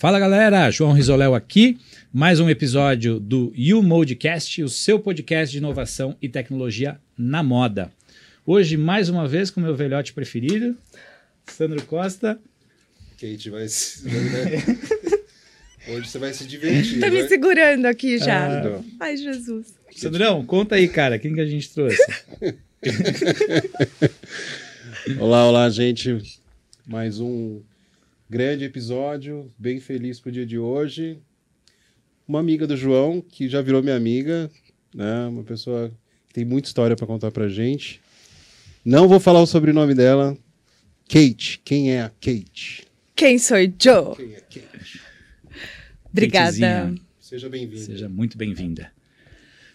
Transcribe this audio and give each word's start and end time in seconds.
Fala 0.00 0.18
galera, 0.18 0.70
João 0.70 0.94
Risoléu 0.94 1.34
aqui, 1.34 1.78
mais 2.10 2.40
um 2.40 2.48
episódio 2.48 3.20
do 3.20 3.52
YouModecast, 3.54 4.62
o 4.62 4.68
seu 4.70 4.98
podcast 4.98 5.52
de 5.52 5.58
inovação 5.58 6.16
e 6.22 6.28
tecnologia 6.28 6.98
na 7.18 7.42
moda. 7.42 7.92
Hoje, 8.46 8.78
mais 8.78 9.10
uma 9.10 9.28
vez, 9.28 9.50
com 9.50 9.60
meu 9.60 9.76
velhote 9.76 10.14
preferido, 10.14 10.74
Sandro 11.44 11.84
Costa. 11.84 12.40
Kate 13.20 13.50
vai 13.50 13.68
se. 13.68 14.04
Hoje 15.86 16.08
você 16.08 16.18
vai 16.18 16.32
se 16.32 16.46
divertir. 16.46 16.98
Tá 16.98 17.10
me 17.10 17.18
vai- 17.18 17.28
segurando 17.28 17.84
aqui 17.84 18.16
já. 18.16 18.58
Ah. 18.58 18.80
Ai, 19.00 19.18
Jesus. 19.18 19.74
Sandrão, 19.94 20.42
conta 20.46 20.76
aí, 20.76 20.88
cara, 20.88 21.18
quem 21.18 21.34
que 21.34 21.40
a 21.42 21.46
gente 21.46 21.68
trouxe? 21.74 22.02
Olá, 25.20 25.46
olá, 25.46 25.68
gente. 25.68 26.40
Mais 26.86 27.20
um 27.20 27.60
grande 28.30 28.64
episódio. 28.64 29.50
Bem 29.58 29.80
feliz 29.80 30.20
pro 30.20 30.30
dia 30.30 30.46
de 30.46 30.56
hoje. 30.56 31.18
Uma 32.28 32.38
amiga 32.38 32.64
do 32.64 32.76
João, 32.76 33.20
que 33.20 33.48
já 33.48 33.60
virou 33.60 33.82
minha 33.82 33.96
amiga, 33.96 34.48
né? 34.94 35.26
Uma 35.26 35.42
pessoa 35.42 35.90
que 36.28 36.34
tem 36.34 36.44
muita 36.44 36.68
história 36.68 36.94
para 36.94 37.08
contar 37.08 37.32
pra 37.32 37.48
gente. 37.48 38.00
Não 38.84 39.08
vou 39.08 39.18
falar 39.18 39.42
o 39.42 39.46
sobrenome 39.46 39.96
dela. 39.96 40.38
Kate. 41.08 41.60
Quem 41.64 41.92
é 41.92 42.02
a 42.02 42.08
Kate? 42.08 42.86
Quem 43.16 43.36
sou 43.36 43.58
Joe? 43.58 44.14
Quem 44.14 44.34
é 44.34 44.40
Kate? 44.40 45.00
Obrigada. 46.08 46.46
Katezinha, 46.46 46.94
Seja 47.18 47.48
bem-vindo. 47.48 47.80
Seja 47.80 48.08
muito 48.08 48.38
bem-vinda. 48.38 48.92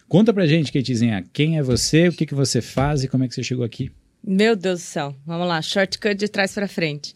Conta 0.08 0.32
pra 0.32 0.46
gente, 0.46 0.72
Katezinha, 0.72 1.22
quem 1.30 1.58
é 1.58 1.62
você, 1.62 2.08
o 2.08 2.12
que, 2.12 2.24
que 2.24 2.34
você 2.34 2.62
faz 2.62 3.04
e 3.04 3.08
como 3.08 3.24
é 3.24 3.28
que 3.28 3.34
você 3.34 3.42
chegou 3.42 3.64
aqui? 3.64 3.90
Meu 4.24 4.56
Deus 4.56 4.80
do 4.80 4.84
céu. 4.84 5.14
Vamos 5.26 5.46
lá, 5.46 5.60
shortcut 5.60 6.14
de 6.14 6.28
trás 6.28 6.54
pra 6.54 6.66
frente. 6.66 7.14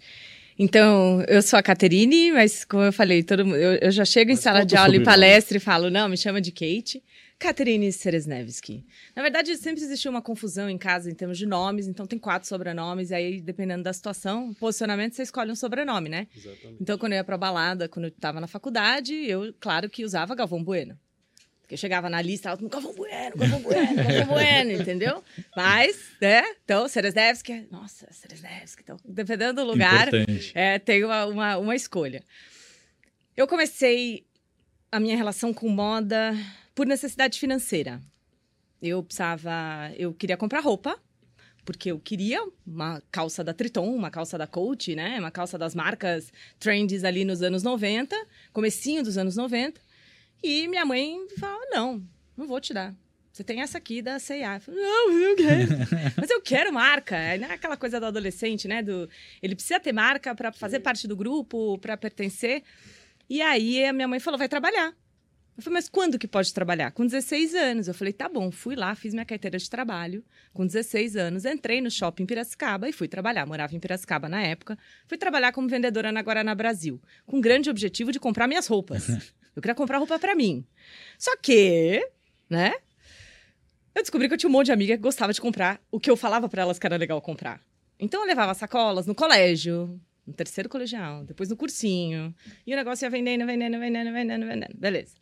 Então, 0.62 1.24
eu 1.26 1.40
sou 1.40 1.58
a 1.58 1.62
Caterine, 1.62 2.32
mas 2.32 2.66
como 2.66 2.82
eu 2.82 2.92
falei, 2.92 3.22
todo 3.22 3.46
mundo, 3.46 3.56
eu, 3.56 3.76
eu 3.76 3.90
já 3.90 4.04
chego 4.04 4.30
em 4.30 4.34
Mas 4.34 4.40
sala 4.42 4.58
conta 4.58 4.66
de 4.66 4.76
aula 4.76 4.94
e 4.94 5.02
palestra 5.02 5.56
e 5.56 5.60
falo, 5.60 5.88
não, 5.88 6.06
me 6.06 6.18
chama 6.18 6.38
de 6.38 6.52
Kate. 6.52 7.02
Caterine 7.38 7.90
Seresnevski. 7.90 8.84
Na 9.16 9.22
verdade, 9.22 9.56
sempre 9.56 9.82
existiu 9.82 10.10
uma 10.10 10.20
confusão 10.20 10.68
em 10.68 10.76
casa 10.76 11.10
em 11.10 11.14
termos 11.14 11.38
de 11.38 11.46
nomes, 11.46 11.88
então 11.88 12.06
tem 12.06 12.18
quatro 12.18 12.46
sobrenomes, 12.46 13.08
e 13.08 13.14
aí, 13.14 13.40
dependendo 13.40 13.82
da 13.82 13.92
situação, 13.94 14.52
posicionamento, 14.52 15.14
você 15.14 15.22
escolhe 15.22 15.50
um 15.50 15.56
sobrenome, 15.56 16.10
né? 16.10 16.26
Exatamente. 16.36 16.76
Então, 16.78 16.98
quando 16.98 17.12
eu 17.12 17.16
ia 17.16 17.24
pra 17.24 17.38
balada, 17.38 17.88
quando 17.88 18.04
eu 18.04 18.10
tava 18.10 18.38
na 18.38 18.46
faculdade, 18.46 19.14
eu, 19.14 19.54
claro 19.58 19.88
que 19.88 20.04
usava 20.04 20.34
Galvão 20.34 20.62
Bueno. 20.62 20.94
Porque 21.70 21.76
eu 21.76 21.78
chegava 21.78 22.10
na 22.10 22.20
lista, 22.20 22.50
alto, 22.50 22.68
Galvão 22.68 22.92
Bueno, 22.94 23.36
Galvão 23.36 23.62
Bueno, 23.62 23.94
Galvão 23.94 24.26
Bueno, 24.34 24.72
entendeu? 24.82 25.22
Mas, 25.54 25.96
né? 26.20 26.42
Então, 26.64 26.88
Seresnevski, 26.88 27.68
nossa, 27.70 28.08
Seresnevski. 28.10 28.82
Então, 28.82 28.96
dependendo 29.04 29.62
do 29.62 29.70
lugar, 29.70 30.08
Importante. 30.08 30.50
é, 30.52 30.80
tem 30.80 31.04
uma, 31.04 31.26
uma, 31.26 31.56
uma 31.58 31.76
escolha. 31.76 32.24
Eu 33.36 33.46
comecei 33.46 34.26
a 34.90 34.98
minha 34.98 35.16
relação 35.16 35.54
com 35.54 35.68
moda 35.68 36.34
por 36.74 36.88
necessidade 36.88 37.38
financeira. 37.38 38.00
Eu 38.82 39.00
precisava, 39.04 39.92
eu 39.96 40.12
queria 40.12 40.36
comprar 40.36 40.58
roupa, 40.58 40.98
porque 41.64 41.92
eu 41.92 42.00
queria 42.00 42.42
uma 42.66 43.00
calça 43.12 43.44
da 43.44 43.54
Triton, 43.54 43.94
uma 43.94 44.10
calça 44.10 44.36
da 44.36 44.48
Coach, 44.48 44.96
né? 44.96 45.20
Uma 45.20 45.30
calça 45.30 45.56
das 45.56 45.76
marcas 45.76 46.32
trends 46.58 47.04
ali 47.04 47.24
nos 47.24 47.42
anos 47.42 47.62
90, 47.62 48.16
comecinho 48.52 49.04
dos 49.04 49.16
anos 49.16 49.36
90. 49.36 49.80
E 50.42 50.68
minha 50.68 50.84
mãe 50.84 51.26
falou: 51.38 51.60
"Não, 51.70 52.02
não 52.36 52.46
vou 52.46 52.60
te 52.60 52.72
dar. 52.72 52.94
Você 53.32 53.44
tem 53.44 53.62
essa 53.62 53.78
aqui 53.78 54.02
da 54.02 54.18
C&A". 54.18 54.56
Eu 54.56 54.60
falei, 54.60 54.80
não, 54.80 55.12
eu 55.12 55.36
quero. 55.36 55.68
Mas 56.20 56.30
eu 56.30 56.40
quero 56.42 56.72
marca. 56.72 57.16
É 57.16 57.38
né, 57.38 57.52
aquela 57.52 57.76
coisa 57.76 58.00
do 58.00 58.06
adolescente, 58.06 58.66
né? 58.66 58.82
Do, 58.82 59.08
ele 59.42 59.54
precisa 59.54 59.78
ter 59.78 59.92
marca 59.92 60.34
para 60.34 60.52
fazer 60.52 60.80
parte 60.80 61.06
do 61.06 61.16
grupo, 61.16 61.78
para 61.78 61.96
pertencer. 61.96 62.62
E 63.28 63.40
aí 63.40 63.84
a 63.84 63.92
minha 63.92 64.08
mãe 64.08 64.20
falou: 64.20 64.38
vai 64.38 64.48
trabalhar. 64.48 64.94
Eu 65.60 65.62
falei, 65.62 65.74
mas 65.74 65.90
quando 65.90 66.18
que 66.18 66.26
pode 66.26 66.54
trabalhar? 66.54 66.90
Com 66.90 67.04
16 67.04 67.54
anos. 67.54 67.86
Eu 67.86 67.92
falei, 67.92 68.14
tá 68.14 68.28
bom. 68.30 68.50
Fui 68.50 68.74
lá, 68.74 68.94
fiz 68.94 69.12
minha 69.12 69.26
carteira 69.26 69.58
de 69.58 69.68
trabalho. 69.68 70.24
Com 70.54 70.66
16 70.66 71.16
anos, 71.16 71.44
entrei 71.44 71.82
no 71.82 71.90
shopping 71.90 72.22
em 72.22 72.26
Piracicaba 72.26 72.88
e 72.88 72.92
fui 72.92 73.06
trabalhar. 73.06 73.44
Morava 73.44 73.76
em 73.76 73.78
Piracicaba 73.78 74.26
na 74.26 74.40
época. 74.40 74.78
Fui 75.06 75.18
trabalhar 75.18 75.52
como 75.52 75.68
vendedora 75.68 76.10
na 76.10 76.22
Guaraná 76.22 76.54
Brasil. 76.54 76.98
Com 77.26 77.38
o 77.38 77.40
grande 77.42 77.68
objetivo 77.68 78.10
de 78.10 78.18
comprar 78.18 78.48
minhas 78.48 78.66
roupas. 78.66 79.06
Eu 79.54 79.62
queria 79.62 79.74
comprar 79.74 79.98
roupa 79.98 80.18
para 80.18 80.34
mim. 80.34 80.64
Só 81.18 81.36
que, 81.36 82.06
né? 82.48 82.74
Eu 83.94 84.02
descobri 84.02 84.28
que 84.28 84.34
eu 84.34 84.38
tinha 84.38 84.48
um 84.48 84.52
monte 84.52 84.66
de 84.66 84.72
amiga 84.72 84.96
que 84.96 85.02
gostava 85.02 85.32
de 85.32 85.40
comprar 85.40 85.80
o 85.90 85.98
que 85.98 86.10
eu 86.10 86.16
falava 86.16 86.48
para 86.48 86.62
elas 86.62 86.78
que 86.78 86.86
era 86.86 86.96
legal 86.96 87.20
comprar. 87.20 87.60
Então 87.98 88.20
eu 88.22 88.26
levava 88.26 88.54
sacolas 88.54 89.06
no 89.06 89.14
colégio, 89.14 90.00
no 90.26 90.32
terceiro 90.32 90.68
colegial, 90.68 91.24
depois 91.24 91.48
no 91.48 91.56
cursinho. 91.56 92.34
E 92.66 92.72
o 92.72 92.76
negócio 92.76 93.04
ia 93.04 93.10
vendendo, 93.10 93.44
vendendo, 93.44 93.78
vendendo, 93.78 94.12
vendendo, 94.12 94.46
vendendo. 94.46 94.76
Beleza. 94.76 95.14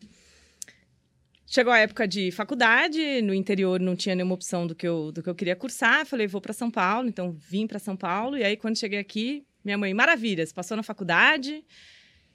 Chegou 1.51 1.73
a 1.73 1.79
época 1.79 2.07
de 2.07 2.31
faculdade, 2.31 3.23
no 3.23 3.33
interior 3.33 3.81
não 3.81 3.97
tinha 3.97 4.15
nenhuma 4.15 4.35
opção 4.35 4.67
do 4.67 4.75
que 4.75 4.87
eu, 4.87 5.11
do 5.11 5.23
que 5.23 5.31
eu 5.31 5.35
queria 5.35 5.57
cursar. 5.57 6.05
Falei, 6.05 6.27
vou 6.27 6.43
para 6.43 6.53
São 6.53 6.71
Paulo, 6.71 7.09
então 7.09 7.33
vim 7.33 7.67
para 7.67 7.79
São 7.79 7.97
Paulo. 7.97 8.37
E 8.37 8.45
aí, 8.45 8.55
quando 8.55 8.77
cheguei 8.77 8.99
aqui, 8.99 9.47
minha 9.65 9.79
mãe, 9.79 9.95
maravilha, 9.95 10.45
você 10.45 10.53
passou 10.53 10.77
na 10.77 10.83
faculdade, 10.83 11.65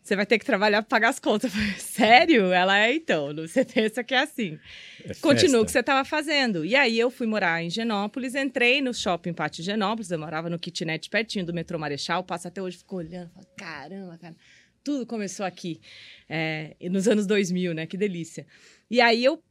você 0.03 0.18
vai 0.18 0.25
ter 0.25 0.38
que 0.38 0.46
trabalhar 0.46 0.81
para 0.81 0.90
pagar 0.90 1.09
as 1.09 1.19
contas. 1.19 1.52
Falei, 1.53 1.72
sério? 1.80 2.52
Ela 2.52 2.78
é, 2.78 2.94
então, 2.94 3.34
você 3.34 3.64
pensa 3.64 4.03
que 4.03 4.14
é 4.14 4.19
assim. 4.19 4.59
É 5.06 5.14
Continua 5.16 5.62
o 5.62 5.66
que 5.66 5.72
você 5.72 5.80
estava 5.80 6.03
fazendo. 6.03 6.66
E 6.66 6.75
aí 6.75 7.00
eu 7.00 7.09
fui 7.09 7.25
morar 7.25 7.64
em 7.64 7.69
Genópolis, 7.69 8.36
entrei 8.36 8.81
no 8.81 8.94
shopping 8.94 9.34
Pátio 9.34 9.64
Genópolis, 9.64 10.12
eu 10.12 10.19
morava 10.19 10.50
no 10.50 10.59
kitnet 10.59 11.09
pertinho 11.09 11.46
do 11.46 11.53
metrô 11.53 11.80
Marechal, 11.80 12.22
passo 12.24 12.50
até 12.50 12.62
hoje, 12.62 12.78
fico 12.78 12.97
olhando, 12.97 13.31
falo, 13.31 13.47
caramba, 13.58 14.18
cara, 14.18 14.36
tudo 14.84 15.06
começou 15.06 15.46
aqui, 15.46 15.80
é, 16.28 16.75
nos 16.90 17.08
anos 17.08 17.25
2000, 17.25 17.74
né, 17.74 17.85
que 17.85 17.96
delícia. 17.96 18.46
E 18.91 19.00
aí 19.00 19.24
eu 19.24 19.41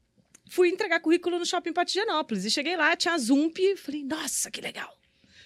fui 0.51 0.69
entregar 0.69 1.01
currículo 1.01 1.39
no 1.39 1.47
shopping 1.47 1.73
Pátio 1.73 1.95
Genópolis, 1.95 2.45
e 2.45 2.51
cheguei 2.51 2.77
lá, 2.77 2.95
tinha 2.95 3.15
a 3.15 3.19
Zump, 3.19 3.59
falei, 3.77 4.05
nossa, 4.05 4.51
que 4.51 4.61
legal. 4.61 5.02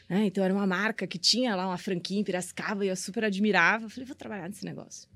Né, 0.09 0.27
então 0.27 0.45
era 0.45 0.55
uma 0.55 0.67
marca 0.67 1.07
que 1.07 1.19
tinha 1.19 1.57
lá 1.57 1.67
uma 1.67 1.79
franquia 1.79 2.19
em 2.19 2.25
Piracicaba 2.25 2.85
e 2.85 2.89
eu 2.89 2.97
super 2.97 3.25
admirava. 3.25 3.89
Falei, 3.89 4.07
vou 4.07 4.15
trabalhar 4.15 4.49
nesse 4.49 4.65
negócio. 4.65 5.09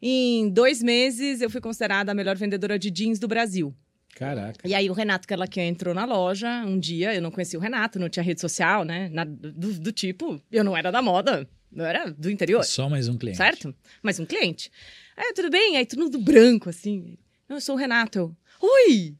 Em 0.00 0.50
dois 0.50 0.82
meses, 0.82 1.40
eu 1.40 1.48
fui 1.48 1.60
considerada 1.60 2.12
a 2.12 2.14
melhor 2.14 2.36
vendedora 2.36 2.78
de 2.78 2.90
jeans 2.90 3.18
do 3.18 3.26
Brasil. 3.26 3.74
Caraca. 4.14 4.68
E 4.68 4.74
aí 4.74 4.88
o 4.88 4.92
Renato 4.92 5.26
que 5.26 5.60
entrou 5.60 5.94
na 5.94 6.04
loja 6.04 6.48
um 6.64 6.78
dia, 6.78 7.14
eu 7.14 7.22
não 7.22 7.30
conhecia 7.30 7.58
o 7.58 7.62
Renato, 7.62 7.98
não 7.98 8.08
tinha 8.08 8.22
rede 8.22 8.40
social, 8.40 8.84
né? 8.84 9.08
Nada 9.08 9.30
do, 9.30 9.72
do 9.72 9.92
tipo, 9.92 10.40
eu 10.52 10.62
não 10.62 10.76
era 10.76 10.92
da 10.92 11.02
moda, 11.02 11.48
eu 11.74 11.84
era 11.84 12.10
do 12.10 12.30
interior, 12.30 12.62
Só 12.64 12.88
mais 12.88 13.08
um 13.08 13.16
cliente. 13.16 13.38
certo? 13.38 13.74
Mas 14.02 14.20
um 14.20 14.26
cliente. 14.26 14.70
Aí, 15.16 15.32
tudo 15.32 15.50
bem? 15.50 15.76
Aí 15.76 15.86
tudo 15.86 16.18
branco, 16.18 16.68
assim. 16.68 17.16
Não, 17.48 17.56
eu 17.56 17.60
sou 17.60 17.74
o 17.74 17.78
Renato. 17.78 18.18
Eu, 18.18 18.36
Oi! 18.60 19.16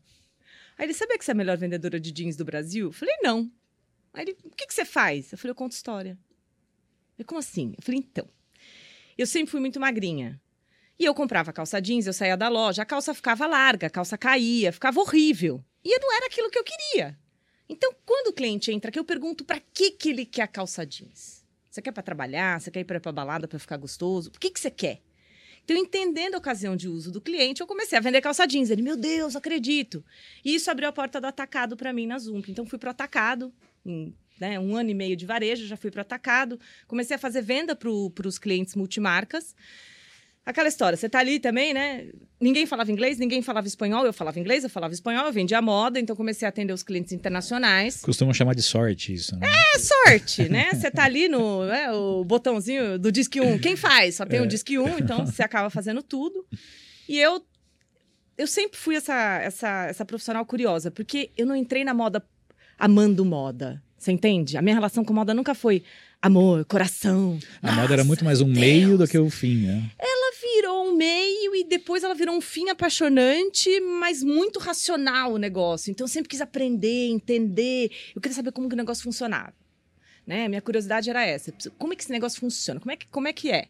Aí 0.78 0.86
ele, 0.86 0.94
sabia 0.94 1.18
que 1.18 1.24
você 1.24 1.30
é 1.30 1.34
a 1.34 1.36
melhor 1.36 1.56
vendedora 1.56 1.98
de 1.98 2.12
jeans 2.12 2.36
do 2.36 2.44
Brasil? 2.44 2.86
Eu 2.86 2.92
falei, 2.92 3.14
não. 3.22 3.50
Aí 4.14 4.24
ele, 4.24 4.36
o 4.44 4.50
que, 4.50 4.66
que 4.66 4.72
você 4.72 4.84
faz? 4.84 5.32
Eu 5.32 5.38
falei, 5.38 5.50
eu 5.50 5.56
conto 5.56 5.72
história. 5.72 6.16
Eu, 7.18 7.24
como 7.24 7.40
assim? 7.40 7.74
Eu 7.76 7.82
falei, 7.82 8.00
então. 8.00 8.28
Eu 9.18 9.26
sempre 9.26 9.50
fui 9.50 9.60
muito 9.60 9.80
magrinha. 9.80 10.40
E 10.98 11.04
eu 11.04 11.14
comprava 11.14 11.52
calça 11.52 11.80
jeans, 11.80 12.06
eu 12.06 12.12
saía 12.12 12.36
da 12.36 12.48
loja, 12.48 12.82
a 12.82 12.86
calça 12.86 13.12
ficava 13.12 13.46
larga, 13.46 13.88
a 13.88 13.90
calça 13.90 14.16
caía, 14.16 14.72
ficava 14.72 15.00
horrível. 15.00 15.62
E 15.84 15.98
não 15.98 16.14
era 16.16 16.26
aquilo 16.26 16.48
que 16.48 16.58
eu 16.58 16.64
queria. 16.64 17.18
Então, 17.68 17.92
quando 18.06 18.28
o 18.28 18.32
cliente 18.32 18.70
entra 18.70 18.90
aqui, 18.90 18.98
eu 18.98 19.04
pergunto 19.04 19.44
para 19.44 19.58
que, 19.58 19.90
que 19.90 20.10
ele 20.10 20.24
quer 20.24 20.42
a 20.42 20.46
calça 20.46 20.86
jeans. 20.86 21.44
Você 21.68 21.82
quer 21.82 21.90
para 21.90 22.02
trabalhar? 22.02 22.60
Você 22.60 22.70
quer 22.70 22.80
ir 22.80 22.84
para 22.84 23.12
balada 23.12 23.48
para 23.48 23.58
ficar 23.58 23.76
gostoso? 23.76 24.30
O 24.30 24.38
que, 24.38 24.50
que 24.50 24.60
você 24.60 24.70
quer? 24.70 25.02
Então, 25.64 25.76
entendendo 25.76 26.34
a 26.34 26.38
ocasião 26.38 26.76
de 26.76 26.88
uso 26.88 27.10
do 27.10 27.20
cliente, 27.20 27.60
eu 27.60 27.66
comecei 27.66 27.98
a 27.98 28.00
vender 28.00 28.20
calça 28.20 28.46
jeans. 28.46 28.70
Ele, 28.70 28.82
meu 28.82 28.96
Deus, 28.96 29.34
acredito. 29.34 30.04
E 30.44 30.54
isso 30.54 30.70
abriu 30.70 30.88
a 30.88 30.92
porta 30.92 31.20
do 31.20 31.26
atacado 31.26 31.76
para 31.76 31.92
mim 31.92 32.06
na 32.06 32.18
Zump. 32.18 32.48
Então, 32.48 32.66
fui 32.66 32.78
pro 32.78 32.90
atacado, 32.90 33.52
em 33.84 34.14
né, 34.40 34.58
um 34.58 34.76
ano 34.76 34.90
e 34.90 34.94
meio 34.94 35.16
de 35.16 35.26
varejo, 35.26 35.66
já 35.66 35.76
fui 35.76 35.90
pro 35.90 36.00
atacado. 36.00 36.58
Comecei 36.86 37.16
a 37.16 37.18
fazer 37.18 37.42
venda 37.42 37.76
para 37.76 37.88
os 37.88 38.38
clientes 38.38 38.74
multimarcas. 38.74 39.54
Aquela 40.46 40.68
história, 40.68 40.94
você 40.94 41.08
tá 41.08 41.20
ali 41.20 41.40
também, 41.40 41.72
né? 41.72 42.06
Ninguém 42.38 42.66
falava 42.66 42.92
inglês, 42.92 43.16
ninguém 43.16 43.40
falava 43.40 43.66
espanhol. 43.66 44.04
Eu 44.04 44.12
falava 44.12 44.38
inglês, 44.38 44.62
eu 44.62 44.68
falava 44.68 44.92
espanhol, 44.92 45.24
eu 45.24 45.32
vendia 45.32 45.62
moda, 45.62 45.98
então 45.98 46.14
comecei 46.14 46.44
a 46.44 46.50
atender 46.50 46.74
os 46.74 46.82
clientes 46.82 47.14
internacionais. 47.14 48.02
Costumam 48.02 48.34
chamar 48.34 48.54
de 48.54 48.60
sorte 48.60 49.14
isso, 49.14 49.34
né? 49.38 49.48
É 49.74 49.78
sorte, 49.78 50.46
né? 50.50 50.68
Você 50.74 50.90
tá 50.90 51.04
ali 51.04 51.28
no 51.28 51.64
é, 51.64 51.90
o 51.92 52.22
botãozinho 52.24 52.98
do 52.98 53.10
Disque 53.10 53.40
1. 53.40 53.58
Quem 53.58 53.74
faz? 53.74 54.16
Só 54.16 54.26
tem 54.26 54.40
o 54.40 54.46
Disque 54.46 54.78
1, 54.78 54.98
então 54.98 55.24
você 55.24 55.42
acaba 55.42 55.70
fazendo 55.70 56.02
tudo. 56.02 56.44
E 57.08 57.18
eu 57.18 57.42
eu 58.36 58.46
sempre 58.46 58.76
fui 58.76 58.96
essa, 58.96 59.38
essa, 59.40 59.86
essa 59.86 60.04
profissional 60.04 60.44
curiosa, 60.44 60.90
porque 60.90 61.30
eu 61.36 61.46
não 61.46 61.54
entrei 61.54 61.84
na 61.84 61.94
moda 61.94 62.22
amando 62.78 63.24
moda. 63.24 63.82
Você 63.98 64.12
entende? 64.12 64.56
A 64.56 64.62
minha 64.62 64.74
relação 64.74 65.04
com 65.04 65.14
moda 65.14 65.32
nunca 65.32 65.54
foi 65.54 65.82
amor, 66.20 66.64
coração. 66.64 67.38
A 67.62 67.72
moda 67.72 67.94
era 67.94 67.96
Nossa, 67.96 68.04
muito 68.04 68.24
mais 68.24 68.40
um 68.40 68.46
Deus. 68.46 68.58
meio 68.58 68.98
do 68.98 69.08
que 69.08 69.18
o 69.18 69.30
fim, 69.30 69.66
né? 69.66 69.90
Ela 69.98 70.32
virou 70.42 70.88
um 70.88 70.96
meio 70.96 71.54
e 71.54 71.64
depois 71.64 72.02
ela 72.02 72.14
virou 72.14 72.36
um 72.36 72.40
fim 72.40 72.68
apaixonante, 72.68 73.80
mas 73.80 74.22
muito 74.22 74.58
racional 74.58 75.32
o 75.32 75.38
negócio. 75.38 75.90
Então 75.90 76.04
eu 76.04 76.08
sempre 76.08 76.28
quis 76.28 76.40
aprender, 76.40 77.08
entender. 77.08 77.90
Eu 78.14 78.20
queria 78.20 78.34
saber 78.36 78.52
como 78.52 78.68
que 78.68 78.74
o 78.74 78.76
negócio 78.76 79.02
funcionava. 79.02 79.54
Né? 80.26 80.48
Minha 80.48 80.62
curiosidade 80.62 81.10
era 81.10 81.24
essa. 81.24 81.52
Como 81.78 81.92
é 81.92 81.96
que 81.96 82.02
esse 82.02 82.12
negócio 82.12 82.40
funciona? 82.40 82.80
Como 82.80 82.92
é 82.92 82.96
que, 82.96 83.06
como 83.08 83.28
é, 83.28 83.32
que 83.32 83.50
é? 83.50 83.68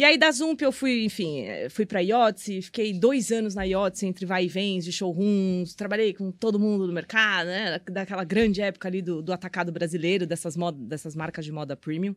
E 0.00 0.04
aí 0.04 0.16
da 0.16 0.32
Zump 0.32 0.62
eu 0.62 0.72
fui, 0.72 1.04
enfim, 1.04 1.42
eh, 1.42 1.68
fui 1.68 1.84
pra 1.84 2.00
Yotzi, 2.00 2.62
fiquei 2.62 2.90
dois 2.90 3.30
anos 3.30 3.54
na 3.54 3.64
Yotzi, 3.64 4.06
entre 4.06 4.24
vai 4.24 4.46
e 4.46 4.48
vens 4.48 4.82
de 4.82 4.90
showrooms, 4.90 5.74
trabalhei 5.74 6.14
com 6.14 6.32
todo 6.32 6.58
mundo 6.58 6.86
do 6.86 6.92
mercado, 6.94 7.48
né? 7.48 7.78
Daquela 7.84 8.24
grande 8.24 8.62
época 8.62 8.88
ali 8.88 9.02
do, 9.02 9.20
do 9.20 9.30
atacado 9.30 9.70
brasileiro, 9.70 10.26
dessas, 10.26 10.56
moda, 10.56 10.82
dessas 10.82 11.14
marcas 11.14 11.44
de 11.44 11.52
moda 11.52 11.76
premium. 11.76 12.16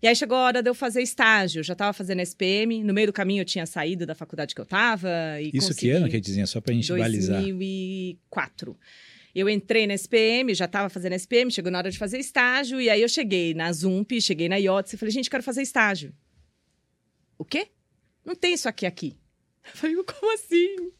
E 0.00 0.06
aí 0.06 0.14
chegou 0.14 0.38
a 0.38 0.42
hora 0.42 0.62
de 0.62 0.70
eu 0.70 0.76
fazer 0.76 1.02
estágio. 1.02 1.58
Eu 1.58 1.64
já 1.64 1.72
estava 1.72 1.92
fazendo 1.92 2.20
SPM. 2.20 2.84
No 2.84 2.94
meio 2.94 3.08
do 3.08 3.12
caminho 3.12 3.40
eu 3.40 3.44
tinha 3.44 3.66
saído 3.66 4.06
da 4.06 4.14
faculdade 4.14 4.54
que 4.54 4.60
eu 4.60 4.64
estava. 4.64 5.10
Isso 5.40 5.70
consegui... 5.70 5.80
que 5.80 5.90
ano 5.90 6.08
que 6.08 6.20
dizia? 6.20 6.46
Só 6.46 6.60
pra 6.60 6.72
gente 6.72 6.86
2004. 6.86 7.10
balizar. 7.10 7.42
2004. 7.42 8.76
Eu 9.34 9.48
entrei 9.48 9.88
na 9.88 9.94
SPM, 9.94 10.54
já 10.54 10.66
estava 10.66 10.88
fazendo 10.88 11.14
SPM, 11.14 11.50
chegou 11.50 11.72
na 11.72 11.78
hora 11.78 11.90
de 11.90 11.98
fazer 11.98 12.18
estágio. 12.18 12.80
E 12.80 12.88
aí 12.88 13.02
eu 13.02 13.08
cheguei 13.08 13.54
na 13.54 13.72
Zump, 13.72 14.20
cheguei 14.20 14.48
na 14.48 14.56
IOTS 14.56 14.92
e 14.92 14.96
falei, 14.96 15.12
gente, 15.12 15.28
quero 15.28 15.42
fazer 15.42 15.62
estágio. 15.62 16.14
O 17.42 17.44
quê? 17.44 17.72
Não 18.24 18.36
tem 18.36 18.54
isso 18.54 18.68
aqui 18.68 18.86
aqui. 18.86 19.18
Eu 19.66 19.72
falei, 19.74 19.96
como 20.04 20.32
assim? 20.32 20.92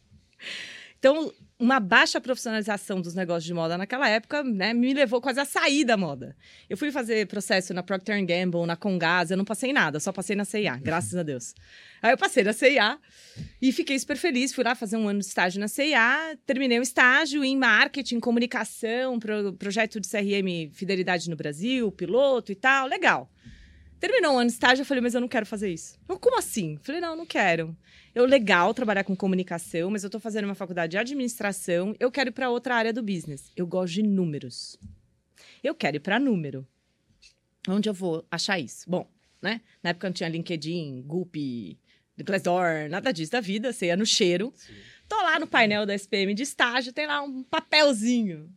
Então, 0.99 1.33
uma 1.57 1.79
baixa 1.79 2.21
profissionalização 2.21 3.01
dos 3.01 3.15
negócios 3.15 3.45
de 3.45 3.55
moda 3.55 3.79
naquela 3.79 4.09
época, 4.09 4.43
né, 4.43 4.75
me 4.75 4.93
levou 4.93 5.21
quase 5.21 5.39
a 5.39 5.45
sair 5.45 5.85
da 5.85 5.97
moda. 5.97 6.37
Eu 6.69 6.77
fui 6.77 6.91
fazer 6.91 7.29
processo 7.29 7.73
na 7.73 7.81
Procter 7.81 8.19
Gamble, 8.27 8.67
na 8.67 8.75
Congás, 8.75 9.31
eu 9.31 9.37
não 9.37 9.45
passei 9.45 9.73
nada, 9.73 10.01
só 10.01 10.11
passei 10.11 10.35
na 10.35 10.45
CIA, 10.45 10.77
graças 10.83 11.15
a 11.15 11.23
Deus. 11.23 11.55
Aí 12.03 12.13
eu 12.13 12.19
passei 12.19 12.43
na 12.43 12.53
CIA 12.53 12.99
e 13.61 13.71
fiquei 13.71 13.97
super 14.01 14.17
feliz, 14.17 14.53
fui 14.53 14.65
lá 14.65 14.75
fazer 14.75 14.97
um 14.97 15.07
ano 15.07 15.21
de 15.21 15.27
estágio 15.27 15.61
na 15.61 15.69
CIA, 15.69 16.37
terminei 16.45 16.81
o 16.81 16.83
estágio 16.83 17.45
em 17.45 17.57
marketing, 17.57 18.19
comunicação, 18.19 19.21
pro, 19.21 19.53
projeto 19.53 20.01
de 20.01 20.09
CRM 20.09 20.73
Fidelidade 20.73 21.31
no 21.31 21.37
Brasil, 21.37 21.93
piloto 21.93 22.51
e 22.51 22.57
tal, 22.57 22.89
legal. 22.89 23.31
Terminou 24.03 24.35
o 24.35 24.39
ano 24.39 24.49
de 24.49 24.55
estágio, 24.55 24.83
eu 24.83 24.85
falei, 24.85 25.01
mas 25.01 25.15
eu 25.15 25.21
não 25.21 25.29
quero 25.29 25.47
fazer 25.47 25.73
isso. 25.73 25.97
Eu, 26.09 26.19
como 26.19 26.37
assim? 26.37 26.77
Falei, 26.83 27.01
não, 27.01 27.15
não 27.15 27.25
quero. 27.25 27.77
Eu, 28.13 28.25
legal 28.25 28.75
trabalhar 28.75 29.05
com 29.05 29.15
comunicação, 29.15 29.93
mas 29.93 30.03
eu 30.03 30.11
tô 30.11 30.19
fazendo 30.19 30.45
uma 30.45 30.57
faculdade 30.57 30.91
de 30.91 30.99
administração, 30.99 31.95
eu 32.01 32.11
quero 32.11 32.31
ir 32.31 32.33
para 32.33 32.51
outra 32.51 32.75
área 32.75 32.93
do 32.93 33.01
business. 33.01 33.53
Eu 33.55 33.65
gosto 33.65 33.95
de 33.95 34.03
números. 34.03 34.77
Eu 35.63 35.73
quero 35.73 35.99
ir 35.99 36.01
para 36.01 36.19
número. 36.19 36.67
Onde 37.69 37.89
eu 37.89 37.95
vou 37.95 38.27
achar 38.29 38.59
isso? 38.59 38.91
Bom, 38.91 39.09
né? 39.41 39.61
Na 39.81 39.91
época 39.91 40.09
não 40.09 40.13
tinha 40.13 40.29
LinkedIn, 40.29 41.03
Goop, 41.03 41.79
Glassdoor, 42.25 42.89
nada 42.91 43.13
disso 43.13 43.31
da 43.31 43.41
vida, 43.41 43.73
você 43.73 43.87
ia 43.87 43.97
no 43.97 44.05
cheiro. 44.05 44.53
Tô 45.09 45.15
lá 45.15 45.39
no 45.39 45.47
painel 45.47 45.87
da 45.87 45.95
SPM 45.95 46.35
de 46.35 46.43
estágio, 46.43 46.93
tem 46.93 47.07
lá 47.07 47.23
um 47.23 47.45
papelzinho. 47.45 48.53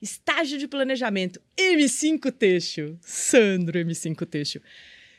Estágio 0.00 0.58
de 0.58 0.68
planejamento, 0.68 1.40
M5 1.56 2.30
Texto. 2.32 2.98
Sandro 3.00 3.78
M5 3.78 4.26
Texto. 4.26 4.60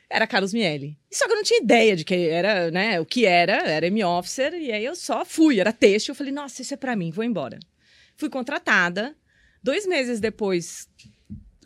Era 0.09 0.25
Carlos 0.25 0.53
Miele. 0.53 0.97
Só 1.11 1.25
que 1.25 1.33
eu 1.33 1.35
não 1.35 1.43
tinha 1.43 1.61
ideia 1.61 1.95
de 1.95 2.05
que 2.05 2.15
era, 2.29 2.71
né, 2.71 2.99
o 2.99 3.05
que 3.05 3.25
era, 3.25 3.67
era 3.67 3.87
M-Officer, 3.87 4.53
e 4.53 4.71
aí 4.71 4.85
eu 4.85 4.95
só 4.95 5.25
fui, 5.25 5.59
era 5.59 5.73
texto, 5.73 6.09
eu 6.09 6.15
falei, 6.15 6.31
nossa, 6.31 6.61
isso 6.61 6.73
é 6.73 6.77
para 6.77 6.95
mim, 6.95 7.11
vou 7.11 7.23
embora. 7.25 7.59
Fui 8.15 8.29
contratada, 8.29 9.15
dois 9.61 9.85
meses 9.85 10.21
depois, 10.21 10.87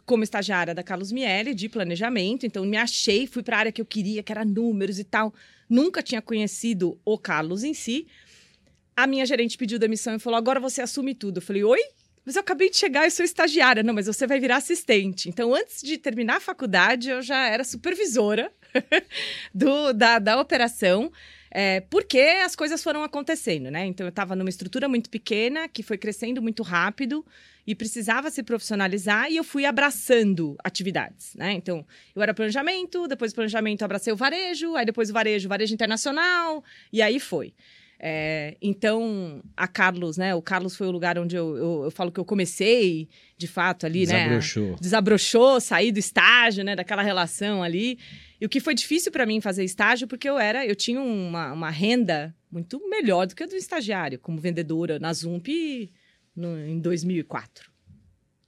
como 0.05 0.23
estagiária 0.23 0.73
da 0.73 0.81
Carlos 0.81 1.11
Miele, 1.11 1.53
de 1.53 1.69
planejamento, 1.69 2.45
então 2.45 2.65
me 2.65 2.77
achei, 2.77 3.27
fui 3.27 3.43
para 3.43 3.57
a 3.57 3.59
área 3.59 3.71
que 3.71 3.81
eu 3.81 3.85
queria, 3.85 4.23
que 4.23 4.31
era 4.31 4.43
números 4.43 4.97
e 4.97 5.03
tal. 5.03 5.33
Nunca 5.69 6.01
tinha 6.01 6.21
conhecido 6.21 6.99
o 7.05 7.17
Carlos 7.17 7.63
em 7.63 7.73
si. 7.73 8.07
A 8.95 9.05
minha 9.05 9.25
gerente 9.25 9.57
pediu 9.57 9.77
demissão 9.77 10.15
e 10.15 10.19
falou, 10.19 10.37
agora 10.37 10.59
você 10.59 10.81
assume 10.81 11.13
tudo. 11.13 11.37
Eu 11.37 11.41
falei, 11.41 11.63
oi? 11.63 11.79
Mas 12.25 12.35
eu 12.35 12.41
acabei 12.41 12.69
de 12.69 12.77
chegar 12.77 13.07
e 13.07 13.11
sou 13.11 13.25
estagiária. 13.25 13.83
Não, 13.83 13.93
mas 13.93 14.07
você 14.07 14.27
vai 14.27 14.39
virar 14.39 14.57
assistente. 14.57 15.27
Então, 15.27 15.53
antes 15.53 15.81
de 15.81 15.97
terminar 15.97 16.37
a 16.37 16.39
faculdade, 16.39 17.09
eu 17.09 17.21
já 17.21 17.47
era 17.47 17.63
supervisora 17.63 18.51
do, 19.53 19.93
da, 19.93 20.19
da 20.19 20.39
operação. 20.39 21.11
É, 21.53 21.81
porque 21.81 22.19
as 22.45 22.55
coisas 22.55 22.81
foram 22.81 23.03
acontecendo, 23.03 23.69
né? 23.69 23.85
Então, 23.85 24.05
eu 24.05 24.09
estava 24.09 24.35
numa 24.35 24.49
estrutura 24.49 24.87
muito 24.87 25.09
pequena, 25.09 25.67
que 25.67 25.83
foi 25.83 25.97
crescendo 25.97 26.41
muito 26.41 26.63
rápido 26.63 27.25
e 27.67 27.75
precisava 27.75 28.31
se 28.31 28.41
profissionalizar 28.41 29.29
e 29.29 29.37
eu 29.37 29.43
fui 29.43 29.65
abraçando 29.65 30.55
atividades, 30.63 31.35
né? 31.35 31.51
Então, 31.51 31.85
eu 32.15 32.21
era 32.21 32.33
planejamento, 32.33 33.07
depois 33.07 33.33
do 33.33 33.35
planejamento 33.35 33.83
abracei 33.83 34.11
o 34.13 34.15
varejo, 34.15 34.75
aí 34.75 34.85
depois 34.85 35.09
o 35.09 35.13
varejo, 35.13 35.49
varejo 35.49 35.73
internacional, 35.73 36.63
e 36.91 37.01
aí 37.01 37.19
foi. 37.19 37.53
É, 38.03 38.57
então, 38.59 39.43
a 39.55 39.67
Carlos, 39.67 40.17
né? 40.17 40.33
O 40.33 40.41
Carlos 40.41 40.75
foi 40.75 40.87
o 40.87 40.91
lugar 40.91 41.19
onde 41.19 41.35
eu, 41.35 41.55
eu, 41.55 41.83
eu 41.83 41.91
falo 41.91 42.11
que 42.11 42.19
eu 42.19 42.25
comecei, 42.25 43.07
de 43.37 43.47
fato, 43.47 43.85
ali, 43.85 44.07
Desabrochou. 44.07 44.71
né? 44.71 44.77
Desabrochou. 44.81 45.61
saí 45.61 45.91
do 45.91 45.99
estágio, 45.99 46.63
né? 46.63 46.75
Daquela 46.75 47.03
relação 47.03 47.61
ali. 47.61 47.99
E 48.39 48.45
o 48.45 48.49
que 48.49 48.59
foi 48.59 48.73
difícil 48.73 49.11
para 49.11 49.23
mim 49.23 49.39
fazer 49.39 49.63
estágio, 49.63 50.07
porque 50.07 50.27
eu 50.27 50.39
era, 50.39 50.65
eu 50.65 50.75
tinha 50.75 50.99
uma, 50.99 51.53
uma 51.53 51.69
renda 51.69 52.35
muito 52.51 52.81
melhor 52.89 53.27
do 53.27 53.35
que 53.35 53.43
a 53.43 53.45
do 53.45 53.55
estagiário, 53.55 54.17
como 54.17 54.39
vendedora 54.39 54.97
na 54.97 55.13
Zump 55.13 55.47
no, 56.35 56.57
em 56.57 56.79
2004. 56.79 57.69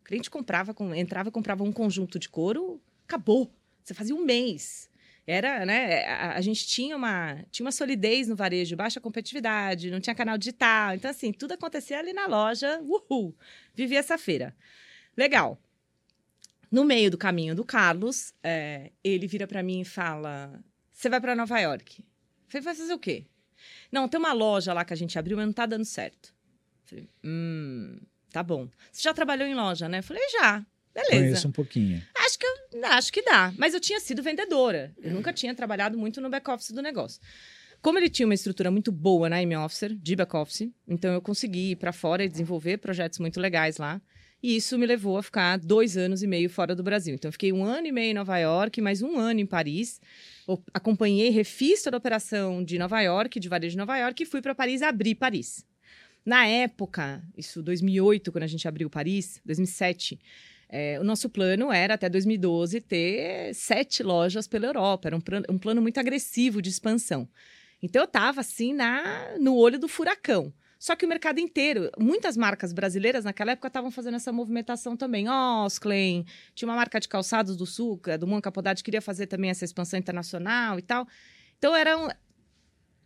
O 0.02 0.04
cliente 0.04 0.32
comprava, 0.32 0.76
entrava, 0.96 1.30
comprava 1.30 1.64
um 1.64 1.72
conjunto 1.72 2.18
de 2.18 2.28
couro, 2.28 2.82
acabou. 3.08 3.54
Você 3.84 3.94
fazia 3.94 4.16
um 4.16 4.26
mês 4.26 4.90
era, 5.26 5.66
né? 5.66 6.06
A, 6.06 6.36
a, 6.36 6.42
gente 6.42 6.68
tinha 6.68 6.96
uma, 6.96 7.44
tinha 7.50 7.66
uma 7.66 7.72
solidez 7.72 8.28
no 8.28 8.36
varejo, 8.36 8.76
baixa 8.76 9.00
competitividade, 9.00 9.90
não 9.90 10.02
tinha 10.02 10.16
canal 10.16 10.38
digital. 10.38 10.96
Então, 10.96 11.10
assim, 11.10 11.32
tudo 11.32 11.54
acontecia 11.54 12.00
ali 12.00 12.14
na 12.14 12.28
loja. 12.28 12.80
Uhul! 12.82 13.36
Vivia 13.74 14.00
essa 14.00 14.18
feira. 14.18 14.56
Legal. 15.16 15.60
No 16.70 16.84
meio 16.84 17.10
do 17.10 17.18
caminho 17.18 17.56
do 17.56 17.64
Carlos, 17.64 18.34
é, 18.44 18.92
ele 19.04 19.28
vira 19.28 19.48
para 19.48 19.64
mim 19.64 19.82
e 19.82 19.86
fala: 19.86 20.60
Você 20.92 21.08
vai 21.08 21.22
para 21.22 21.36
Nova 21.36 21.60
York? 21.60 22.04
falei, 22.48 22.64
vai 22.64 22.76
fazer 22.76 22.94
o 22.94 23.00
quê? 23.00 23.26
Não, 23.92 24.08
tem 24.08 24.20
uma 24.20 24.34
loja 24.34 24.74
lá 24.74 24.84
que 24.84 24.94
a 24.94 24.96
gente 24.96 25.18
abriu, 25.18 25.38
mas 25.38 25.46
não 25.46 25.54
tá 25.54 25.66
dando 25.66 25.86
certo. 25.86 26.34
falei, 26.84 27.08
hum, 27.24 28.00
tá 28.32 28.44
bom. 28.44 28.68
Você 28.92 29.04
já 29.04 29.14
trabalhou 29.14 29.48
em 29.48 29.56
loja, 29.56 29.88
né? 29.88 30.02
falei, 30.02 30.24
já. 30.30 30.66
Beleza. 30.94 31.12
Conheço 31.12 31.48
um 31.48 31.52
pouquinho. 31.52 32.04
Acho 32.84 33.12
que, 33.12 33.22
dá. 33.22 33.54
Mas 33.58 33.74
eu 33.74 33.80
tinha 33.80 34.00
sido 34.00 34.24
vendedora. 34.24 34.94
Eu 35.02 35.12
nunca 35.12 35.32
tinha 35.34 35.54
trabalhado 35.54 35.98
muito 35.98 36.20
no 36.20 36.30
back-office 36.30 36.72
do 36.72 36.82
negócio. 36.82 37.22
Como 37.82 38.00
ele 38.00 38.10
tinha 38.10 38.26
uma 38.26 38.34
estrutura 38.34 38.72
muito 38.72 38.92
boa 38.92 39.28
na 39.28 39.42
M-Officer, 39.42 39.94
de 39.94 40.16
back-office, 40.16 40.72
então 40.88 41.14
eu 41.14 41.22
consegui 41.22 41.72
ir 41.72 41.76
para 41.76 41.92
fora 41.92 42.24
e 42.24 42.30
desenvolver 42.30 42.78
projetos 42.78 43.20
muito 43.20 43.40
legais 43.40 43.78
lá. 43.78 44.02
E 44.42 44.58
isso 44.58 44.78
me 44.78 44.86
levou 44.86 45.18
a 45.18 45.24
ficar 45.24 45.58
dois 45.58 45.96
anos 45.96 46.22
e 46.22 46.28
meio 46.28 46.50
fora 46.50 46.76
do 46.76 46.84
Brasil. 46.84 47.16
Então, 47.16 47.30
eu 47.30 47.32
fiquei 47.32 47.54
um 47.54 47.64
ano 47.64 47.88
e 47.88 47.92
meio 47.94 48.12
em 48.12 48.14
Nova 48.14 48.38
York, 48.38 48.82
mais 48.82 49.02
um 49.02 49.18
ano 49.18 49.40
em 49.40 49.46
Paris. 49.46 50.02
Eu 50.46 50.62
acompanhei, 50.74 51.30
refiz 51.30 51.82
toda 51.82 51.96
a 51.96 52.00
operação 52.00 52.62
de 52.62 52.78
Nova 52.78 53.00
York, 53.00 53.40
de 53.40 53.48
varejo 53.48 53.72
de 53.72 53.78
Nova 53.78 53.98
York, 53.98 54.22
e 54.22 54.26
fui 54.26 54.42
para 54.42 54.54
Paris 54.54 54.82
abrir 54.82 55.16
Paris. 55.16 55.66
Na 56.26 56.46
época, 56.46 57.24
isso 57.38 57.64
2008, 57.64 58.32
quando 58.34 58.44
a 58.44 58.48
gente 58.48 58.68
abriu 58.68 58.90
Paris, 58.90 59.42
2007, 59.46 60.20
é, 60.76 61.00
o 61.00 61.04
nosso 61.04 61.30
plano 61.30 61.72
era, 61.72 61.94
até 61.94 62.10
2012, 62.10 62.82
ter 62.82 63.54
sete 63.54 64.02
lojas 64.02 64.48
pela 64.48 64.66
Europa. 64.66 65.08
Era 65.08 65.16
um, 65.16 65.22
um 65.48 65.58
plano 65.60 65.80
muito 65.84 66.00
agressivo 66.00 66.64
de 66.64 66.70
expansão. 66.72 67.30
Então, 67.80 68.02
eu 68.02 68.06
estava, 68.06 68.42
assim, 68.42 68.74
na, 68.74 69.38
no 69.40 69.56
olho 69.56 69.78
do 69.78 69.88
furacão. 69.88 70.52
Só 70.80 70.96
que 70.96 71.06
o 71.06 71.08
mercado 71.08 71.40
inteiro, 71.40 71.92
muitas 72.00 72.36
marcas 72.36 72.74
brasileiras 72.74 73.24
naquela 73.24 73.52
época 73.52 73.68
estavam 73.68 73.92
fazendo 73.92 74.16
essa 74.16 74.32
movimentação 74.32 74.98
também. 74.98 75.30
Osklen, 75.30 76.26
tinha 76.56 76.68
uma 76.68 76.76
marca 76.76 77.00
de 77.00 77.08
calçados 77.08 77.56
do 77.56 77.68
Sul, 77.68 78.02
do 78.20 78.26
Monca 78.26 78.52
Podade, 78.52 78.84
queria 78.84 79.02
fazer 79.02 79.28
também 79.28 79.52
essa 79.52 79.64
expansão 79.64 80.00
internacional 80.00 80.80
e 80.80 80.82
tal. 80.82 81.08
Então, 81.60 81.76
era, 81.76 81.96
um, 81.96 82.08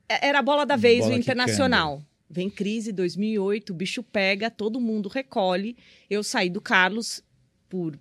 era 0.08 0.40
a 0.40 0.42
bola 0.42 0.66
da 0.66 0.78
vez, 0.78 1.02
bola 1.02 1.16
o 1.16 1.18
internacional. 1.18 2.02
Vem 2.30 2.50
crise 2.50 2.94
2008, 2.94 3.72
o 3.72 3.76
bicho 3.76 4.02
pega, 4.02 4.50
todo 4.50 4.80
mundo 4.80 5.10
recolhe. 5.10 5.76
Eu 6.10 6.24
saí 6.24 6.50
do 6.50 6.62
Carlos, 6.62 7.22
por, 7.70 8.00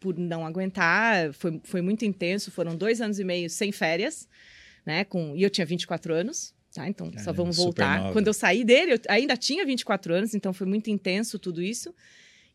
por 0.00 0.18
não 0.18 0.44
aguentar. 0.44 1.32
Foi, 1.32 1.60
foi 1.64 1.80
muito 1.80 2.04
intenso. 2.04 2.50
Foram 2.50 2.76
dois 2.76 3.00
anos 3.00 3.18
e 3.18 3.24
meio 3.24 3.48
sem 3.48 3.72
férias, 3.72 4.28
né? 4.84 5.04
Com, 5.04 5.36
e 5.36 5.42
eu 5.42 5.50
tinha 5.50 5.66
24 5.66 6.12
anos. 6.14 6.54
Tá, 6.74 6.88
então, 6.88 7.08
Caramba, 7.08 7.24
só 7.24 7.32
vamos 7.32 7.56
voltar. 7.56 8.12
Quando 8.12 8.28
eu 8.28 8.32
saí 8.32 8.64
dele, 8.64 8.94
eu 8.94 9.00
ainda 9.08 9.36
tinha 9.36 9.64
24 9.64 10.14
anos, 10.14 10.34
então 10.34 10.54
foi 10.54 10.66
muito 10.66 10.88
intenso 10.88 11.38
tudo 11.38 11.60
isso. 11.60 11.94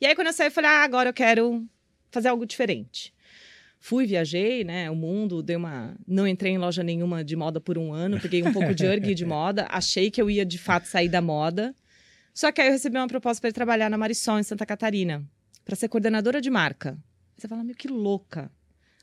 E 0.02 0.08
aí, 0.08 0.16
quando 0.16 0.28
eu 0.28 0.34
saí, 0.34 0.48
eu 0.48 0.52
falei: 0.52 0.70
ah, 0.72 0.84
agora 0.84 1.10
eu 1.10 1.14
quero 1.14 1.64
fazer 2.10 2.30
algo 2.30 2.46
diferente. 2.46 3.14
Fui, 3.80 4.08
viajei, 4.08 4.64
né? 4.64 4.90
O 4.90 4.96
mundo, 4.96 5.44
dei 5.44 5.56
uma. 5.56 5.96
Não 6.08 6.28
entrei 6.28 6.54
em 6.54 6.58
loja 6.58 6.82
nenhuma 6.82 7.24
de 7.24 7.36
moda 7.36 7.62
por 7.62 7.78
um 7.78 7.94
ano, 7.94 8.20
peguei 8.20 8.42
um 8.42 8.52
pouco 8.52 8.74
de 8.74 8.86
erg 8.86 9.14
de 9.14 9.24
moda, 9.26 9.68
achei 9.70 10.10
que 10.10 10.20
eu 10.20 10.32
ia 10.32 10.44
de 10.44 10.58
fato 10.58 10.88
sair 10.88 11.10
da 11.10 11.22
moda. 11.22 11.76
Só 12.34 12.52
que 12.52 12.60
aí 12.60 12.68
eu 12.68 12.74
recebi 12.74 12.98
uma 12.98 13.08
proposta 13.08 13.40
para 13.40 13.52
trabalhar 13.52 13.90
na 13.90 13.98
Marisol, 13.98 14.40
em 14.40 14.44
Santa 14.44 14.66
Catarina 14.66 15.24
para 15.68 15.76
ser 15.76 15.90
coordenadora 15.90 16.40
de 16.40 16.50
marca. 16.50 16.98
Você 17.36 17.46
fala, 17.46 17.62
meu, 17.62 17.76
que 17.76 17.90
louca. 17.90 18.50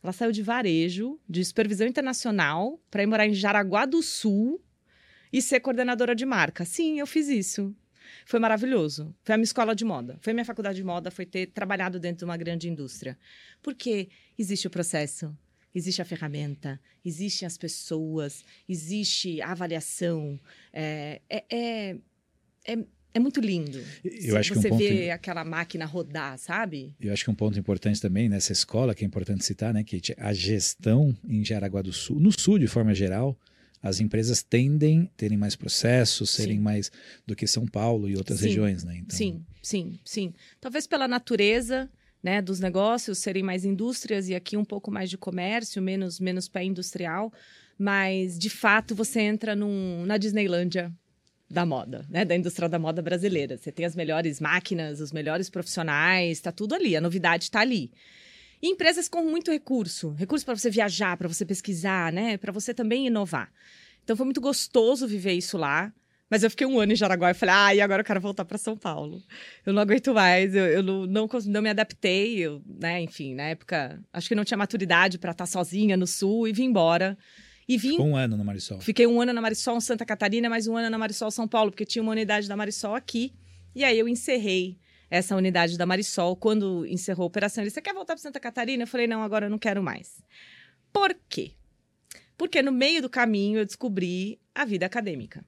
Ela 0.02 0.14
saiu 0.14 0.32
de 0.32 0.42
varejo, 0.42 1.20
de 1.28 1.44
supervisão 1.44 1.86
internacional, 1.86 2.80
para 2.90 3.02
ir 3.02 3.06
morar 3.06 3.26
em 3.26 3.34
Jaraguá 3.34 3.84
do 3.84 4.02
Sul 4.02 4.58
e 5.30 5.42
ser 5.42 5.60
coordenadora 5.60 6.14
de 6.14 6.24
marca. 6.24 6.64
Sim, 6.64 6.98
eu 6.98 7.06
fiz 7.06 7.28
isso. 7.28 7.76
Foi 8.24 8.40
maravilhoso. 8.40 9.14
Foi 9.22 9.34
a 9.34 9.36
minha 9.36 9.44
escola 9.44 9.74
de 9.74 9.84
moda. 9.84 10.16
Foi 10.22 10.30
a 10.30 10.34
minha 10.34 10.44
faculdade 10.44 10.76
de 10.76 10.84
moda, 10.84 11.10
foi 11.10 11.26
ter 11.26 11.48
trabalhado 11.48 12.00
dentro 12.00 12.20
de 12.20 12.24
uma 12.24 12.36
grande 12.38 12.66
indústria. 12.66 13.18
Porque 13.62 14.08
existe 14.38 14.66
o 14.66 14.70
processo. 14.70 15.36
existe 15.74 16.00
a 16.00 16.04
ferramenta, 16.04 16.80
existem 17.04 17.46
as 17.46 17.58
pessoas, 17.58 18.44
existe 18.66 19.42
a 19.42 19.50
avaliação. 19.50 20.40
É, 20.72 21.20
é, 21.28 21.44
é, 21.50 21.98
é, 22.66 22.78
é 23.14 23.20
muito 23.20 23.40
lindo. 23.40 23.80
Eu 24.02 24.36
acho 24.36 24.52
que 24.52 24.58
um 24.58 24.62
você 24.62 24.68
ponto 24.68 24.80
vê 24.80 25.10
aquela 25.10 25.44
máquina 25.44 25.86
rodar, 25.86 26.36
sabe? 26.36 26.92
Eu 27.00 27.12
acho 27.12 27.24
que 27.24 27.30
um 27.30 27.34
ponto 27.34 27.56
importante 27.56 28.00
também 28.00 28.28
nessa 28.28 28.52
escola, 28.52 28.92
que 28.92 29.04
é 29.04 29.06
importante 29.06 29.44
citar, 29.44 29.72
né, 29.72 29.84
que 29.84 30.02
a 30.18 30.32
gestão 30.34 31.16
em 31.26 31.44
Jaraguá 31.44 31.80
do 31.80 31.92
Sul, 31.92 32.18
no 32.18 32.32
Sul 32.32 32.58
de 32.58 32.66
forma 32.66 32.92
geral, 32.92 33.38
as 33.80 34.00
empresas 34.00 34.42
tendem 34.42 35.02
a 35.02 35.16
terem 35.16 35.38
mais 35.38 35.54
processos, 35.54 36.30
serem 36.30 36.56
Sim. 36.56 36.62
mais 36.62 36.90
do 37.24 37.36
que 37.36 37.46
São 37.46 37.66
Paulo 37.66 38.08
e 38.08 38.16
outras 38.16 38.40
Sim. 38.40 38.46
regiões, 38.46 38.82
né? 38.82 38.96
Então, 38.96 39.16
Sim, 39.16 39.44
sim, 39.62 40.00
sim. 40.04 40.34
Talvez 40.60 40.86
pela 40.86 41.06
natureza 41.06 41.88
né, 42.20 42.42
dos 42.42 42.58
negócios 42.58 43.18
serem 43.18 43.42
mais 43.42 43.64
indústrias 43.64 44.28
e 44.28 44.34
aqui 44.34 44.56
um 44.56 44.64
pouco 44.64 44.90
mais 44.90 45.08
de 45.08 45.16
comércio, 45.18 45.80
menos, 45.80 46.18
menos 46.18 46.48
pé 46.48 46.64
industrial, 46.64 47.32
mas 47.78 48.38
de 48.38 48.50
fato 48.50 48.94
você 48.94 49.20
entra 49.20 49.54
num, 49.54 50.04
na 50.06 50.16
Disneylândia 50.16 50.92
da 51.54 51.64
moda, 51.64 52.04
né, 52.10 52.24
da 52.24 52.36
indústria 52.36 52.68
da 52.68 52.78
moda 52.78 53.00
brasileira. 53.00 53.56
Você 53.56 53.72
tem 53.72 53.86
as 53.86 53.96
melhores 53.96 54.40
máquinas, 54.40 55.00
os 55.00 55.12
melhores 55.12 55.48
profissionais, 55.48 56.32
está 56.32 56.52
tudo 56.52 56.74
ali, 56.74 56.96
a 56.96 57.00
novidade 57.00 57.44
está 57.44 57.60
ali. 57.60 57.90
E 58.60 58.68
empresas 58.68 59.08
com 59.08 59.22
muito 59.22 59.50
recurso, 59.50 60.10
recurso 60.10 60.44
para 60.44 60.56
você 60.56 60.68
viajar, 60.68 61.16
para 61.16 61.28
você 61.28 61.46
pesquisar, 61.46 62.12
né, 62.12 62.36
para 62.36 62.52
você 62.52 62.74
também 62.74 63.06
inovar. 63.06 63.50
Então 64.02 64.16
foi 64.16 64.24
muito 64.24 64.40
gostoso 64.40 65.06
viver 65.06 65.32
isso 65.32 65.56
lá. 65.56 65.92
Mas 66.28 66.42
eu 66.42 66.50
fiquei 66.50 66.66
um 66.66 66.80
ano 66.80 66.92
em 66.92 66.96
Jaraguá 66.96 67.30
e 67.30 67.34
falei, 67.34 67.54
ah, 67.54 67.74
e 67.76 67.80
agora 67.80 68.00
eu 68.00 68.04
quero 68.04 68.20
voltar 68.20 68.44
para 68.44 68.58
São 68.58 68.76
Paulo. 68.76 69.22
Eu 69.64 69.72
não 69.72 69.82
aguento 69.82 70.12
mais, 70.12 70.54
eu, 70.54 70.64
eu 70.64 70.82
não, 70.82 71.06
não, 71.06 71.28
não 71.46 71.62
me 71.62 71.68
adaptei, 71.68 72.38
eu, 72.38 72.62
né, 72.66 73.02
enfim, 73.02 73.34
na 73.34 73.44
época, 73.44 74.02
acho 74.12 74.28
que 74.28 74.34
não 74.34 74.44
tinha 74.44 74.58
maturidade 74.58 75.18
para 75.18 75.30
estar 75.30 75.46
sozinha 75.46 75.96
no 75.96 76.06
Sul 76.06 76.48
e 76.48 76.52
vim 76.52 76.64
embora. 76.64 77.16
E 77.68 77.78
vim, 77.78 77.92
Ficou 77.92 78.06
um 78.06 78.16
ano 78.16 78.36
no 78.36 78.44
Marisol. 78.44 78.80
fiquei 78.80 79.06
um 79.06 79.20
ano 79.20 79.32
na 79.32 79.40
Marisol 79.40 79.80
Santa 79.80 80.04
Catarina, 80.04 80.50
mais 80.50 80.66
um 80.66 80.76
ano 80.76 80.90
na 80.90 80.98
Marisol 80.98 81.30
São 81.30 81.48
Paulo, 81.48 81.70
porque 81.70 81.84
tinha 81.86 82.02
uma 82.02 82.12
unidade 82.12 82.46
da 82.46 82.56
Marisol 82.56 82.94
aqui. 82.94 83.32
E 83.74 83.82
aí 83.82 83.98
eu 83.98 84.06
encerrei 84.06 84.78
essa 85.10 85.34
unidade 85.34 85.78
da 85.78 85.86
Marisol. 85.86 86.36
Quando 86.36 86.86
encerrou 86.86 87.24
a 87.24 87.26
operação, 87.26 87.62
ele 87.62 87.68
disse, 87.68 87.76
você 87.76 87.82
quer 87.82 87.94
voltar 87.94 88.14
para 88.14 88.22
Santa 88.22 88.38
Catarina? 88.38 88.82
Eu 88.82 88.86
falei, 88.86 89.06
não, 89.06 89.22
agora 89.22 89.46
eu 89.46 89.50
não 89.50 89.58
quero 89.58 89.82
mais. 89.82 90.22
Por 90.92 91.16
quê? 91.28 91.52
Porque 92.36 92.62
no 92.62 92.72
meio 92.72 93.00
do 93.00 93.08
caminho 93.08 93.58
eu 93.58 93.64
descobri 93.64 94.38
a 94.54 94.64
vida 94.64 94.84
acadêmica. 94.86 95.44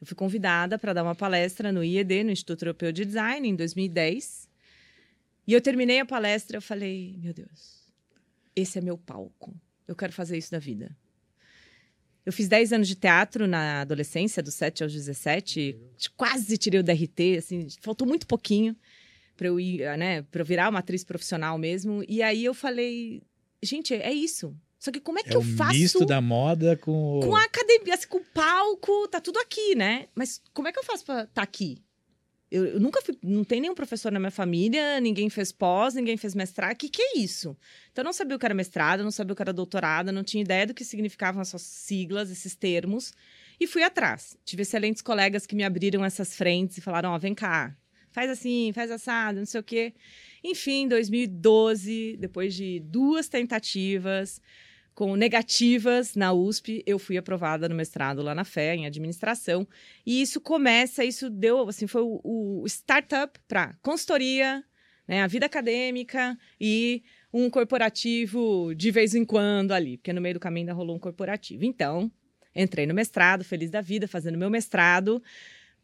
Eu 0.00 0.06
fui 0.06 0.16
convidada 0.16 0.78
para 0.78 0.92
dar 0.92 1.02
uma 1.02 1.14
palestra 1.14 1.72
no 1.72 1.82
IED, 1.82 2.24
no 2.24 2.30
Instituto 2.30 2.62
Europeu 2.62 2.92
de 2.92 3.04
Design, 3.04 3.48
em 3.48 3.56
2010. 3.56 4.48
E 5.46 5.52
eu 5.52 5.60
terminei 5.60 6.00
a 6.00 6.06
palestra 6.06 6.58
eu 6.58 6.62
falei, 6.62 7.16
meu 7.18 7.32
Deus, 7.32 7.86
esse 8.54 8.78
é 8.78 8.80
meu 8.82 8.98
palco. 8.98 9.54
Eu 9.88 9.96
quero 9.96 10.12
fazer 10.12 10.36
isso 10.36 10.50
da 10.50 10.58
vida. 10.58 10.96
Eu 12.26 12.32
fiz 12.32 12.48
10 12.48 12.72
anos 12.72 12.88
de 12.88 12.96
teatro 12.96 13.46
na 13.46 13.82
adolescência, 13.82 14.42
dos 14.42 14.54
7 14.54 14.82
aos 14.82 14.92
17. 14.92 15.78
Quase 16.16 16.58
tirei 16.58 16.80
o 16.80 16.82
DRT, 16.82 17.36
assim, 17.38 17.68
faltou 17.80 18.06
muito 18.06 18.26
pouquinho 18.26 18.76
para 19.36 19.46
eu 19.46 19.60
ir, 19.60 19.78
né, 19.96 20.22
para 20.22 20.40
eu 20.42 20.44
virar 20.44 20.68
uma 20.68 20.80
atriz 20.80 21.04
profissional 21.04 21.56
mesmo. 21.56 22.02
E 22.08 22.22
aí 22.22 22.44
eu 22.44 22.52
falei, 22.52 23.22
gente, 23.62 23.94
é 23.94 24.12
isso. 24.12 24.54
Só 24.78 24.90
que 24.90 25.00
como 25.00 25.18
é 25.18 25.22
que 25.22 25.30
É 25.32 25.36
eu 25.36 25.40
o 25.40 25.42
faço 25.56 25.78
misto 25.78 26.04
da 26.04 26.20
moda 26.20 26.76
com, 26.76 27.18
o- 27.18 27.20
com 27.20 27.36
a 27.36 27.44
academia, 27.44 27.94
assim, 27.94 28.08
com 28.08 28.18
o 28.18 28.24
palco, 28.34 29.08
tá 29.08 29.20
tudo 29.20 29.38
aqui, 29.38 29.74
né? 29.74 30.06
Mas 30.14 30.40
como 30.52 30.68
é 30.68 30.72
que 30.72 30.78
eu 30.78 30.84
faço 30.84 31.04
pra 31.04 31.22
estar 31.24 31.42
aqui? 31.42 31.78
Eu, 32.56 32.64
eu 32.64 32.80
nunca 32.80 33.02
fui, 33.02 33.14
não 33.22 33.44
tem 33.44 33.60
nenhum 33.60 33.74
professor 33.74 34.10
na 34.10 34.18
minha 34.18 34.30
família, 34.30 34.98
ninguém 34.98 35.28
fez 35.28 35.52
pós, 35.52 35.94
ninguém 35.94 36.16
fez 36.16 36.34
mestrado. 36.34 36.72
O 36.72 36.76
que, 36.76 36.88
que 36.88 37.02
é 37.02 37.18
isso? 37.18 37.54
Então 37.92 38.02
eu 38.02 38.06
não 38.06 38.14
sabia 38.14 38.34
o 38.34 38.38
que 38.38 38.46
era 38.46 38.54
mestrado, 38.54 39.04
não 39.04 39.10
sabia 39.10 39.34
o 39.34 39.36
que 39.36 39.42
era 39.42 39.52
doutorado, 39.52 40.10
não 40.10 40.24
tinha 40.24 40.42
ideia 40.42 40.66
do 40.66 40.72
que 40.72 40.82
significavam 40.82 41.42
essas 41.42 41.60
siglas, 41.60 42.30
esses 42.30 42.56
termos. 42.56 43.12
E 43.60 43.66
fui 43.66 43.82
atrás. 43.82 44.38
Tive 44.42 44.62
excelentes 44.62 45.02
colegas 45.02 45.46
que 45.46 45.54
me 45.54 45.64
abriram 45.64 46.02
essas 46.02 46.34
frentes 46.34 46.78
e 46.78 46.80
falaram: 46.80 47.10
ó, 47.10 47.18
vem 47.18 47.34
cá, 47.34 47.76
faz 48.10 48.30
assim, 48.30 48.72
faz 48.74 48.90
assado, 48.90 49.38
não 49.38 49.46
sei 49.46 49.60
o 49.60 49.64
quê. 49.64 49.92
Enfim, 50.42 50.84
em 50.84 50.88
2012, 50.88 52.16
depois 52.18 52.54
de 52.54 52.80
duas 52.80 53.28
tentativas, 53.28 54.40
com 54.96 55.14
negativas 55.14 56.16
na 56.16 56.32
USP, 56.32 56.82
eu 56.86 56.98
fui 56.98 57.18
aprovada 57.18 57.68
no 57.68 57.74
mestrado 57.74 58.22
lá 58.22 58.34
na 58.34 58.44
Fé, 58.44 58.74
em 58.74 58.86
administração. 58.86 59.68
E 60.06 60.22
isso 60.22 60.40
começa, 60.40 61.04
isso 61.04 61.28
deu, 61.28 61.68
assim, 61.68 61.86
foi 61.86 62.00
o, 62.00 62.18
o 62.24 62.66
startup 62.66 63.38
para 63.46 63.74
consultoria, 63.82 64.64
né, 65.06 65.22
a 65.22 65.26
vida 65.26 65.44
acadêmica 65.44 66.36
e 66.58 67.02
um 67.30 67.50
corporativo 67.50 68.74
de 68.74 68.90
vez 68.90 69.14
em 69.14 69.22
quando 69.22 69.72
ali, 69.72 69.98
porque 69.98 70.14
no 70.14 70.20
meio 70.20 70.32
do 70.32 70.40
caminho 70.40 70.62
ainda 70.62 70.72
rolou 70.72 70.96
um 70.96 70.98
corporativo. 70.98 71.62
Então, 71.66 72.10
entrei 72.54 72.86
no 72.86 72.94
mestrado, 72.94 73.44
feliz 73.44 73.70
da 73.70 73.82
vida, 73.82 74.08
fazendo 74.08 74.38
meu 74.38 74.48
mestrado. 74.48 75.22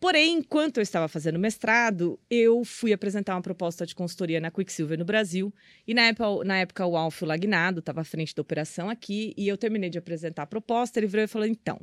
Porém, 0.02 0.38
enquanto 0.38 0.78
eu 0.78 0.82
estava 0.82 1.06
fazendo 1.06 1.38
mestrado, 1.38 2.18
eu 2.28 2.64
fui 2.64 2.92
apresentar 2.92 3.36
uma 3.36 3.40
proposta 3.40 3.86
de 3.86 3.94
consultoria 3.94 4.40
na 4.40 4.50
Quicksilver 4.50 4.98
no 4.98 5.04
Brasil. 5.04 5.54
E 5.86 5.94
na 5.94 6.08
época, 6.08 6.44
na 6.44 6.58
época 6.58 6.84
o 6.84 6.96
Alfio 6.96 7.24
Lagnado 7.24 7.78
estava 7.78 8.00
à 8.00 8.04
frente 8.04 8.34
da 8.34 8.42
operação 8.42 8.90
aqui. 8.90 9.32
E 9.36 9.46
eu 9.46 9.56
terminei 9.56 9.88
de 9.88 9.98
apresentar 9.98 10.42
a 10.42 10.46
proposta. 10.46 10.98
Ele 10.98 11.06
virou 11.06 11.22
e 11.22 11.28
falou: 11.28 11.46
então, 11.46 11.80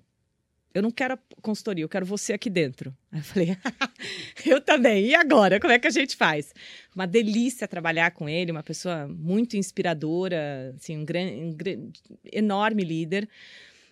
eu 0.73 0.81
não 0.81 0.91
quero 0.91 1.13
a 1.13 1.19
consultoria, 1.41 1.85
eu 1.85 1.87
quero 1.87 2.05
você 2.05 2.33
aqui 2.33 2.49
dentro. 2.49 2.93
Aí 3.09 3.21
eu 3.21 3.23
falei: 3.23 3.57
eu 4.45 4.59
também. 4.59 5.05
E 5.05 5.15
agora? 5.15 5.57
Como 5.57 5.71
é 5.71 5.79
que 5.79 5.87
a 5.87 5.91
gente 5.91 6.17
faz? 6.17 6.53
Uma 6.93 7.07
delícia 7.07 7.69
trabalhar 7.69 8.11
com 8.11 8.27
ele, 8.27 8.51
uma 8.51 8.63
pessoa 8.63 9.07
muito 9.07 9.55
inspiradora, 9.55 10.75
assim, 10.75 10.97
um, 10.97 11.05
gran, 11.05 11.25
um 11.25 11.53
gran, 11.53 11.89
enorme 12.33 12.83
líder. 12.83 13.29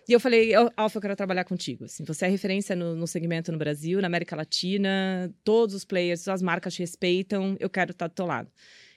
E 0.08 0.12
eu 0.14 0.18
falei, 0.18 0.52
Alfa, 0.74 0.96
eu 0.96 1.02
quero 1.02 1.14
trabalhar 1.14 1.44
contigo. 1.44 1.84
Assim, 1.84 2.02
você 2.02 2.24
é 2.24 2.28
referência 2.28 2.74
no, 2.74 2.96
no, 2.96 3.06
segmento 3.06 3.52
no 3.52 3.58
Brasil, 3.58 4.00
na 4.00 4.06
América 4.06 4.34
Latina, 4.34 5.30
todos 5.44 5.74
os 5.74 5.84
players, 5.84 6.26
as 6.26 6.40
marcas 6.40 6.74
te 6.74 6.78
respeitam, 6.78 7.56
eu 7.60 7.68
quero 7.68 7.90
estar 7.90 8.06
do 8.06 8.14
teu 8.14 8.24
lado. 8.24 8.50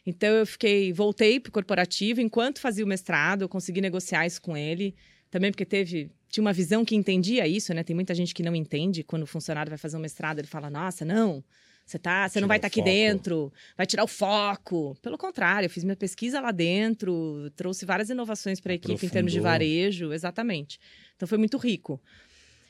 Então 0.06 0.30
eu 0.30 0.46
fiquei, 0.46 0.94
voltei 0.94 1.38
para 1.38 1.50
o 1.50 1.52
corporativo, 1.54 2.22
enquanto 2.22 2.62
fazia 2.62 2.86
o 2.86 2.88
mestrado, 2.88 3.42
eu 3.42 3.50
consegui 3.50 3.82
negociar 3.82 4.26
isso 4.26 4.42
com 4.42 4.56
ele, 4.56 4.96
também 5.30 5.52
porque 5.52 5.66
teve, 5.66 6.10
tinha 6.30 6.42
uma 6.42 6.54
visão 6.54 6.86
que 6.86 6.96
entendia 6.96 7.46
isso, 7.46 7.74
né? 7.74 7.84
Tem 7.84 7.94
muita 7.94 8.16
gente 8.16 8.34
que 8.34 8.42
não 8.42 8.56
entende, 8.56 9.04
quando 9.04 9.24
o 9.24 9.28
funcionário 9.28 9.70
vai 9.70 9.78
fazer 9.78 9.98
um 9.98 10.00
mestrado, 10.02 10.40
ele 10.40 10.48
fala, 10.48 10.70
nossa, 10.70 11.04
não, 11.04 11.44
você 11.92 12.00
tá, 12.00 12.28
você 12.28 12.40
não 12.40 12.48
vai 12.48 12.58
estar 12.58 12.70
tá 12.70 12.72
aqui 12.72 12.82
dentro, 12.82 13.52
vai 13.78 13.86
tirar 13.86 14.04
o 14.04 14.08
foco. 14.08 14.96
Pelo 15.02 15.18
contrário, 15.18 15.66
eu 15.66 15.70
fiz 15.70 15.84
minha 15.84 15.96
pesquisa 15.96 16.40
lá 16.40 16.52
dentro, 16.52 17.52
trouxe 17.56 17.86
várias 17.86 18.10
inovações 18.10 18.60
para 18.60 18.72
a 18.72 18.76
equipe 18.76 19.06
em 19.06 19.10
termos 19.10 19.32
de 19.32 19.40
varejo, 19.40 20.14
exatamente. 20.14 20.80
Então 21.16 21.28
foi 21.28 21.38
muito 21.38 21.58
rico. 21.58 22.02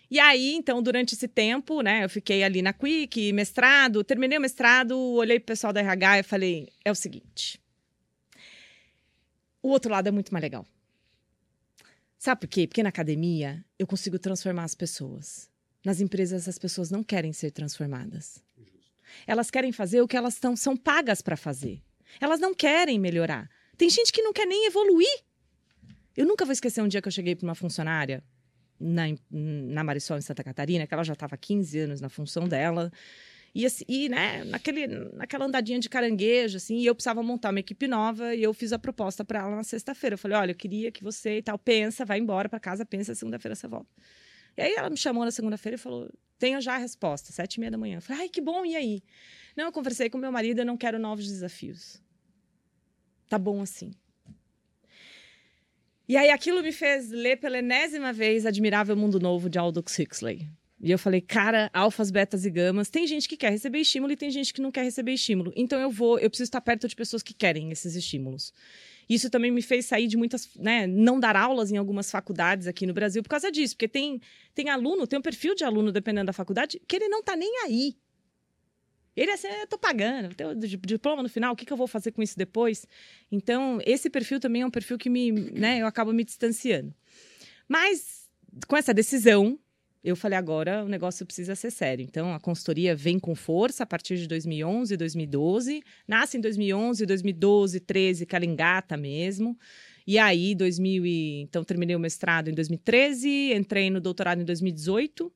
E 0.10 0.20
aí, 0.20 0.56
então, 0.56 0.84
durante 0.84 1.13
esse 1.16 1.28
tempo, 1.28 1.82
né, 1.82 2.04
eu 2.04 2.10
fiquei 2.10 2.44
ali 2.44 2.62
na 2.62 2.74
Quick, 2.74 3.32
mestrado, 3.32 4.04
terminei 4.04 4.38
o 4.38 4.42
mestrado, 4.42 5.00
olhei 5.00 5.40
pro 5.40 5.48
pessoal 5.48 5.72
da 5.72 5.80
RH 5.80 6.20
e 6.20 6.24
falei: 6.24 6.70
é 6.84 6.92
o 6.92 6.96
seguinte. 6.96 7.62
O 9.63 9.70
outro 9.70 9.90
lado 9.90 10.08
é 10.08 10.12
muito 10.12 10.34
mais 10.34 10.42
legal. 10.42 10.66
Sabe 12.18 12.42
por 12.42 12.48
quê? 12.48 12.68
Porque 12.68 12.84
na 12.84 12.90
academia 12.90 13.63
eu 13.80 13.88
consigo 13.88 14.20
transformar 14.20 14.63
as 14.63 14.75
pessoas. 14.75 15.50
Nas 15.84 16.01
empresas, 16.01 16.48
as 16.48 16.60
pessoas 16.60 16.92
não 16.92 17.04
querem 17.04 17.32
ser 17.32 17.51
transformadas. 17.51 18.44
Elas 19.25 19.50
querem 19.50 19.72
fazer 19.72 20.01
o 20.01 20.08
que 20.08 20.18
elas 20.18 20.39
tão, 20.39 20.56
são 20.56 20.75
pagas 20.75 21.22
para 21.22 21.38
fazer. 21.38 21.82
Elas 22.20 22.39
não 22.39 22.53
querem 22.53 23.00
melhorar. 23.00 23.50
Tem 23.77 23.89
gente 23.89 24.12
que 24.12 24.22
não 24.22 24.34
quer 24.34 24.46
nem 24.46 24.68
evoluir. 24.68 25.24
Eu 26.15 26.25
nunca 26.25 26.46
vou 26.46 26.51
esquecer 26.51 26.82
um 26.82 26.88
dia 26.88 27.01
que 27.01 27.08
eu 27.08 27.12
cheguei 27.12 27.36
para 27.36 27.46
uma 27.48 27.56
funcionária 27.56 28.24
na, 28.80 29.03
na 29.30 29.84
Marisol, 29.84 30.18
em 30.18 30.22
Santa 30.22 30.44
Catarina, 30.44 30.86
que 30.86 30.94
ela 30.94 31.03
já 31.03 31.13
estava 31.13 31.38
15 31.38 31.80
anos 31.80 32.01
na 32.01 32.10
função 32.10 32.48
dela. 32.48 32.91
E, 33.53 33.65
assim, 33.65 33.84
e 33.88 34.08
né, 34.08 34.44
naquele, 34.46 34.88
naquela 35.13 35.46
andadinha 35.46 35.80
de 35.80 35.89
caranguejo, 35.89 36.58
assim, 36.58 36.77
e 36.77 36.86
eu 36.86 36.96
precisava 36.96 37.22
montar 37.22 37.50
uma 37.50 37.60
equipe 37.60 37.88
nova, 37.88 38.34
e 38.34 38.41
eu 38.41 38.53
fiz 38.53 38.72
a 38.72 38.80
proposta 38.80 39.25
para 39.25 39.39
ela 39.39 39.56
na 39.56 39.63
sexta-feira. 39.63 40.13
Eu 40.13 40.18
falei: 40.18 40.38
olha, 40.38 40.51
eu 40.51 40.56
queria 40.56 40.91
que 40.91 41.03
você 41.03 41.38
e 41.38 41.41
tal, 41.41 41.60
pensa, 41.60 42.06
vai 42.06 42.18
embora 42.20 42.48
para 42.48 42.60
casa, 42.60 42.86
pensa, 42.86 43.13
segunda-feira 43.13 43.56
você 43.56 43.68
volta. 43.68 43.89
E 44.58 44.62
aí 44.62 44.74
ela 44.75 44.89
me 44.89 44.98
chamou 44.98 45.24
na 45.24 45.31
segunda-feira 45.31 45.75
e 45.75 45.79
falou: 45.79 46.10
tenho 46.38 46.60
já 46.60 46.74
a 46.74 46.77
resposta, 46.77 47.31
sete 47.31 47.55
e 47.55 47.60
meia 47.60 47.72
da 47.72 47.77
manhã. 47.77 47.98
Eu 47.98 48.01
falei, 48.01 48.24
ai, 48.24 48.29
que 48.29 48.41
bom, 48.41 48.65
e 48.65 48.75
aí? 48.75 49.03
Não, 49.55 49.65
eu 49.65 49.72
conversei 49.72 50.10
com 50.10 50.17
meu 50.17 50.31
marido, 50.31 50.60
eu 50.60 50.65
não 50.65 50.75
quero 50.75 50.98
novos 50.98 51.27
desafios. 51.27 52.01
Tá 53.29 53.38
bom 53.38 53.62
assim. 53.62 53.91
E 56.08 56.17
aí 56.17 56.29
aquilo 56.29 56.62
me 56.62 56.72
fez 56.72 57.10
ler 57.10 57.38
pela 57.38 57.60
enésima 57.60 58.12
vez 58.12 58.46
Admirável 58.46 58.98
Mundo 58.98 59.20
Novo 59.20 59.50
de 59.50 59.60
Aldous 59.60 60.00
Huxley. 60.00 60.50
E 60.84 60.89
eu 60.89 60.98
falei, 60.98 61.22
cara, 61.22 61.70
alfas, 61.72 62.10
betas 62.10 62.43
e 62.43 62.50
gamas, 62.50 62.89
tem 62.89 63.05
gente 63.05 63.29
que 63.29 63.38
quer 63.38 63.51
receber 63.51 63.79
estímulo 63.79 64.12
e 64.12 64.17
tem 64.17 64.31
gente 64.31 64.51
que 64.51 64.62
não 64.62 64.72
quer 64.72 64.84
receber 64.84 65.13
estímulo. 65.13 65.53
Então 65.55 65.79
eu 65.79 65.91
vou, 65.91 66.17
eu 66.17 66.27
preciso 66.27 66.48
estar 66.48 66.60
perto 66.60 66.88
de 66.88 66.96
pessoas 66.96 67.22
que 67.22 67.36
querem 67.36 67.72
esses 67.72 67.96
estímulos. 67.96 68.51
Isso 69.10 69.29
também 69.29 69.51
me 69.51 69.62
fez 69.62 69.86
sair 69.86 70.08
de 70.08 70.17
muitas, 70.17 70.50
né, 70.55 70.88
não 70.88 71.20
dar 71.20 71.36
aulas 71.36 71.72
em 71.72 71.77
algumas 71.77 72.10
faculdades 72.10 72.67
aqui 72.67 72.86
no 72.86 72.93
Brasil 72.93 73.22
por 73.22 73.29
causa 73.29 73.51
disso, 73.51 73.75
porque 73.75 73.88
tem, 73.88 74.22
tem 74.53 74.70
aluno, 74.70 75.05
tem 75.08 75.20
um 75.20 75.22
perfil 75.22 75.55
de 75.55 75.63
aluno, 75.63 75.91
dependendo 75.91 76.27
da 76.27 76.34
faculdade, 76.34 76.81
que 76.88 76.96
ele 76.96 77.08
não 77.08 77.22
tá 77.22 77.36
nem 77.36 77.65
aí. 77.65 77.98
Ele 79.15 79.29
é 79.29 79.34
assim, 79.34 79.48
eu 79.48 79.67
tô 79.67 79.77
pagando, 79.77 80.34
tenho 80.34 80.55
diploma 80.55 81.22
no 81.22 81.29
final, 81.29 81.53
o 81.53 81.55
que, 81.55 81.65
que 81.65 81.74
eu 81.74 81.77
vou 81.77 81.88
fazer 81.88 82.12
com 82.12 82.22
isso 82.22 82.38
depois? 82.38 82.88
Então, 83.29 83.79
esse 83.86 84.10
perfil 84.10 84.39
também 84.39 84.62
é 84.62 84.65
um 84.65 84.72
perfil 84.72 84.98
que 84.98 85.10
me, 85.10 85.31
né, 85.31 85.81
eu 85.81 85.86
acabo 85.86 86.13
me 86.13 86.24
distanciando. 86.24 86.93
Mas, 87.67 88.29
com 88.67 88.77
essa 88.77 88.93
decisão, 88.93 89.60
eu 90.03 90.15
falei, 90.15 90.38
agora 90.38 90.84
o 90.84 90.88
negócio 90.88 91.25
precisa 91.25 91.55
ser 91.55 91.70
sério. 91.70 92.03
Então, 92.03 92.34
a 92.34 92.39
consultoria 92.39 92.96
vem 92.96 93.20
com 93.20 93.36
força 93.36 93.84
a 93.84 93.86
partir 93.86 94.17
de 94.17 94.27
2011, 94.27 94.98
2012. 94.98 95.84
Nasce 96.08 96.38
em 96.38 96.41
2011, 96.41 97.05
2012, 97.05 97.79
13, 97.79 98.25
que 98.25 98.36
ela 98.36 98.46
engata 98.46 98.98
mesmo. 98.98 99.58
E 100.08 100.17
aí, 100.17 100.55
2000 100.55 101.05
e... 101.05 101.41
então 101.41 101.63
terminei 101.63 101.96
o 101.96 102.00
mestrado 102.00 102.50
em 102.50 102.53
2013, 102.53 103.53
entrei 103.53 103.91
no 103.91 104.01
doutorado 104.01 104.41
em 104.41 104.46
2018. 104.46 105.27
Uh, 105.27 105.31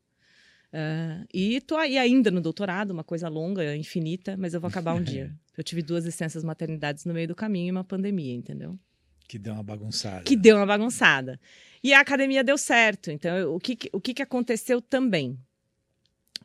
ah, 0.73 1.25
e 1.33 1.61
tô 1.61 1.77
aí 1.77 1.97
ainda 1.97 2.31
no 2.31 2.41
doutorado, 2.41 2.91
uma 2.91 3.03
coisa 3.03 3.29
longa, 3.29 3.75
infinita, 3.77 4.35
mas 4.35 4.53
eu 4.53 4.59
vou 4.59 4.67
acabar 4.67 4.93
um 4.93 5.03
dia. 5.03 5.33
Eu 5.57 5.63
tive 5.63 5.81
duas 5.81 6.03
licenças 6.03 6.43
maternidades 6.43 7.05
no 7.05 7.13
meio 7.13 7.29
do 7.29 7.35
caminho 7.35 7.69
e 7.69 7.71
uma 7.71 7.83
pandemia, 7.85 8.35
entendeu? 8.35 8.77
Que 9.25 9.39
deu 9.39 9.53
uma 9.53 9.63
bagunçada. 9.63 10.23
Que 10.23 10.35
deu 10.35 10.57
uma 10.57 10.65
bagunçada. 10.65 11.39
E 11.85 11.93
a 11.93 11.99
academia 11.99 12.43
deu 12.43 12.57
certo. 12.57 13.11
Então, 13.11 13.53
o, 13.53 13.59
que, 13.59 13.77
o 13.93 14.01
que, 14.01 14.15
que 14.15 14.23
aconteceu 14.23 14.81
também? 14.81 15.37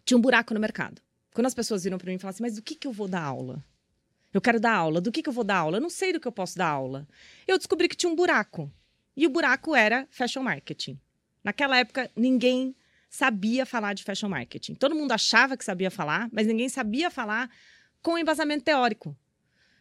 Tinha 0.04 0.18
um 0.18 0.20
buraco 0.20 0.52
no 0.52 0.60
mercado. 0.60 1.00
Quando 1.32 1.46
as 1.46 1.54
pessoas 1.54 1.82
viram 1.82 1.96
para 1.96 2.10
mim 2.10 2.16
e 2.16 2.18
falaram 2.18 2.34
assim, 2.34 2.42
mas 2.42 2.56
do 2.56 2.62
que, 2.62 2.74
que 2.74 2.86
eu 2.86 2.92
vou 2.92 3.08
dar 3.08 3.22
aula? 3.22 3.64
Eu 4.34 4.40
quero 4.42 4.60
dar 4.60 4.74
aula. 4.74 5.00
Do 5.00 5.10
que, 5.10 5.22
que 5.22 5.30
eu 5.30 5.32
vou 5.32 5.42
dar 5.42 5.56
aula? 5.56 5.78
Eu 5.78 5.80
não 5.80 5.88
sei 5.88 6.12
do 6.12 6.20
que 6.20 6.28
eu 6.28 6.32
posso 6.32 6.58
dar 6.58 6.68
aula. 6.68 7.08
Eu 7.48 7.56
descobri 7.56 7.88
que 7.88 7.96
tinha 7.96 8.12
um 8.12 8.14
buraco. 8.14 8.70
E 9.16 9.26
o 9.26 9.30
buraco 9.30 9.74
era 9.74 10.06
fashion 10.10 10.42
marketing. 10.42 11.00
Naquela 11.42 11.78
época, 11.78 12.10
ninguém 12.14 12.76
sabia 13.08 13.64
falar 13.64 13.94
de 13.94 14.04
fashion 14.04 14.28
marketing. 14.28 14.74
Todo 14.74 14.94
mundo 14.94 15.12
achava 15.12 15.56
que 15.56 15.64
sabia 15.64 15.90
falar, 15.90 16.28
mas 16.30 16.46
ninguém 16.46 16.68
sabia 16.68 17.10
falar 17.10 17.50
com 18.02 18.18
embasamento 18.18 18.64
teórico. 18.64 19.16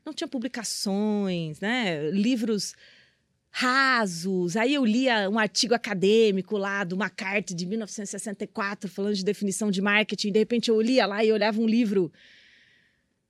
Não 0.05 0.13
tinha 0.13 0.27
publicações, 0.29 1.59
né? 1.59 2.09
livros 2.11 2.75
rasos. 3.51 4.55
Aí 4.55 4.73
eu 4.73 4.85
lia 4.85 5.29
um 5.29 5.39
artigo 5.39 5.73
acadêmico 5.73 6.57
lá 6.57 6.83
do 6.83 6.95
McCarthy 6.95 7.53
de 7.53 7.65
1964 7.65 8.89
falando 8.89 9.15
de 9.15 9.25
definição 9.25 9.71
de 9.71 9.81
marketing. 9.81 10.31
De 10.31 10.39
repente 10.39 10.69
eu 10.69 10.79
lia 10.81 11.05
lá 11.05 11.23
e 11.23 11.31
olhava 11.31 11.59
um 11.59 11.67
livro 11.67 12.11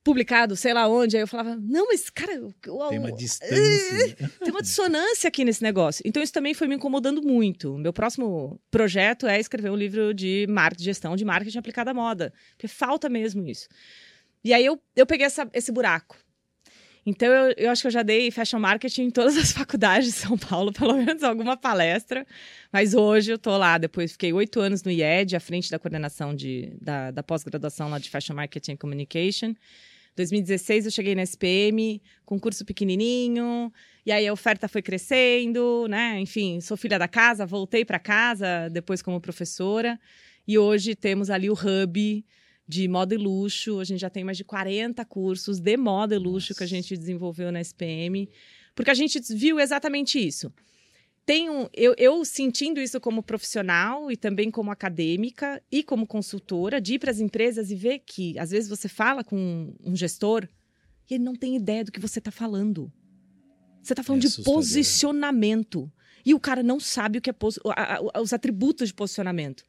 publicado, 0.02 0.56
sei 0.56 0.72
lá 0.72 0.88
onde, 0.88 1.16
aí 1.16 1.22
eu 1.22 1.28
falava, 1.28 1.56
não, 1.60 1.88
mas 1.88 2.08
cara, 2.08 2.32
tem 2.62 2.98
uma 2.98 3.12
distância, 3.12 4.16
tem 4.40 4.50
uma 4.50 4.62
dissonância 4.62 5.28
aqui 5.28 5.44
nesse 5.44 5.62
negócio. 5.62 6.02
Então 6.06 6.22
isso 6.22 6.32
também 6.32 6.54
foi 6.54 6.66
me 6.66 6.74
incomodando 6.74 7.22
muito. 7.22 7.76
Meu 7.76 7.92
próximo 7.92 8.58
projeto 8.70 9.26
é 9.26 9.38
escrever 9.38 9.70
um 9.70 9.76
livro 9.76 10.14
de 10.14 10.46
marketing, 10.48 10.84
gestão 10.84 11.16
de 11.16 11.24
marketing 11.24 11.58
aplicada 11.58 11.90
à 11.90 11.94
moda, 11.94 12.32
porque 12.52 12.66
falta 12.66 13.08
mesmo 13.08 13.46
isso. 13.46 13.68
E 14.42 14.54
aí 14.54 14.64
eu, 14.64 14.80
eu 14.96 15.04
peguei 15.04 15.26
essa, 15.26 15.48
esse 15.52 15.70
buraco. 15.70 16.16
Então 17.04 17.28
eu, 17.28 17.54
eu 17.56 17.70
acho 17.70 17.82
que 17.82 17.88
eu 17.88 17.92
já 17.92 18.02
dei 18.02 18.30
fashion 18.30 18.58
marketing 18.58 19.02
em 19.04 19.10
todas 19.10 19.36
as 19.36 19.52
faculdades 19.52 20.06
de 20.06 20.12
São 20.12 20.36
Paulo, 20.36 20.72
pelo 20.72 20.94
menos 20.94 21.22
alguma 21.22 21.56
palestra. 21.56 22.26
Mas 22.72 22.94
hoje 22.94 23.32
eu 23.32 23.38
tô 23.38 23.56
lá, 23.56 23.78
depois 23.78 24.12
fiquei 24.12 24.32
oito 24.32 24.60
anos 24.60 24.82
no 24.82 24.90
IED, 24.90 25.36
à 25.36 25.40
frente 25.40 25.70
da 25.70 25.78
coordenação 25.78 26.34
de, 26.34 26.72
da, 26.80 27.10
da 27.10 27.22
pós-graduação 27.22 27.88
lá 27.88 27.98
de 27.98 28.10
Fashion 28.10 28.34
Marketing 28.34 28.72
and 28.72 28.76
Communication. 28.76 29.54
2016 30.16 30.86
eu 30.86 30.90
cheguei 30.90 31.14
na 31.14 31.22
SPM 31.22 32.02
com 32.24 32.36
um 32.36 32.38
curso 32.38 32.64
pequenininho, 32.64 33.72
e 34.04 34.12
aí 34.12 34.26
a 34.26 34.32
oferta 34.32 34.68
foi 34.68 34.82
crescendo, 34.82 35.86
né? 35.88 36.18
Enfim, 36.20 36.60
sou 36.60 36.76
filha 36.76 36.98
da 36.98 37.08
casa, 37.08 37.46
voltei 37.46 37.84
para 37.84 37.98
casa 37.98 38.68
depois 38.70 39.00
como 39.00 39.20
professora, 39.20 39.98
e 40.46 40.58
hoje 40.58 40.94
temos 40.94 41.30
ali 41.30 41.48
o 41.48 41.54
hub 41.54 42.24
de 42.70 42.86
moda 42.88 43.14
e 43.14 43.18
luxo. 43.18 43.80
A 43.80 43.84
gente 43.84 44.00
já 44.00 44.08
tem 44.08 44.22
mais 44.22 44.36
de 44.36 44.44
40 44.44 45.04
cursos 45.04 45.58
de 45.58 45.76
moda 45.76 46.14
e 46.14 46.18
luxo 46.18 46.52
Nossa. 46.52 46.54
que 46.54 46.64
a 46.64 46.66
gente 46.66 46.96
desenvolveu 46.96 47.50
na 47.50 47.60
SPM, 47.60 48.28
porque 48.74 48.90
a 48.90 48.94
gente 48.94 49.20
viu 49.34 49.58
exatamente 49.58 50.24
isso 50.24 50.52
tenho 51.30 51.70
eu, 51.72 51.94
eu 51.96 52.24
sentindo 52.24 52.80
isso 52.80 53.00
como 53.00 53.22
profissional 53.22 54.10
e 54.10 54.16
também 54.16 54.50
como 54.50 54.72
acadêmica 54.72 55.62
e 55.70 55.80
como 55.80 56.04
consultora, 56.04 56.80
de 56.80 56.94
ir 56.94 56.98
para 56.98 57.12
as 57.12 57.20
empresas 57.20 57.70
e 57.70 57.76
ver 57.76 58.00
que 58.00 58.36
às 58.36 58.50
vezes 58.50 58.68
você 58.68 58.88
fala 58.88 59.22
com 59.22 59.72
um 59.84 59.94
gestor 59.94 60.48
e 61.08 61.14
ele 61.14 61.22
não 61.22 61.36
tem 61.36 61.54
ideia 61.54 61.84
do 61.84 61.92
que 61.92 62.00
você 62.00 62.18
está 62.18 62.32
falando. 62.32 62.92
Você 63.80 63.92
está 63.92 64.02
falando 64.02 64.24
é 64.24 64.28
de 64.28 64.42
posicionamento. 64.42 65.88
E 66.26 66.34
o 66.34 66.40
cara 66.40 66.64
não 66.64 66.80
sabe 66.80 67.18
o 67.18 67.20
que 67.20 67.30
é 67.30 67.34
os 68.20 68.32
atributos 68.32 68.88
de 68.88 68.94
posicionamento. 68.94 69.64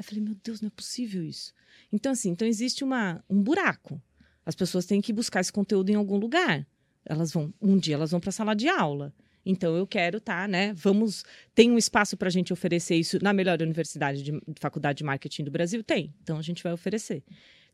Aí 0.00 0.02
eu 0.02 0.04
falei, 0.04 0.24
meu 0.24 0.34
Deus, 0.42 0.62
não 0.62 0.68
é 0.68 0.70
possível 0.70 1.22
isso. 1.22 1.52
Então, 1.92 2.12
assim, 2.12 2.30
então 2.30 2.48
existe 2.48 2.82
uma, 2.82 3.22
um 3.28 3.42
buraco. 3.42 4.00
As 4.46 4.54
pessoas 4.54 4.86
têm 4.86 5.02
que 5.02 5.12
buscar 5.12 5.40
esse 5.40 5.52
conteúdo 5.52 5.90
em 5.90 5.94
algum 5.94 6.16
lugar. 6.16 6.66
Elas 7.04 7.30
vão, 7.30 7.52
um 7.60 7.76
dia 7.76 7.96
elas 7.96 8.10
vão 8.10 8.18
para 8.18 8.30
a 8.30 8.32
sala 8.32 8.56
de 8.56 8.66
aula. 8.66 9.12
Então 9.44 9.76
eu 9.76 9.86
quero, 9.86 10.18
tá, 10.18 10.48
né? 10.48 10.72
Vamos. 10.72 11.22
Tem 11.54 11.70
um 11.70 11.76
espaço 11.76 12.16
para 12.16 12.28
a 12.28 12.30
gente 12.30 12.50
oferecer 12.50 12.96
isso 12.96 13.22
na 13.22 13.34
melhor 13.34 13.60
universidade 13.60 14.22
de, 14.22 14.32
de, 14.32 14.60
faculdade 14.60 14.98
de 14.98 15.04
marketing 15.04 15.44
do 15.44 15.50
Brasil? 15.50 15.84
Tem. 15.84 16.14
Então 16.22 16.38
a 16.38 16.42
gente 16.42 16.62
vai 16.62 16.72
oferecer. 16.72 17.22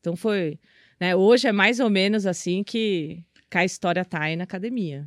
Então 0.01 0.17
foi. 0.17 0.59
Né, 0.99 1.15
hoje 1.15 1.47
é 1.47 1.53
mais 1.53 1.79
ou 1.79 1.91
menos 1.91 2.27
assim 2.27 2.65
que, 2.65 3.23
que 3.49 3.59
a 3.59 3.65
história 3.65 4.05
tá 4.05 4.23
aí 4.23 4.35
na 4.35 4.45
academia. 4.45 5.07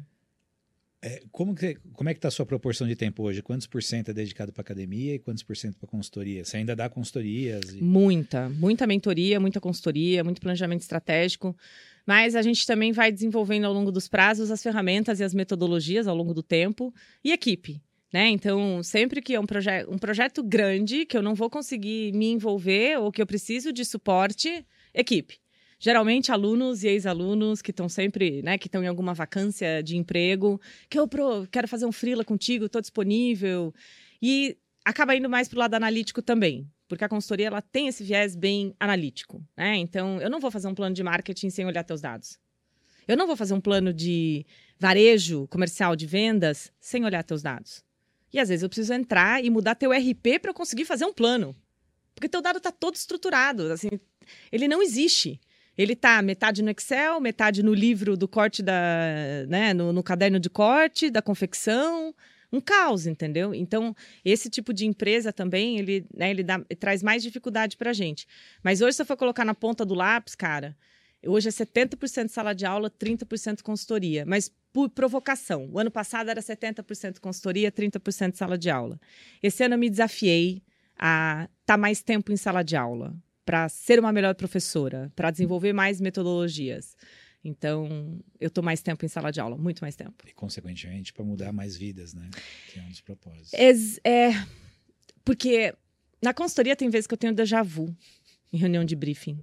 É, 1.01 1.21
como, 1.31 1.55
que, 1.55 1.77
como 1.93 2.09
é 2.09 2.13
que 2.13 2.17
está 2.17 2.27
a 2.27 2.31
sua 2.31 2.45
proporção 2.45 2.85
de 2.85 2.95
tempo 2.95 3.23
hoje? 3.23 3.41
Quantos 3.41 3.65
por 3.67 3.81
cento 3.81 4.09
é 4.09 4.13
dedicado 4.13 4.51
para 4.51 4.61
academia 4.61 5.15
e 5.15 5.19
quantos 5.19 5.43
por 5.43 5.55
cento 5.55 5.77
para 5.77 5.87
consultoria? 5.87 6.43
Você 6.43 6.57
ainda 6.57 6.75
dá 6.75 6.89
consultorias? 6.89 7.73
E... 7.73 7.81
Muita, 7.81 8.49
muita 8.49 8.85
mentoria, 8.85 9.39
muita 9.39 9.61
consultoria, 9.61 10.23
muito 10.23 10.41
planejamento 10.41 10.81
estratégico. 10.81 11.55
Mas 12.05 12.35
a 12.35 12.41
gente 12.41 12.65
também 12.65 12.91
vai 12.91 13.11
desenvolvendo 13.11 13.65
ao 13.65 13.73
longo 13.73 13.91
dos 13.91 14.09
prazos 14.09 14.51
as 14.51 14.61
ferramentas 14.61 15.21
e 15.21 15.23
as 15.23 15.33
metodologias 15.33 16.05
ao 16.05 16.15
longo 16.15 16.33
do 16.33 16.43
tempo 16.43 16.93
e 17.23 17.31
equipe. 17.31 17.81
Né? 18.11 18.27
Então, 18.29 18.81
sempre 18.83 19.21
que 19.21 19.35
é 19.35 19.39
um, 19.39 19.45
proje 19.45 19.85
um 19.87 19.97
projeto 19.97 20.43
grande, 20.43 21.05
que 21.05 21.15
eu 21.15 21.21
não 21.21 21.35
vou 21.35 21.49
conseguir 21.49 22.11
me 22.13 22.25
envolver 22.31 22.97
ou 22.99 23.11
que 23.11 23.21
eu 23.21 23.27
preciso 23.27 23.71
de 23.71 23.85
suporte, 23.85 24.65
equipe. 24.93 25.37
Geralmente, 25.79 26.31
alunos 26.31 26.83
e 26.83 26.87
ex-alunos 26.89 27.61
que 27.61 27.71
estão 27.71 27.87
sempre, 27.87 28.41
né, 28.41 28.57
que 28.57 28.67
estão 28.67 28.83
em 28.83 28.87
alguma 28.87 29.13
vacância 29.13 29.81
de 29.81 29.95
emprego, 29.95 30.59
que 30.89 30.99
eu 30.99 31.07
pro, 31.07 31.47
quero 31.49 31.67
fazer 31.67 31.85
um 31.85 31.91
freela 31.91 32.25
contigo, 32.25 32.65
estou 32.65 32.81
disponível. 32.81 33.73
E 34.21 34.57
acaba 34.83 35.15
indo 35.15 35.29
mais 35.29 35.47
para 35.47 35.55
o 35.55 35.59
lado 35.59 35.75
analítico 35.75 36.21
também 36.21 36.69
porque 36.89 37.05
a 37.05 37.07
consultoria 37.07 37.45
ela 37.45 37.61
tem 37.61 37.87
esse 37.87 38.03
viés 38.03 38.35
bem 38.35 38.75
analítico, 38.79 39.45
né? 39.55 39.77
Então, 39.77 40.19
eu 40.19 40.29
não 40.29 40.39
vou 40.39 40.49
fazer 40.49 40.67
um 40.67 40.73
plano 40.73 40.95
de 40.95 41.03
marketing 41.03 41.51
sem 41.51 41.63
olhar 41.63 41.83
teus 41.83 42.01
dados. 42.01 42.39
Eu 43.07 43.15
não 43.15 43.27
vou 43.27 43.35
fazer 43.35 43.53
um 43.53 43.61
plano 43.61 43.93
de 43.93 44.45
varejo 44.77 45.47
comercial 45.47 45.95
de 45.95 46.07
vendas 46.07 46.71
sem 46.79 47.05
olhar 47.05 47.23
teus 47.23 47.43
dados. 47.43 47.83
E 48.33 48.39
às 48.39 48.49
vezes 48.49 48.63
eu 48.63 48.69
preciso 48.69 48.91
entrar 48.93 49.43
e 49.43 49.51
mudar 49.51 49.75
teu 49.75 49.91
RP 49.91 50.39
para 50.41 50.49
eu 50.49 50.53
conseguir 50.53 50.83
fazer 50.83 51.05
um 51.05 51.13
plano. 51.13 51.55
Porque 52.15 52.27
teu 52.27 52.41
dado 52.41 52.57
está 52.57 52.71
todo 52.71 52.95
estruturado, 52.95 53.71
assim, 53.71 53.89
ele 54.51 54.67
não 54.67 54.81
existe. 54.81 55.39
Ele 55.79 55.93
está 55.93 56.21
metade 56.21 56.61
no 56.61 56.69
Excel, 56.69 57.21
metade 57.21 57.63
no 57.63 57.73
livro 57.73 58.17
do 58.17 58.27
corte 58.27 58.61
da, 58.61 58.81
né, 59.47 59.73
no, 59.73 59.93
no 59.93 60.03
caderno 60.03 60.37
de 60.37 60.49
corte, 60.49 61.09
da 61.09 61.21
confecção, 61.21 62.13
um 62.51 62.59
caos, 62.59 63.07
entendeu? 63.07 63.55
Então, 63.55 63.95
esse 64.25 64.49
tipo 64.49 64.73
de 64.73 64.85
empresa 64.85 65.31
também, 65.31 65.79
ele, 65.79 66.05
né, 66.13 66.31
ele, 66.31 66.43
dá, 66.43 66.59
traz 66.77 67.01
mais 67.01 67.23
dificuldade 67.23 67.77
para 67.77 67.91
a 67.91 67.93
gente. 67.93 68.27
Mas 68.61 68.81
hoje, 68.81 68.97
se 68.97 69.03
eu 69.03 69.05
for 69.05 69.15
colocar 69.15 69.45
na 69.45 69.55
ponta 69.55 69.85
do 69.85 69.93
lápis, 69.93 70.35
cara, 70.35 70.75
hoje 71.25 71.47
é 71.47 71.51
70% 71.51 72.27
sala 72.27 72.53
de 72.53 72.65
aula, 72.65 72.91
30% 72.91 73.61
consultoria. 73.61 74.25
Mas 74.27 74.51
por 74.73 74.89
provocação. 74.89 75.69
O 75.71 75.79
ano 75.79 75.89
passado 75.89 76.29
era 76.29 76.41
70% 76.41 77.21
consultoria, 77.21 77.71
30% 77.71 78.35
sala 78.35 78.57
de 78.57 78.69
aula. 78.69 78.99
Esse 79.41 79.63
ano 79.63 79.75
eu 79.75 79.79
me 79.79 79.89
desafiei 79.89 80.61
a 80.97 81.47
estar 81.61 81.75
tá 81.75 81.77
mais 81.77 82.01
tempo 82.01 82.33
em 82.33 82.37
sala 82.37 82.63
de 82.63 82.75
aula, 82.75 83.15
para 83.45 83.67
ser 83.69 83.99
uma 83.99 84.11
melhor 84.11 84.35
professora, 84.35 85.11
para 85.15 85.31
desenvolver 85.31 85.73
mais 85.73 85.99
metodologias. 85.99 86.95
Então, 87.43 88.19
eu 88.39 88.47
estou 88.47 88.63
mais 88.63 88.81
tempo 88.81 89.05
em 89.05 89.07
sala 89.07 89.31
de 89.31 89.39
aula, 89.39 89.57
muito 89.57 89.79
mais 89.81 89.95
tempo. 89.95 90.25
E, 90.27 90.33
consequentemente, 90.33 91.13
para 91.13 91.23
mudar 91.23 91.53
mais 91.53 91.77
vidas, 91.77 92.13
né? 92.13 92.29
Que 92.71 92.79
é 92.79 92.83
um 92.83 92.89
dos 92.89 93.01
propósitos. 93.01 93.53
É, 93.53 94.29
é, 94.29 94.45
porque 95.23 95.73
na 96.21 96.33
consultoria 96.33 96.75
tem 96.75 96.89
vezes 96.89 97.07
que 97.07 97.13
eu 97.13 97.17
tenho 97.17 97.33
déjà 97.33 97.63
vu 97.63 97.95
em 98.51 98.57
reunião 98.57 98.83
de 98.83 98.95
briefing. 98.95 99.41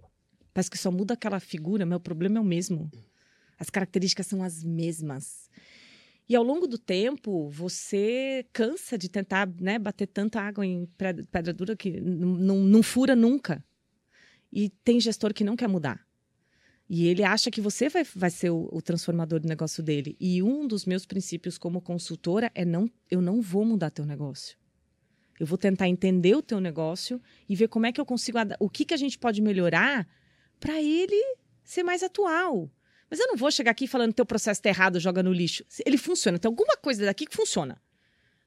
Parece 0.53 0.71
que 0.71 0.79
só 0.79 0.91
muda 0.91 1.15
aquela 1.15 1.41
figura, 1.41 1.87
mas 1.87 1.97
o 1.97 2.01
problema 2.01 2.39
é 2.39 2.41
o 2.41 2.45
mesmo. 2.45 2.91
As 3.59 3.71
características 3.71 4.27
são 4.27 4.43
as 4.43 4.63
mesmas. 4.63 5.49
E 6.29 6.35
ao 6.35 6.43
longo 6.43 6.67
do 6.67 6.77
tempo, 6.77 7.49
você 7.49 8.45
cansa 8.53 8.99
de 8.99 9.09
tentar 9.09 9.49
né, 9.61 9.79
bater 9.79 10.07
tanta 10.07 10.41
água 10.41 10.67
em 10.67 10.87
pedra 11.31 11.53
dura 11.53 11.77
que 11.77 12.01
não 12.01 12.83
fura 12.83 13.15
nunca. 13.15 13.65
E 14.53 14.69
tem 14.69 15.01
gestor 15.01 15.35
que 15.35 15.45
não 15.45 15.57
quer 15.57 15.69
mudar. 15.69 16.07
E 16.89 17.09
ele 17.09 17.25
acha 17.25 17.51
que 17.51 17.61
você 17.61 17.89
vai, 17.89 18.05
vai 18.15 18.31
ser 18.31 18.51
o, 18.51 18.69
o, 18.73 18.81
transformador 18.81 19.41
do 19.41 19.49
negócio 19.49 19.83
dele. 19.83 20.17
E 20.21 20.43
um 20.43 20.67
dos 20.67 20.87
meus 20.87 21.05
princípios 21.05 21.59
como 21.59 21.81
consultora 21.81 22.51
é 22.55 22.65
não, 22.65 22.89
eu 23.11 23.21
não 23.21 23.43
vou 23.43 23.65
mudar 23.65 23.91
teu 23.91 24.07
negócio. 24.07 24.57
Eu 25.39 25.47
vou 25.47 25.59
tentar 25.59 25.89
entender 25.89 26.35
o 26.35 26.43
teu 26.43 26.61
negócio 26.61 27.21
e 27.49 27.57
ver 27.57 27.69
como 27.69 27.87
é 27.87 27.93
que 27.93 28.01
eu 28.01 28.07
consigo 28.07 28.39
o 28.61 28.71
que 28.71 28.85
que 28.85 28.95
a 28.95 28.97
gente 28.97 29.19
pode 29.19 29.43
melhorar 29.43 30.07
para 30.61 30.81
ele 30.81 31.37
ser 31.65 31.83
mais 31.83 32.03
atual. 32.03 32.71
Mas 33.11 33.21
eu 33.21 33.27
não 33.27 33.37
vou 33.37 33.51
chegar 33.51 33.73
aqui 33.73 33.87
falando 33.87 34.15
teu 34.15 34.25
processo 34.25 34.59
está 34.59 34.69
errado, 34.69 35.01
joga 35.01 35.23
no 35.23 35.33
lixo. 35.33 35.65
Ele 35.85 35.99
funciona. 35.99 36.39
Tem 36.39 36.49
alguma 36.49 36.77
coisa 36.77 37.05
daqui 37.05 37.27
que 37.27 37.37
funciona. 37.37 37.81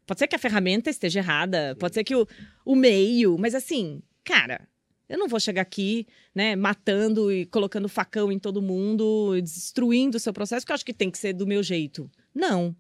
Pode 0.06 0.20
ser 0.20 0.28
que 0.28 0.36
a 0.36 0.40
ferramenta 0.40 0.90
esteja 0.90 1.20
errada, 1.20 1.76
pode 1.80 1.94
ser 1.94 2.04
que 2.04 2.16
o, 2.16 2.28
o 2.66 2.76
meio, 2.76 3.38
mas 3.38 3.54
assim, 3.54 4.02
cara, 4.24 4.68
eu 5.10 5.18
não 5.18 5.28
vou 5.28 5.40
chegar 5.40 5.62
aqui, 5.64 6.06
né, 6.34 6.56
matando 6.56 7.32
e 7.32 7.46
colocando 7.48 7.90
facão 7.90 8.32
em 8.32 8.38
todo 8.40 8.62
mundo, 8.62 9.40
destruindo 9.42 10.18
o 10.18 10.20
seu 10.20 10.32
processo, 10.32 10.62
porque 10.64 10.72
eu 10.72 10.76
acho 10.76 10.86
que 10.86 10.94
tem 10.94 11.10
que 11.12 11.18
ser 11.18 11.34
do 11.34 11.48
meu 11.48 11.62
jeito. 11.64 12.10
Não. 12.34 12.76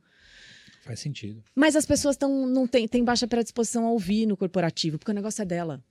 Faz 0.83 0.99
sentido. 0.99 1.43
Mas 1.55 1.75
as 1.75 1.85
pessoas 1.85 2.15
tão, 2.15 2.45
não 2.47 2.65
têm 2.67 2.87
tem 2.87 3.03
baixa 3.03 3.27
predisposição 3.27 3.85
a 3.85 3.91
ouvir 3.91 4.25
no 4.25 4.37
corporativo, 4.37 4.97
porque 4.97 5.11
o 5.11 5.15
negócio 5.15 5.41
é 5.41 5.45
dela. 5.45 5.83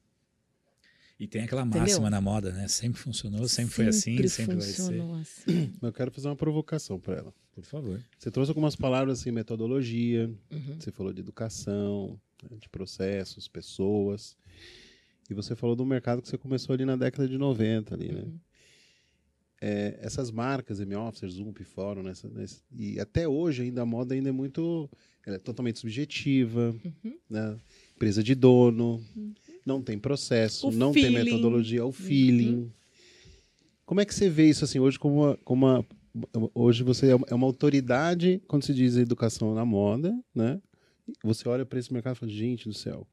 E 1.20 1.26
tem 1.26 1.42
aquela 1.42 1.62
Entendeu? 1.62 1.80
máxima 1.80 2.08
na 2.08 2.20
moda, 2.20 2.52
né? 2.52 2.68
Sempre 2.68 3.00
funcionou, 3.00 3.48
sempre, 3.48 3.74
foi 3.74 3.88
assim, 3.88 4.28
sempre 4.28 4.54
vai 4.56 4.64
ser. 4.64 4.74
funcionou 4.82 5.14
assim. 5.16 5.72
Eu 5.82 5.92
quero 5.92 6.12
fazer 6.12 6.28
uma 6.28 6.36
provocação 6.36 7.00
para 7.00 7.16
ela. 7.16 7.34
Por 7.52 7.64
favor. 7.64 8.00
Você 8.16 8.30
trouxe 8.30 8.52
algumas 8.52 8.76
palavras 8.76 9.18
assim, 9.20 9.32
metodologia, 9.32 10.30
Uhum. 10.48 10.76
você 10.78 10.92
falou 10.92 11.12
de 11.12 11.20
educação, 11.20 12.20
né, 12.48 12.56
de 12.60 12.68
processos, 12.68 13.48
pessoas. 13.48 14.36
E 15.28 15.34
você 15.34 15.54
falou 15.54 15.76
do 15.76 15.84
mercado 15.84 16.22
que 16.22 16.28
você 16.28 16.38
começou 16.38 16.72
ali 16.74 16.84
na 16.84 16.96
década 16.96 17.28
de 17.28 17.36
90 17.36 17.94
ali, 17.94 18.12
né? 18.12 18.22
Uhum. 18.22 18.38
É, 19.60 19.98
essas 20.02 20.30
marcas, 20.30 20.78
M-Officer, 20.80 21.28
Zoom, 21.28 21.52
Fórum, 21.64 22.02
nessa, 22.02 22.28
nesse- 22.28 22.62
e 22.72 23.00
até 23.00 23.26
hoje 23.26 23.62
ainda 23.62 23.82
a 23.82 23.86
moda 23.86 24.14
ainda 24.14 24.28
é 24.28 24.32
muito, 24.32 24.88
ela 25.26 25.34
é 25.34 25.38
totalmente 25.38 25.80
subjetiva, 25.80 26.74
Uhum. 26.84 27.18
né? 27.28 27.58
Empresa 27.96 28.22
de 28.22 28.36
dono, 28.36 29.02
não 29.66 29.82
tem 29.82 29.98
processo, 29.98 30.68
O 30.68 30.70
não 30.70 30.92
tem 30.92 31.06
feeling. 31.06 31.24
metodologia, 31.24 31.84
o 31.84 31.90
feeling. 31.90 32.72
Como 33.84 34.00
é 34.00 34.04
que 34.04 34.14
você 34.14 34.30
vê 34.30 34.48
isso 34.48 34.64
assim 34.64 34.78
hoje 34.78 34.96
como 34.98 35.24
uma, 35.24 35.36
como 35.38 35.66
uma 35.66 35.84
hoje 36.54 36.82
você 36.84 37.10
é 37.10 37.14
uma- 37.16 37.26
é 37.28 37.34
uma 37.34 37.46
autoridade 37.46 38.40
quando 38.46 38.62
se 38.64 38.72
diz 38.72 38.96
educação 38.96 39.54
na 39.54 39.64
moda, 39.64 40.16
né? 40.32 40.60
Você 41.24 41.48
olha 41.48 41.66
para 41.66 41.78
esse 41.80 41.92
mercado 41.92 42.14
e 42.14 42.18
fala, 42.20 42.30
gente 42.30 42.68
do 42.68 42.74
céu, 42.74 43.06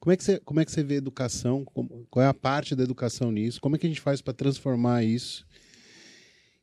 como 0.00 0.12
é 0.12 0.16
que 0.16 0.24
você, 0.24 0.38
como 0.40 0.60
é 0.60 0.64
que 0.64 0.70
você 0.72 0.82
vê 0.82 0.94
educação? 0.96 1.64
Como- 1.64 2.06
qual 2.10 2.24
é 2.24 2.28
a 2.28 2.34
parte 2.34 2.74
da 2.74 2.82
educação 2.84 3.30
nisso? 3.32 3.60
Como 3.60 3.76
é 3.76 3.78
que 3.78 3.86
a 3.86 3.88
gente 3.88 4.00
faz 4.00 4.20
para 4.20 4.34
transformar 4.34 5.02
isso? 5.04 5.46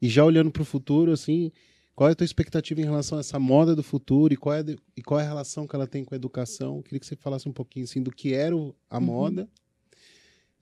E 0.02 0.08
já 0.10 0.24
olhando 0.24 0.52
para 0.52 0.62
o 0.62 0.66
futuro, 0.66 1.12
assim, 1.12 1.52
qual 1.96 2.10
é 2.10 2.14
a 2.14 2.16
tua 2.16 2.26
expectativa 2.26 2.82
em 2.82 2.86
relação 2.86 3.18
a 3.18 3.22
essa 3.22 3.40
moda 3.40 3.76
do 3.76 3.84
futuro 3.84 4.34
e 4.34 4.38
qual 4.38 4.56
é, 4.56 4.60
a 4.62 4.66
e 4.98 5.02
qual 5.02 5.20
é 5.20 5.24
a 5.24 5.28
relação 5.28 5.68
que 5.68 5.76
ela 5.76 5.88
tem 5.88 6.04
com 6.04 6.14
a 6.14 6.18
educação? 6.18 6.82
Queria 6.82 7.00
que 7.00 7.06
você 7.06 7.16
falasse 7.16 7.48
um 7.48 7.54
pouquinho 7.54 7.86
assim 7.86 8.02
do 8.02 8.12
que 8.12 8.34
era 8.34 8.56
a 8.90 8.98
Uhum. 8.98 9.04
moda, 9.04 9.50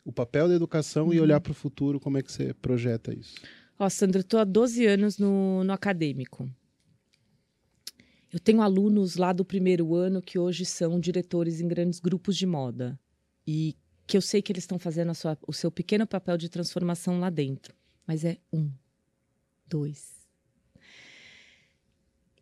o 0.05 0.11
papel 0.11 0.47
da 0.47 0.55
educação 0.55 1.13
e 1.13 1.19
olhar 1.19 1.39
para 1.39 1.51
o 1.51 1.55
futuro, 1.55 1.99
como 1.99 2.17
é 2.17 2.21
que 2.23 2.31
você 2.31 2.53
projeta 2.55 3.13
isso? 3.13 3.35
Ó, 3.79 3.87
Sandra, 3.89 4.19
eu 4.19 4.23
tô 4.23 4.37
há 4.37 4.43
12 4.43 4.85
anos 4.85 5.17
no, 5.17 5.63
no 5.63 5.73
acadêmico. 5.73 6.49
Eu 8.31 8.39
tenho 8.39 8.61
alunos 8.61 9.17
lá 9.17 9.33
do 9.33 9.43
primeiro 9.43 9.93
ano 9.93 10.21
que 10.21 10.39
hoje 10.39 10.65
são 10.65 10.99
diretores 10.99 11.59
em 11.59 11.67
grandes 11.67 11.99
grupos 11.99 12.37
de 12.37 12.45
moda. 12.45 12.97
E 13.45 13.75
que 14.07 14.15
eu 14.15 14.21
sei 14.21 14.41
que 14.41 14.51
eles 14.51 14.63
estão 14.63 14.79
fazendo 14.79 15.13
sua- 15.13 15.37
o 15.45 15.53
seu 15.53 15.69
pequeno 15.69 16.07
papel 16.07 16.37
de 16.37 16.47
transformação 16.49 17.19
lá 17.19 17.29
dentro. 17.29 17.75
Mas 18.07 18.23
é 18.23 18.37
um, 18.51 18.71
dois. 19.67 20.27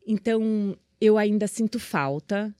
Então, 0.05 0.77
eu 1.01 1.17
ainda 1.17 1.47
sinto 1.47 1.79
falta, 1.79 2.53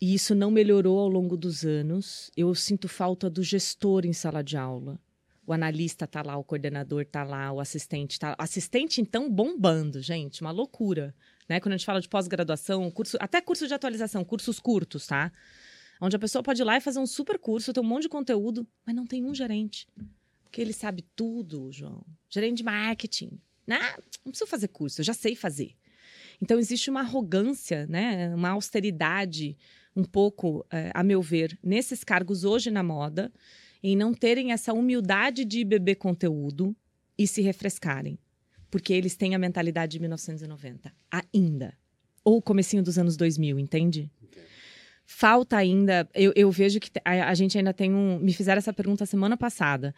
e 0.00 0.14
isso 0.14 0.34
não 0.34 0.50
melhorou 0.50 0.98
ao 0.98 1.08
longo 1.08 1.36
dos 1.36 1.64
anos. 1.64 2.30
Eu 2.36 2.54
sinto 2.54 2.88
falta 2.88 3.30
do 3.30 3.42
gestor 3.42 4.04
em 4.04 4.12
sala 4.12 4.42
de 4.42 4.56
aula. 4.56 5.00
O 5.46 5.52
analista 5.52 6.06
tá 6.06 6.22
lá, 6.22 6.36
o 6.36 6.44
coordenador 6.44 7.04
tá 7.06 7.22
lá, 7.22 7.52
o 7.52 7.60
assistente 7.60 8.18
tá 8.18 8.30
lá. 8.30 8.36
Assistente, 8.38 9.00
então, 9.00 9.30
bombando, 9.30 10.00
gente, 10.02 10.40
uma 10.40 10.50
loucura. 10.50 11.14
Né? 11.48 11.60
Quando 11.60 11.74
a 11.74 11.76
gente 11.76 11.86
fala 11.86 12.00
de 12.00 12.08
pós-graduação, 12.08 12.90
curso, 12.90 13.16
até 13.20 13.40
curso 13.40 13.66
de 13.66 13.74
atualização, 13.74 14.24
cursos 14.24 14.58
curtos, 14.58 15.06
tá? 15.06 15.32
Onde 16.00 16.16
a 16.16 16.18
pessoa 16.18 16.42
pode 16.42 16.60
ir 16.60 16.64
lá 16.64 16.76
e 16.76 16.80
fazer 16.80 16.98
um 16.98 17.06
super 17.06 17.38
curso, 17.38 17.72
ter 17.72 17.80
um 17.80 17.84
monte 17.84 18.02
de 18.02 18.08
conteúdo, 18.08 18.66
mas 18.84 18.94
não 18.94 19.06
tem 19.06 19.24
um 19.24 19.34
gerente. 19.34 19.86
Porque 20.42 20.60
ele 20.60 20.72
sabe 20.72 21.02
tudo, 21.14 21.70
João. 21.72 22.04
Gerente 22.28 22.58
de 22.58 22.64
marketing. 22.64 23.40
Não, 23.66 23.78
não 24.24 24.32
preciso 24.32 24.46
fazer 24.46 24.68
curso, 24.68 25.00
eu 25.00 25.04
já 25.04 25.14
sei 25.14 25.34
fazer. 25.34 25.74
Então, 26.40 26.58
existe 26.58 26.90
uma 26.90 27.00
arrogância, 27.00 27.86
né? 27.86 28.34
uma 28.34 28.50
austeridade, 28.50 29.56
um 29.94 30.04
pouco, 30.04 30.64
eh, 30.70 30.90
a 30.94 31.02
meu 31.02 31.22
ver, 31.22 31.58
nesses 31.62 32.04
cargos 32.04 32.44
hoje 32.44 32.70
na 32.70 32.82
moda, 32.82 33.32
em 33.82 33.96
não 33.96 34.12
terem 34.12 34.52
essa 34.52 34.72
humildade 34.72 35.44
de 35.44 35.64
beber 35.64 35.96
conteúdo 35.96 36.76
e 37.16 37.26
se 37.26 37.40
refrescarem. 37.40 38.18
Porque 38.76 38.92
eles 38.92 39.16
têm 39.16 39.34
a 39.34 39.38
mentalidade 39.38 39.92
de 39.92 40.00
1990, 40.00 40.92
ainda. 41.10 41.72
Ou 42.22 42.42
comecinho 42.42 42.82
dos 42.82 42.98
anos 42.98 43.16
2000, 43.16 43.58
entende? 43.58 44.10
Falta 45.06 45.56
ainda, 45.56 46.06
eu, 46.14 46.30
eu 46.36 46.50
vejo 46.50 46.78
que 46.78 46.90
a, 47.02 47.30
a 47.30 47.32
gente 47.34 47.56
ainda 47.56 47.72
tem 47.72 47.94
um. 47.94 48.18
Me 48.18 48.34
fizeram 48.34 48.58
essa 48.58 48.74
pergunta 48.74 49.06
semana 49.06 49.34
passada. 49.34 49.94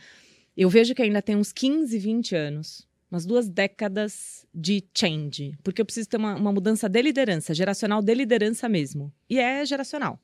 Eu 0.56 0.70
vejo 0.70 0.94
que 0.94 1.02
ainda 1.02 1.20
tem 1.20 1.34
uns 1.34 1.52
15, 1.52 1.98
20 1.98 2.36
anos, 2.36 2.86
umas 3.10 3.26
duas 3.26 3.48
décadas 3.48 4.46
de 4.54 4.84
change. 4.96 5.58
Porque 5.64 5.80
eu 5.82 5.84
preciso 5.84 6.08
ter 6.08 6.18
uma, 6.18 6.36
uma 6.36 6.52
mudança 6.52 6.88
de 6.88 7.02
liderança, 7.02 7.52
geracional 7.52 8.00
de 8.00 8.14
liderança 8.14 8.68
mesmo. 8.68 9.12
E 9.28 9.40
é 9.40 9.66
geracional. 9.66 10.20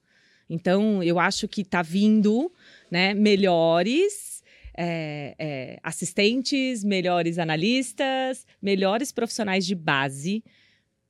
Então, 0.49 1.03
eu 1.03 1.19
acho 1.19 1.49
que 1.49 1.63
está 1.63 1.83
vindo 1.83 2.53
né, 2.89 3.15
melhores 3.15 4.34
é, 4.77 5.35
é, 5.39 5.81
assistentes, 5.83 6.83
melhores 6.85 7.39
analistas, 7.39 8.47
melhores 8.61 9.13
profissionais 9.13 9.65
de 9.67 9.75
base 9.75 10.43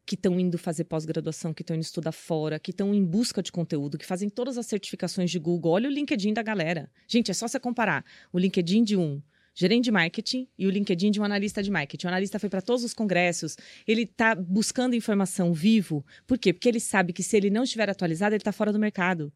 que 0.07 0.15
estão 0.15 0.39
indo 0.39 0.59
fazer 0.59 0.85
pós-graduação, 0.85 1.55
que 1.55 1.63
estão 1.63 1.75
indo 1.75 1.83
estudar 1.83 2.13
fora, 2.13 2.59
que 2.59 2.71
estão 2.71 2.95
em 2.95 3.05
busca 3.05 3.43
de 3.43 3.51
conteúdo, 3.51 3.97
que 3.97 4.05
fazem 4.05 4.29
todas 4.29 4.59
as 4.59 4.67
certificações 4.67 5.31
de 5.31 5.39
Google. 5.39 5.73
Olha 5.73 5.89
o 5.89 5.93
LinkedIn 5.93 6.35
da 6.35 6.43
galera. 6.43 6.91
Gente, 7.09 7.31
é 7.31 7.35
só 7.35 7.49
você 7.49 7.59
comparar 7.59 8.05
o 8.33 8.39
LinkedIn 8.39 8.85
de 8.85 8.97
um 8.97 9.23
gerente 9.55 9.85
de 9.85 9.93
marketing 9.93 10.49
e 10.59 10.67
o 10.67 10.71
LinkedIn 10.71 11.11
de 11.13 11.21
um 11.21 11.25
analista 11.25 11.63
de 11.63 11.71
marketing. 11.71 12.07
O 12.07 12.09
analista 12.09 12.39
foi 12.39 12.51
para 12.51 12.61
todos 12.61 12.83
os 12.85 12.93
congressos, 12.93 13.57
ele 13.87 14.03
está 14.03 14.35
buscando 14.35 14.97
informação 14.97 15.55
vivo. 15.55 16.05
Por 16.27 16.37
quê? 16.39 16.53
Porque 16.53 16.69
ele 16.69 16.81
sabe 16.81 17.13
que 17.13 17.23
se 17.23 17.37
ele 17.37 17.49
não 17.49 17.63
estiver 17.63 17.89
atualizado, 17.89 18.35
ele 18.35 18.41
está 18.41 18.53
fora 18.53 18.73
do 18.73 18.79
mercado. 18.79 19.33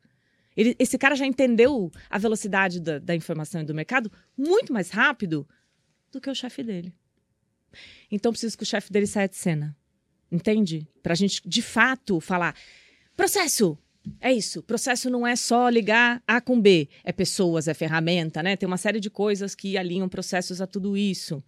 Ele- 0.58 0.74
esse 0.76 0.98
cara 0.98 1.14
já 1.14 1.24
entendeu 1.24 1.88
a 2.10 2.18
velocidade 2.18 2.80
da, 2.80 2.98
da 2.98 3.14
informação 3.14 3.60
e 3.60 3.64
do 3.64 3.72
mercado 3.72 4.10
muito 4.36 4.72
mais 4.72 4.90
rápido 4.90 5.48
do 6.10 6.20
que 6.20 6.28
o 6.28 6.34
chefe 6.34 6.64
dele. 6.64 6.92
Então, 8.10 8.32
preciso 8.32 8.56
que 8.56 8.64
o 8.64 8.66
chefe 8.66 8.90
dele 8.92 9.06
saia 9.06 9.28
de 9.28 9.36
cena. 9.36 9.76
Entende? 10.32 10.84
Para 11.00 11.12
a 11.12 11.16
gente, 11.16 11.40
de 11.48 11.62
fato, 11.62 12.18
falar: 12.20 12.56
processo! 13.16 13.78
É 14.20 14.32
isso. 14.32 14.62
Processo 14.62 15.10
não 15.10 15.26
é 15.26 15.36
só 15.36 15.68
ligar 15.68 16.22
A 16.26 16.40
com 16.40 16.58
B. 16.60 16.88
É 17.04 17.12
pessoas, 17.12 17.68
é 17.68 17.74
ferramenta, 17.74 18.42
né? 18.42 18.56
Tem 18.56 18.66
uma 18.66 18.78
série 18.78 19.00
de 19.00 19.10
coisas 19.10 19.54
que 19.54 19.76
alinham 19.76 20.08
processos 20.08 20.60
a 20.62 20.66
tudo 20.66 20.96
isso. 20.96 21.44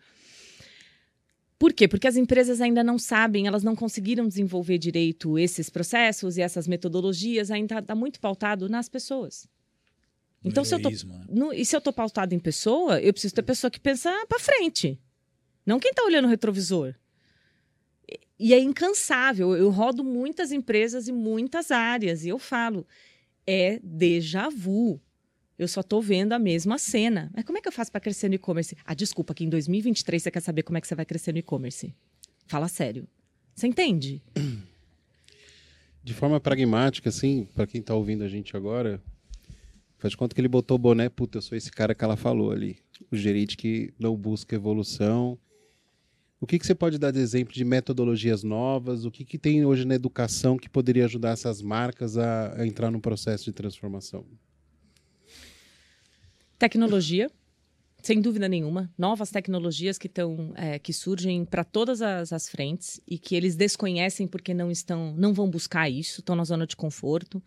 Por 1.61 1.75
quê? 1.75 1.87
Porque 1.87 2.09
as 2.09 2.16
empresas 2.16 2.59
ainda 2.62 2.83
não 2.83 2.99
sabem, 2.99 3.46
elas 3.46 3.62
não 3.62 3.77
conseguiram 3.77 4.27
desenvolver 4.27 4.79
direito 4.79 5.38
esses 5.38 5.68
processos 5.68 6.38
e 6.38 6.40
essas 6.40 6.66
metodologias, 6.66 7.51
ainda 7.51 7.81
está 7.81 7.94
muito 7.94 8.18
pautado 8.18 8.66
nas 8.66 8.88
pessoas. 8.88 9.46
Então, 10.42 10.64
se 10.64 10.75
eu 10.75 10.81
tô, 10.81 10.88
né? 10.88 11.27
no- 11.29 11.53
e 11.53 11.66
se 11.66 11.77
eu 11.77 11.79
estou 11.79 11.92
pautado 11.92 12.35
em 12.35 12.38
pessoa, 12.38 12.99
eu 13.03 13.12
preciso 13.12 13.35
ter 13.35 13.42
pessoa 13.42 13.70
que 13.70 13.79
pensa 13.79 14.11
para 14.27 14.38
frente. 14.40 14.99
Não 15.66 15.79
quem 15.79 15.90
está 15.90 16.03
olhando 16.03 16.25
o 16.25 16.29
retrovisor. 16.31 16.94
E- 18.11 18.20
E 18.38 18.55
é 18.55 18.59
incansável. 18.59 19.55
Eu 19.55 19.68
rodo 19.68 20.03
muitas 20.03 20.51
empresas 20.51 21.09
e 21.09 21.12
muitas 21.12 21.70
áreas. 21.70 22.25
E 22.25 22.31
eu 22.31 22.38
falo, 22.38 22.87
é 23.46 23.79
déjà 23.83 24.49
vu. 24.49 24.99
Eu 25.61 25.68
só 25.68 25.83
estou 25.83 26.01
vendo 26.01 26.33
a 26.33 26.38
mesma 26.38 26.79
cena. 26.79 27.31
Mas 27.37 27.44
como 27.44 27.59
é 27.59 27.61
que 27.61 27.68
eu 27.68 27.73
faço 27.73 27.92
para 27.92 28.01
crescer 28.01 28.31
no 28.31 28.35
e-commerce? 28.35 28.75
Ah, 28.83 28.94
desculpa, 28.94 29.35
que 29.35 29.44
em 29.44 29.49
2023 29.51 30.23
você 30.23 30.31
quer 30.31 30.40
saber 30.40 30.62
como 30.62 30.79
é 30.79 30.81
que 30.81 30.87
você 30.87 30.94
vai 30.94 31.05
crescer 31.05 31.33
no 31.33 31.38
e-commerce. 31.38 31.94
Fala 32.46 32.66
sério. 32.66 33.07
Você 33.55 33.66
entende? 33.66 34.23
De 36.03 36.14
forma 36.14 36.40
pragmática, 36.40 37.11
assim, 37.11 37.46
para 37.55 37.66
quem 37.66 37.83
tá 37.83 37.94
ouvindo 37.94 38.25
a 38.25 38.29
gente 38.29 38.57
agora, 38.57 39.03
faz 39.99 40.12
de 40.12 40.16
conta 40.16 40.35
que 40.35 40.40
ele 40.40 40.49
botou 40.49 40.77
o 40.77 40.79
boné, 40.79 41.11
puta, 41.11 41.37
eu 41.37 41.42
sou 41.42 41.59
esse 41.59 41.70
cara 41.70 41.94
que 41.94 42.03
ela 42.03 42.16
falou 42.16 42.53
ali. 42.53 42.79
O 43.12 43.16
gerente 43.16 43.55
que 43.55 43.92
não 43.99 44.16
busca 44.16 44.57
evolução. 44.57 45.38
O 46.40 46.46
que, 46.46 46.59
que 46.59 46.66
você 46.66 46.75
pode 46.75 46.96
dar 46.96 47.11
de 47.11 47.18
exemplo 47.18 47.53
de 47.53 47.66
metodologias 47.66 48.42
novas? 48.42 49.05
O 49.05 49.11
que, 49.11 49.27
que 49.27 49.37
tem 49.37 49.62
hoje 49.66 49.85
na 49.85 49.94
educação 49.94 50.57
que 50.57 50.70
poderia 50.70 51.05
ajudar 51.05 51.33
essas 51.33 51.61
marcas 51.61 52.16
a, 52.16 52.62
a 52.62 52.66
entrar 52.66 52.90
num 52.90 52.99
processo 52.99 53.44
de 53.44 53.53
transformação? 53.53 54.25
Tecnologia, 56.61 57.31
sem 58.03 58.20
dúvida 58.20 58.46
nenhuma. 58.46 58.92
Novas 58.99 59.31
tecnologias 59.31 59.96
que, 59.96 60.11
tão, 60.11 60.53
é, 60.55 60.79
que 60.79 60.92
surgem 60.92 61.42
para 61.42 61.64
todas 61.64 62.03
as, 62.03 62.35
as 62.35 62.51
frentes 62.51 63.01
e 63.09 63.18
que 63.18 63.35
eles 63.35 63.57
desconhecem 63.57 64.29
porque 64.29 64.53
não 64.53 64.70
estão, 64.70 65.14
não 65.16 65.33
vão 65.33 65.49
buscar 65.49 65.88
isso, 65.88 66.20
estão 66.20 66.37
na 66.37 66.44
zona 66.44 66.66
de 66.66 66.77
conforto. 66.77 67.42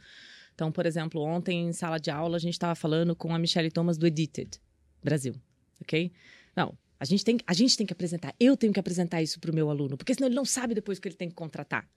Então, 0.56 0.72
por 0.72 0.88
exemplo, 0.88 1.22
ontem 1.22 1.68
em 1.68 1.74
sala 1.74 2.00
de 2.00 2.10
aula 2.10 2.38
a 2.38 2.40
gente 2.40 2.54
estava 2.54 2.74
falando 2.74 3.16
com 3.16 3.36
a 3.36 3.38
Michelle 3.38 3.70
Thomas 3.70 4.00
do 4.00 4.08
Edited 4.08 4.60
Brasil, 5.04 5.36
ok? 5.80 6.12
Não, 6.56 6.76
A 7.00 7.06
gente, 7.06 7.24
tem, 7.24 7.38
a 7.46 7.54
gente 7.54 7.78
tem 7.78 7.86
que 7.86 7.92
apresentar. 7.94 8.34
Eu 8.40 8.58
tenho 8.58 8.72
que 8.72 8.80
apresentar 8.80 9.22
isso 9.22 9.40
para 9.40 9.52
o 9.52 9.54
meu 9.54 9.70
aluno, 9.70 9.96
porque 9.96 10.16
senão 10.16 10.28
ele 10.28 10.36
não 10.36 10.46
sabe 10.46 10.74
depois 10.74 10.98
que 10.98 11.08
ele 11.08 11.16
tem 11.16 11.30
que 11.30 11.36
contratar. 11.36 11.88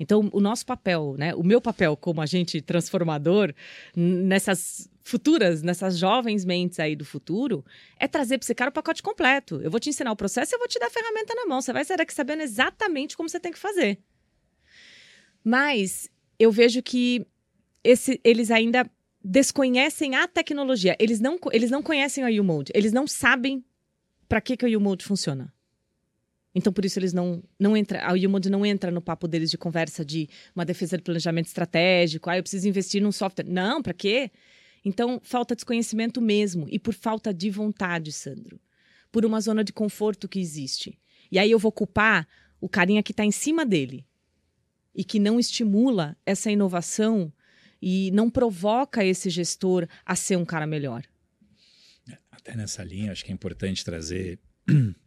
Então, 0.00 0.30
o 0.32 0.40
nosso 0.40 0.66
papel, 0.66 1.14
né, 1.16 1.34
o 1.34 1.44
meu 1.44 1.60
papel 1.60 1.96
como 1.96 2.20
agente 2.20 2.60
transformador 2.60 3.54
nessas 3.94 4.90
futuras, 5.04 5.62
nessas 5.62 5.98
jovens 5.98 6.44
mentes 6.46 6.80
aí 6.80 6.96
do 6.96 7.04
futuro, 7.04 7.62
é 8.00 8.08
trazer 8.08 8.38
para 8.38 8.46
esse 8.46 8.54
cara 8.54 8.70
o 8.70 8.72
pacote 8.72 9.02
completo. 9.02 9.60
Eu 9.60 9.70
vou 9.70 9.78
te 9.78 9.90
ensinar 9.90 10.10
o 10.10 10.16
processo 10.16 10.52
e 10.52 10.56
eu 10.56 10.58
vou 10.58 10.66
te 10.66 10.78
dar 10.78 10.86
a 10.86 10.90
ferramenta 10.90 11.34
na 11.34 11.44
mão. 11.44 11.60
Você 11.60 11.72
vai 11.72 11.84
sair 11.84 11.98
daqui 11.98 12.14
sabendo 12.14 12.42
exatamente 12.42 13.14
como 13.14 13.28
você 13.28 13.38
tem 13.38 13.52
que 13.52 13.58
fazer. 13.58 13.98
Mas 15.44 16.10
eu 16.38 16.50
vejo 16.50 16.82
que 16.82 17.26
esse, 17.84 18.18
eles 18.24 18.50
ainda 18.50 18.90
desconhecem 19.22 20.16
a 20.16 20.26
tecnologia. 20.26 20.96
Eles 20.98 21.20
não, 21.20 21.38
eles 21.52 21.70
não 21.70 21.82
conhecem 21.82 22.24
o 22.24 22.40
U-Mode. 22.40 22.72
Eles 22.74 22.92
não 22.92 23.06
sabem 23.06 23.62
para 24.26 24.40
que, 24.40 24.56
que 24.56 24.64
o 24.64 24.78
U-Mode 24.78 25.04
funciona. 25.04 25.52
Então, 26.54 26.72
por 26.72 26.84
isso, 26.84 26.98
eles 26.98 27.12
não, 27.12 27.42
não 27.58 27.76
entra, 27.76 28.06
a 28.06 28.12
Umod 28.12 28.48
não 28.48 28.64
entra 28.64 28.90
no 28.90 29.02
papo 29.02 29.26
deles 29.26 29.50
de 29.50 29.58
conversa 29.58 30.04
de 30.04 30.28
uma 30.54 30.64
defesa 30.64 30.96
de 30.96 31.02
planejamento 31.02 31.46
estratégico, 31.46 32.30
ah, 32.30 32.36
eu 32.36 32.42
preciso 32.42 32.68
investir 32.68 33.02
num 33.02 33.10
software. 33.10 33.44
Não, 33.44 33.82
para 33.82 33.92
quê? 33.92 34.30
Então, 34.84 35.20
falta 35.22 35.54
desconhecimento 35.54 36.20
mesmo. 36.20 36.66
E 36.68 36.78
por 36.78 36.92
falta 36.92 37.32
de 37.32 37.50
vontade, 37.50 38.12
Sandro. 38.12 38.60
Por 39.10 39.24
uma 39.24 39.40
zona 39.40 39.64
de 39.64 39.72
conforto 39.72 40.28
que 40.28 40.38
existe. 40.38 40.98
E 41.30 41.38
aí 41.38 41.50
eu 41.50 41.58
vou 41.58 41.72
culpar 41.72 42.28
o 42.60 42.68
carinha 42.68 43.02
que 43.02 43.12
está 43.12 43.24
em 43.24 43.30
cima 43.30 43.64
dele 43.64 44.06
e 44.94 45.02
que 45.02 45.18
não 45.18 45.40
estimula 45.40 46.16
essa 46.24 46.50
inovação 46.50 47.32
e 47.80 48.10
não 48.12 48.30
provoca 48.30 49.04
esse 49.04 49.30
gestor 49.30 49.88
a 50.04 50.14
ser 50.14 50.36
um 50.36 50.44
cara 50.44 50.66
melhor. 50.66 51.04
Até 52.30 52.54
nessa 52.56 52.84
linha, 52.84 53.12
acho 53.12 53.24
que 53.24 53.30
é 53.30 53.34
importante 53.34 53.84
trazer 53.84 54.38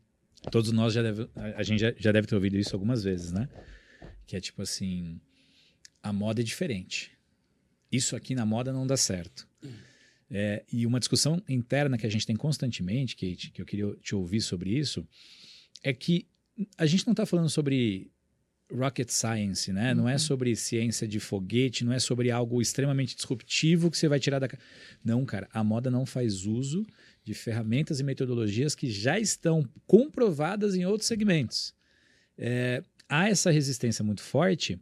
Todos 0.52 0.72
nós 0.72 0.94
já 0.94 1.02
deve, 1.02 1.30
a 1.36 1.64
gente 1.64 1.80
já, 1.80 1.94
já 1.98 2.12
deve 2.12 2.28
ter 2.28 2.36
ouvido 2.36 2.58
isso 2.58 2.76
algumas 2.76 3.04
vezes, 3.04 3.32
né? 3.32 3.50
Que 4.26 4.36
é 4.36 4.40
tipo 4.40 4.62
assim, 4.62 5.20
a 6.02 6.14
moda 6.14 6.42
é 6.42 6.44
diferente. 6.44 7.17
Isso 7.92 8.16
aqui 8.16 8.36
na 8.36 8.46
moda 8.46 8.74
não 8.74 8.86
dá 8.86 8.98
certo. 8.98 9.48
É, 10.30 10.64
e 10.72 10.86
uma 10.86 11.00
discussão 11.00 11.42
interna 11.48 11.98
que 11.98 12.06
a 12.06 12.10
gente 12.10 12.26
tem 12.26 12.36
constantemente, 12.36 13.16
Kate, 13.16 13.52
que 13.52 13.62
eu 13.62 13.66
queria 13.66 13.96
te 14.02 14.14
ouvir 14.14 14.42
sobre 14.42 14.72
isso, 14.72 15.08
é 15.82 15.94
que 15.94 16.28
a 16.78 16.86
gente 16.86 17.06
não 17.06 17.14
está 17.14 17.26
falando 17.26 17.50
sobre 17.50 18.12
rocket 18.72 19.10
science, 19.10 19.72
né? 19.72 19.92
Uhum. 19.92 19.98
Não 20.00 20.10
é 20.10 20.14
uhum. 20.14 20.20
sobre 20.20 20.56
ciência 20.56 21.08
de 21.08 21.20
foguete, 21.20 21.86
não 21.86 21.94
é 21.94 22.00
sobre 22.00 22.30
algo 22.32 22.62
extremamente 22.62 23.16
disruptivo 23.16 23.90
que 23.90 23.98
você 23.98 24.08
vai 24.08 24.20
tirar 24.20 24.40
da. 24.40 24.50
Não, 25.04 25.26
cara, 25.26 25.48
a 25.54 25.64
moda 25.64 25.90
não 25.90 26.06
faz 26.06 26.46
uso 26.46 26.86
de 27.24 27.34
ferramentas 27.34 28.00
e 28.00 28.04
metodologias 28.04 28.76
que 28.76 28.90
já 28.90 29.20
estão 29.20 29.68
comprovadas 29.86 30.76
em 30.76 30.86
outros 30.86 31.08
segmentos. 31.08 31.74
É, 32.38 32.84
há 33.08 33.30
essa 33.30 33.50
resistência 33.50 34.04
muito 34.04 34.22
forte 34.22 34.80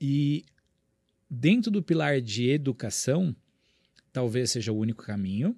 e 0.00 0.44
dentro 1.30 1.70
do 1.70 1.82
pilar 1.82 2.20
de 2.20 2.50
educação, 2.50 3.34
talvez 4.12 4.50
seja 4.50 4.72
o 4.72 4.78
único 4.78 5.02
caminho. 5.02 5.56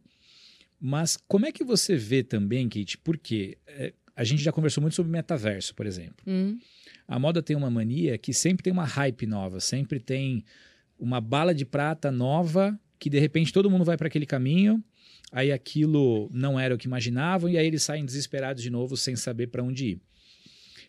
Mas 0.80 1.16
como 1.28 1.46
é 1.46 1.52
que 1.52 1.62
você 1.62 1.96
vê 1.96 2.22
também, 2.22 2.68
Kate? 2.68 2.96
Porque 2.98 3.58
é, 3.66 3.92
a 4.16 4.24
gente 4.24 4.42
já 4.42 4.50
conversou 4.50 4.80
muito 4.80 4.94
sobre 4.94 5.12
metaverso, 5.12 5.74
por 5.74 5.86
exemplo. 5.86 6.24
Hum. 6.26 6.58
A 7.06 7.18
moda 7.18 7.42
tem 7.42 7.56
uma 7.56 7.70
mania 7.70 8.16
que 8.16 8.32
sempre 8.32 8.62
tem 8.62 8.72
uma 8.72 8.84
hype 8.84 9.26
nova, 9.26 9.60
sempre 9.60 10.00
tem 10.00 10.44
uma 10.98 11.20
bala 11.20 11.54
de 11.54 11.64
prata 11.64 12.10
nova 12.10 12.78
que 12.98 13.10
de 13.10 13.18
repente 13.18 13.52
todo 13.52 13.70
mundo 13.70 13.84
vai 13.84 13.96
para 13.96 14.08
aquele 14.08 14.26
caminho 14.26 14.82
aí 15.32 15.52
aquilo 15.52 16.28
não 16.32 16.58
era 16.58 16.74
o 16.74 16.78
que 16.78 16.86
imaginavam 16.86 17.48
e 17.48 17.56
aí 17.56 17.66
eles 17.66 17.82
saem 17.82 18.04
desesperados 18.04 18.62
de 18.62 18.70
novo 18.70 18.96
sem 18.96 19.16
saber 19.16 19.46
para 19.48 19.62
onde 19.62 19.90
ir. 19.90 20.00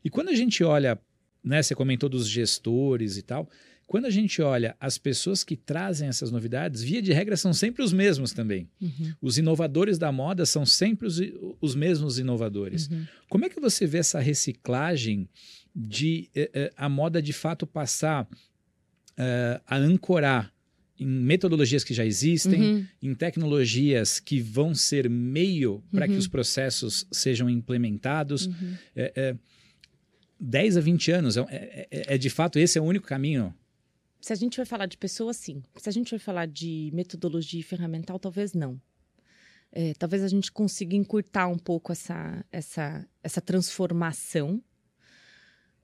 E 0.03 0.09
quando 0.09 0.29
a 0.29 0.35
gente 0.35 0.63
olha, 0.63 0.99
né, 1.43 1.61
você 1.61 1.75
comentou 1.75 2.09
dos 2.09 2.27
gestores 2.27 3.17
e 3.17 3.21
tal, 3.21 3.47
quando 3.91 4.05
a 4.05 4.09
gente 4.09 4.41
olha 4.41 4.73
as 4.79 4.97
pessoas 4.97 5.43
que 5.43 5.57
trazem 5.57 6.07
essas 6.07 6.31
novidades, 6.31 6.81
via 6.81 7.01
de 7.01 7.11
regra 7.11 7.35
são 7.35 7.51
sempre 7.51 7.83
os 7.83 7.91
mesmos 7.91 8.31
também. 8.31 8.69
Uhum. 8.81 9.13
Os 9.21 9.37
inovadores 9.37 9.97
da 9.97 10.09
moda 10.13 10.45
são 10.45 10.65
sempre 10.65 11.05
os, 11.05 11.19
os 11.59 11.75
mesmos 11.75 12.17
inovadores. 12.17 12.87
Uhum. 12.87 13.05
Como 13.27 13.43
é 13.43 13.49
que 13.49 13.59
você 13.59 13.85
vê 13.85 13.97
essa 13.97 14.21
reciclagem 14.21 15.27
de 15.75 16.29
eh, 16.33 16.49
eh, 16.53 16.73
a 16.77 16.87
moda 16.87 17.21
de 17.21 17.33
fato 17.33 17.67
passar 17.67 18.25
eh, 19.17 19.59
a 19.67 19.75
ancorar 19.75 20.53
em 20.97 21.05
metodologias 21.05 21.83
que 21.83 21.93
já 21.93 22.05
existem, 22.05 22.61
uhum. 22.61 22.85
em 23.03 23.13
tecnologias 23.13 24.21
que 24.21 24.39
vão 24.39 24.73
ser 24.73 25.09
meio 25.09 25.83
para 25.91 26.05
uhum. 26.05 26.13
que 26.13 26.17
os 26.17 26.29
processos 26.29 27.05
sejam 27.11 27.49
implementados. 27.49 28.45
Uhum. 28.45 28.73
É, 28.95 29.11
é, 29.17 29.35
10 30.39 30.77
a 30.77 30.79
20 30.79 31.11
anos, 31.11 31.35
é, 31.35 31.41
é, 31.91 32.15
é, 32.15 32.17
de 32.17 32.29
fato 32.29 32.57
esse 32.57 32.79
é 32.79 32.81
o 32.81 32.85
único 32.85 33.05
caminho. 33.05 33.53
Se 34.21 34.31
a 34.31 34.35
gente 34.35 34.57
vai 34.57 34.65
falar 34.65 34.85
de 34.85 34.97
pessoas, 34.97 35.37
sim. 35.37 35.63
Se 35.77 35.89
a 35.89 35.91
gente 35.91 36.11
vai 36.11 36.19
falar 36.19 36.47
de 36.47 36.91
metodologia 36.93 37.63
ferramental, 37.63 38.19
talvez 38.19 38.53
não. 38.53 38.79
É, 39.71 39.93
talvez 39.95 40.23
a 40.23 40.27
gente 40.27 40.51
consiga 40.51 40.95
encurtar 40.95 41.47
um 41.47 41.57
pouco 41.57 41.91
essa, 41.91 42.45
essa, 42.51 43.07
essa 43.23 43.41
transformação, 43.41 44.61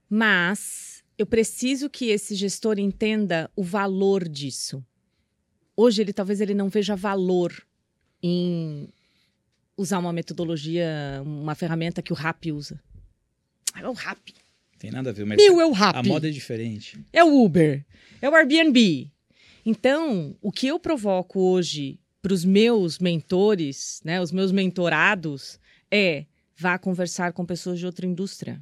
mas 0.09 1.03
eu 1.17 1.25
preciso 1.25 1.89
que 1.89 2.05
esse 2.05 2.35
gestor 2.35 2.77
entenda 2.79 3.49
o 3.55 3.63
valor 3.63 4.27
disso 4.27 4.85
hoje 5.77 6.01
ele 6.01 6.11
talvez 6.11 6.41
ele 6.41 6.55
não 6.55 6.67
veja 6.67 6.95
valor 6.95 7.53
em 8.21 8.89
usar 9.77 9.99
uma 9.99 10.11
metodologia, 10.11 11.21
uma 11.23 11.53
ferramenta 11.53 12.01
que 12.01 12.11
o 12.11 12.15
RAP 12.15 12.47
usa. 12.47 12.81
É 13.75 13.87
o 13.87 13.93
RAP. 13.93 14.29
Tem 14.79 14.91
nada 14.91 15.09
a 15.09 15.13
ver, 15.13 15.25
mas 15.25 15.37
Meu, 15.37 15.59
é 15.59 15.65
o 15.65 15.71
RAP. 15.71 15.95
a 15.95 16.03
moda 16.03 16.27
é 16.27 16.31
diferente. 16.31 16.99
É 17.11 17.23
o 17.23 17.43
Uber, 17.43 17.85
é 18.21 18.29
o 18.29 18.35
Airbnb. 18.35 19.11
Então, 19.65 20.35
o 20.41 20.51
que 20.51 20.67
eu 20.67 20.79
provoco 20.79 21.39
hoje 21.39 21.99
para 22.21 22.33
os 22.33 22.45
meus 22.45 22.99
mentores, 22.99 24.01
né, 24.03 24.21
os 24.21 24.31
meus 24.31 24.51
mentorados, 24.51 25.59
é 25.91 26.25
vá 26.55 26.77
conversar 26.77 27.33
com 27.33 27.45
pessoas 27.45 27.79
de 27.79 27.85
outra 27.85 28.05
indústria. 28.05 28.61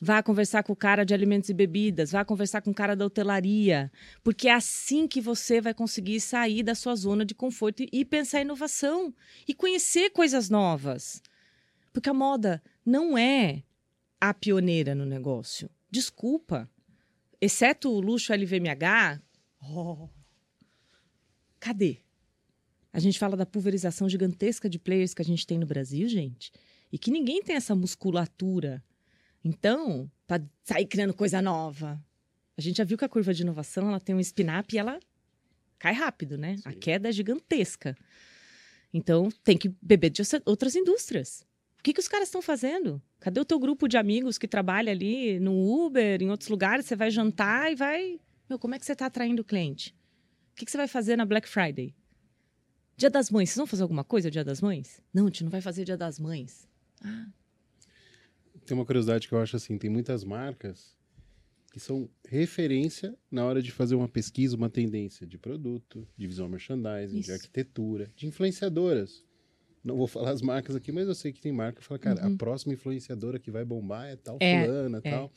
Vá 0.00 0.22
conversar 0.22 0.62
com 0.62 0.72
o 0.72 0.76
cara 0.76 1.04
de 1.04 1.14
alimentos 1.14 1.48
e 1.48 1.54
bebidas, 1.54 2.12
vá 2.12 2.24
conversar 2.24 2.60
com 2.60 2.70
o 2.70 2.74
cara 2.74 2.94
da 2.94 3.06
hotelaria, 3.06 3.90
porque 4.22 4.48
é 4.48 4.52
assim 4.52 5.08
que 5.08 5.20
você 5.20 5.60
vai 5.60 5.72
conseguir 5.72 6.20
sair 6.20 6.62
da 6.62 6.74
sua 6.74 6.94
zona 6.94 7.24
de 7.24 7.34
conforto 7.34 7.84
e 7.90 8.04
pensar 8.04 8.40
em 8.40 8.42
inovação 8.42 9.14
e 9.48 9.54
conhecer 9.54 10.10
coisas 10.10 10.50
novas. 10.50 11.22
Porque 11.92 12.10
a 12.10 12.14
moda 12.14 12.62
não 12.84 13.16
é 13.16 13.62
a 14.20 14.34
pioneira 14.34 14.94
no 14.94 15.06
negócio. 15.06 15.70
Desculpa. 15.90 16.68
Exceto 17.40 17.90
o 17.90 18.00
luxo 18.00 18.34
LVMH, 18.34 19.20
oh, 19.62 20.08
cadê? 21.58 21.98
A 22.92 22.98
gente 22.98 23.18
fala 23.18 23.36
da 23.36 23.46
pulverização 23.46 24.08
gigantesca 24.08 24.68
de 24.68 24.78
players 24.78 25.14
que 25.14 25.22
a 25.22 25.24
gente 25.24 25.46
tem 25.46 25.58
no 25.58 25.64
Brasil, 25.64 26.06
gente, 26.06 26.52
e 26.92 26.98
que 26.98 27.10
ninguém 27.10 27.42
tem 27.42 27.56
essa 27.56 27.74
musculatura 27.74 28.84
então, 29.44 30.10
para 30.26 30.42
sair 30.62 30.86
criando 30.86 31.14
coisa 31.14 31.40
nova. 31.40 32.02
A 32.56 32.60
gente 32.60 32.76
já 32.76 32.84
viu 32.84 32.98
que 32.98 33.04
a 33.04 33.08
curva 33.08 33.32
de 33.32 33.42
inovação 33.42 33.88
ela 33.88 34.00
tem 34.00 34.14
um 34.14 34.20
spin-up 34.20 34.74
e 34.74 34.78
ela 34.78 35.00
cai 35.78 35.94
rápido, 35.94 36.36
né? 36.36 36.58
Sim. 36.58 36.62
A 36.66 36.72
queda 36.74 37.08
é 37.08 37.12
gigantesca. 37.12 37.96
Então, 38.92 39.30
tem 39.42 39.56
que 39.56 39.68
beber 39.80 40.10
de 40.10 40.22
outras 40.44 40.76
indústrias. 40.76 41.46
O 41.80 41.82
que, 41.82 41.94
que 41.94 42.00
os 42.00 42.06
caras 42.08 42.28
estão 42.28 42.42
fazendo? 42.42 43.00
Cadê 43.18 43.40
o 43.40 43.44
teu 43.44 43.58
grupo 43.58 43.88
de 43.88 43.96
amigos 43.96 44.36
que 44.36 44.46
trabalha 44.46 44.92
ali 44.92 45.40
no 45.40 45.86
Uber, 45.86 46.22
em 46.22 46.28
outros 46.28 46.50
lugares? 46.50 46.84
Você 46.84 46.94
vai 46.94 47.10
jantar 47.10 47.72
e 47.72 47.74
vai. 47.74 48.20
Meu, 48.50 48.58
como 48.58 48.74
é 48.74 48.78
que 48.78 48.84
você 48.84 48.92
está 48.92 49.06
atraindo 49.06 49.40
o 49.40 49.44
cliente? 49.44 49.96
O 50.52 50.56
que, 50.56 50.66
que 50.66 50.70
você 50.70 50.76
vai 50.76 50.86
fazer 50.86 51.16
na 51.16 51.24
Black 51.24 51.48
Friday? 51.48 51.94
Dia 52.98 53.08
das 53.08 53.30
Mães, 53.30 53.48
vocês 53.48 53.56
vão 53.56 53.66
fazer 53.66 53.82
alguma 53.82 54.04
coisa 54.04 54.30
Dia 54.30 54.44
das 54.44 54.60
Mães? 54.60 55.02
Não, 55.12 55.24
a 55.24 55.26
gente 55.28 55.42
não 55.42 55.50
vai 55.50 55.62
fazer 55.62 55.84
Dia 55.84 55.96
das 55.96 56.18
Mães. 56.18 56.68
Ah, 57.02 57.28
tem 58.66 58.76
uma 58.76 58.84
curiosidade 58.84 59.26
que 59.26 59.32
eu 59.32 59.40
acho 59.40 59.56
assim: 59.56 59.78
tem 59.78 59.88
muitas 59.88 60.22
marcas 60.22 60.94
que 61.72 61.80
são 61.80 62.10
referência 62.28 63.16
na 63.30 63.42
hora 63.46 63.62
de 63.62 63.70
fazer 63.72 63.94
uma 63.94 64.08
pesquisa, 64.08 64.54
uma 64.54 64.68
tendência 64.68 65.26
de 65.26 65.38
produto, 65.38 66.06
de 66.14 66.26
visual 66.26 66.48
merchandising, 66.48 67.20
Isso. 67.20 67.26
de 67.28 67.32
arquitetura, 67.32 68.12
de 68.14 68.26
influenciadoras. 68.26 69.24
Não 69.82 69.96
vou 69.96 70.06
falar 70.06 70.30
as 70.30 70.42
marcas 70.42 70.76
aqui, 70.76 70.92
mas 70.92 71.08
eu 71.08 71.14
sei 71.14 71.32
que 71.32 71.40
tem 71.40 71.52
marca 71.52 71.80
que 71.80 71.86
fala, 71.86 71.98
cara, 71.98 72.26
uhum. 72.26 72.34
a 72.34 72.36
próxima 72.36 72.74
influenciadora 72.74 73.38
que 73.38 73.50
vai 73.50 73.64
bombar 73.64 74.06
é 74.06 74.16
tal 74.16 74.36
é, 74.40 74.64
fulana, 74.64 75.00
é. 75.02 75.10
tal. 75.10 75.32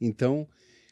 Então, 0.00 0.46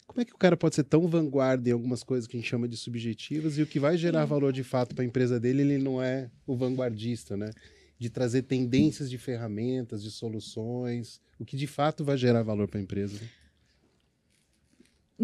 como 0.07 0.21
é 0.21 0.25
que 0.25 0.35
o 0.35 0.38
cara 0.38 0.57
pode 0.57 0.75
ser 0.75 0.85
tão 0.85 1.07
vanguarda 1.07 1.68
em 1.68 1.73
algumas 1.73 2.03
coisas 2.03 2.27
que 2.27 2.37
a 2.37 2.40
gente 2.40 2.49
chama 2.49 2.68
de 2.68 2.77
subjetivas 2.77 3.57
e 3.57 3.62
o 3.62 3.66
que 3.66 3.79
vai 3.79 3.97
gerar 3.97 4.25
valor 4.25 4.53
de 4.53 4.64
fato 4.64 4.95
para 4.95 5.05
a 5.05 5.07
empresa 5.07 5.38
dele, 5.38 5.62
ele 5.62 5.79
não 5.79 6.03
é 6.03 6.29
o 6.47 6.57
vanguardista, 6.57 7.37
né? 7.37 7.51
De 7.99 8.11
trazer 8.11 8.42
tendências 8.42 9.09
de 9.09 9.16
ferramentas, 9.16 10.03
de 10.03 10.11
soluções, 10.11 11.21
o 11.38 11.45
que 11.45 11.57
de 11.57 11.66
fato 11.66 12.05
vai 12.05 12.16
gerar 12.16 12.42
valor 12.42 12.68
para 12.68 12.81
a 12.81 12.83
empresa. 12.83 13.14
Né? 13.14 13.29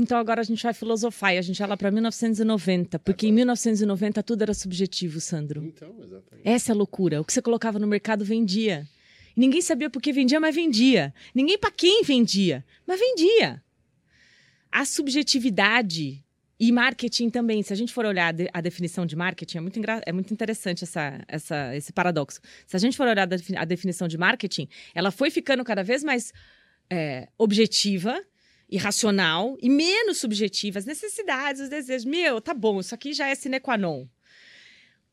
Então 0.01 0.17
agora 0.17 0.41
a 0.41 0.45
gente 0.45 0.63
vai 0.63 0.73
filosofar 0.73 1.35
e 1.35 1.39
a 1.39 1.43
gente 1.43 1.59
vai 1.59 1.67
lá 1.67 1.77
para 1.77 1.91
1990, 1.91 3.01
porque 3.01 3.27
agora. 3.27 3.33
em 3.33 3.35
1990 3.35 4.23
tudo 4.23 4.43
era 4.43 4.55
subjetivo, 4.55 5.21
Sandro. 5.21 5.65
Então, 5.65 5.93
exatamente. 6.01 6.49
Essa 6.49 6.71
é 6.71 6.73
a 6.73 6.77
loucura. 6.77 7.21
O 7.21 7.25
que 7.25 7.33
você 7.33 7.43
colocava 7.43 7.81
no 7.81 7.87
mercado 7.87 8.25
vendia. 8.25 8.87
Ninguém 9.37 9.61
sabia 9.61 9.91
por 9.91 10.01
que 10.01 10.13
vendia, 10.13 10.39
mas 10.39 10.55
vendia. 10.55 11.13
Ninguém 11.35 11.59
para 11.59 11.73
quem 11.73 12.05
vendia, 12.05 12.65
mas 12.87 13.01
vendia. 13.01 13.61
A 14.71 14.85
subjetividade 14.85 16.25
e 16.61 16.71
marketing 16.71 17.29
também. 17.29 17.61
Se 17.65 17.73
a 17.73 17.77
gente 17.77 17.93
for 17.93 18.07
olhar 18.07 18.33
a 18.53 18.61
definição 18.61 19.05
de 19.05 19.17
marketing, 19.17 19.59
é 19.59 19.61
muito, 19.61 19.81
é 20.07 20.13
muito 20.13 20.33
interessante 20.33 20.85
essa, 20.85 21.25
essa, 21.27 21.75
esse 21.75 21.93
paradoxo. 21.93 22.41
Se 22.69 22.77
a 22.77 22.79
gente 22.79 22.97
for 22.97 23.09
olhar 23.09 23.29
a 23.57 23.65
definição 23.65 24.07
de 24.07 24.17
marketing, 24.17 24.69
ela 24.95 25.11
foi 25.11 25.29
ficando 25.29 25.65
cada 25.65 25.83
vez 25.83 26.05
mais 26.05 26.33
é, 26.89 27.29
objetiva 27.37 28.23
e 28.69 28.77
racional 28.77 29.57
e 29.61 29.69
menos 29.69 30.19
subjetiva. 30.19 30.79
As 30.79 30.85
necessidades, 30.85 31.63
os 31.63 31.69
desejos. 31.69 32.05
Meu, 32.05 32.41
tá 32.41 32.53
bom, 32.53 32.81
isso 32.81 32.95
aqui 32.95 33.13
já 33.13 33.27
é 33.27 33.35
sine 33.35 33.61
qua 33.61 33.79
non. 33.79 34.07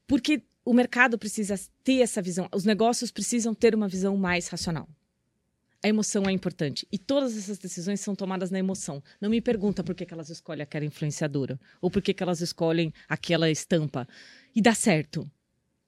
Porque 0.07 0.41
o 0.63 0.73
mercado 0.73 1.17
precisa 1.17 1.59
ter 1.83 2.01
essa 2.01 2.21
visão, 2.21 2.49
os 2.53 2.65
negócios 2.65 3.11
precisam 3.11 3.53
ter 3.53 3.75
uma 3.75 3.87
visão 3.87 4.17
mais 4.17 4.47
racional. 4.47 4.89
A 5.83 5.87
emoção 5.87 6.23
é 6.27 6.31
importante. 6.31 6.87
E 6.91 6.97
todas 6.97 7.37
essas 7.37 7.59
decisões 7.59 7.99
são 7.99 8.15
tomadas 8.15 8.49
na 8.49 8.57
emoção. 8.57 9.03
Não 9.21 9.29
me 9.29 9.39
pergunta 9.39 9.83
por 9.83 9.93
que, 9.93 10.03
que 10.03 10.13
elas 10.15 10.31
escolhem 10.31 10.63
aquela 10.63 10.83
influenciadora. 10.83 11.59
Ou 11.79 11.91
por 11.91 12.01
que, 12.01 12.11
que 12.11 12.23
elas 12.23 12.41
escolhem 12.41 12.91
aquela 13.07 13.51
estampa. 13.51 14.07
E 14.55 14.63
dá 14.63 14.73
certo. 14.73 15.29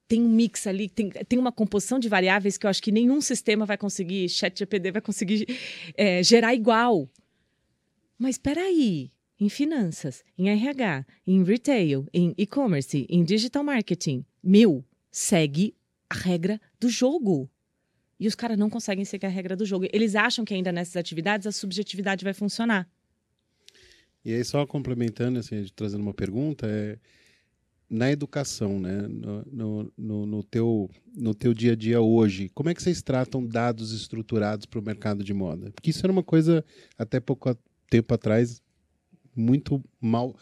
Tem 0.06 0.22
um 0.22 0.28
mix 0.28 0.68
ali, 0.68 0.88
tem, 0.88 1.10
tem 1.10 1.36
uma 1.36 1.50
composição 1.50 1.98
de 1.98 2.08
variáveis 2.08 2.56
que 2.56 2.64
eu 2.64 2.70
acho 2.70 2.80
que 2.80 2.92
nenhum 2.92 3.20
sistema 3.20 3.66
vai 3.66 3.76
conseguir, 3.76 4.28
chat 4.28 4.56
GPD 4.56 4.92
vai 4.92 5.02
conseguir 5.02 5.46
é, 5.96 6.22
gerar 6.22 6.54
igual. 6.54 7.08
Mas 8.18 8.34
espera 8.34 8.62
aí, 8.62 9.12
em 9.38 9.48
finanças, 9.48 10.24
em 10.36 10.48
RH, 10.48 11.06
em 11.26 11.44
retail, 11.44 12.06
em 12.12 12.34
e-commerce, 12.36 13.06
em 13.08 13.22
digital 13.22 13.62
marketing, 13.62 14.24
meu, 14.42 14.84
segue 15.10 15.74
a 16.10 16.14
regra 16.14 16.60
do 16.80 16.88
jogo. 16.88 17.48
E 18.18 18.26
os 18.26 18.34
caras 18.34 18.58
não 18.58 18.68
conseguem 18.68 19.04
seguir 19.04 19.26
a 19.26 19.28
regra 19.28 19.54
do 19.54 19.64
jogo. 19.64 19.86
Eles 19.92 20.16
acham 20.16 20.44
que 20.44 20.52
ainda 20.52 20.72
nessas 20.72 20.96
atividades 20.96 21.46
a 21.46 21.52
subjetividade 21.52 22.24
vai 22.24 22.34
funcionar. 22.34 22.90
E 24.24 24.34
aí, 24.34 24.44
só 24.44 24.66
complementando, 24.66 25.38
assim, 25.38 25.64
trazendo 25.76 26.02
uma 26.02 26.12
pergunta, 26.12 26.66
é, 26.66 26.98
na 27.88 28.10
educação, 28.10 28.78
né, 28.78 29.06
no, 29.08 29.92
no, 29.96 30.26
no, 30.26 30.42
teu, 30.42 30.90
no 31.16 31.32
teu 31.32 31.54
dia 31.54 31.72
a 31.72 31.76
dia 31.76 32.00
hoje, 32.00 32.50
como 32.50 32.68
é 32.68 32.74
que 32.74 32.82
vocês 32.82 33.00
tratam 33.00 33.46
dados 33.46 33.92
estruturados 33.92 34.66
para 34.66 34.80
o 34.80 34.82
mercado 34.82 35.24
de 35.24 35.32
moda? 35.32 35.70
Porque 35.70 35.90
isso 35.90 36.04
era 36.04 36.12
uma 36.12 36.22
coisa, 36.22 36.64
até 36.98 37.20
pouco 37.20 37.48
tempo 37.88 38.14
atrás, 38.14 38.62
muito 39.34 39.82
mal 40.00 40.36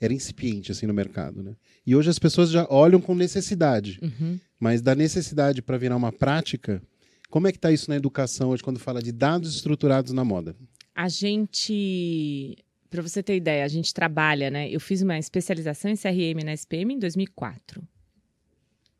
era 0.00 0.14
incipiente 0.14 0.72
assim 0.72 0.86
no 0.86 0.94
mercado, 0.94 1.42
né? 1.42 1.54
E 1.86 1.94
hoje 1.94 2.08
as 2.08 2.18
pessoas 2.18 2.50
já 2.50 2.66
olham 2.70 3.00
com 3.00 3.14
necessidade, 3.14 3.98
uhum. 4.02 4.38
mas 4.58 4.80
da 4.80 4.94
necessidade 4.94 5.60
para 5.60 5.76
virar 5.76 5.96
uma 5.96 6.10
prática, 6.10 6.82
como 7.28 7.46
é 7.46 7.52
que 7.52 7.58
está 7.58 7.70
isso 7.70 7.90
na 7.90 7.96
educação 7.96 8.50
hoje 8.50 8.62
quando 8.62 8.78
fala 8.78 9.02
de 9.02 9.12
dados 9.12 9.54
estruturados 9.54 10.12
na 10.12 10.24
moda? 10.24 10.56
A 10.94 11.08
gente, 11.08 12.56
para 12.88 13.02
você 13.02 13.22
ter 13.22 13.36
ideia, 13.36 13.64
a 13.64 13.68
gente 13.68 13.92
trabalha, 13.92 14.50
né? 14.50 14.70
Eu 14.70 14.80
fiz 14.80 15.02
uma 15.02 15.18
especialização 15.18 15.90
em 15.90 15.96
CRM 15.96 16.44
na 16.44 16.52
SPM 16.52 16.94
em 16.94 16.98
2004, 16.98 17.82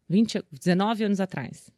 20, 0.09 0.45
19 0.53 1.05
anos 1.05 1.21
atrás. 1.21 1.71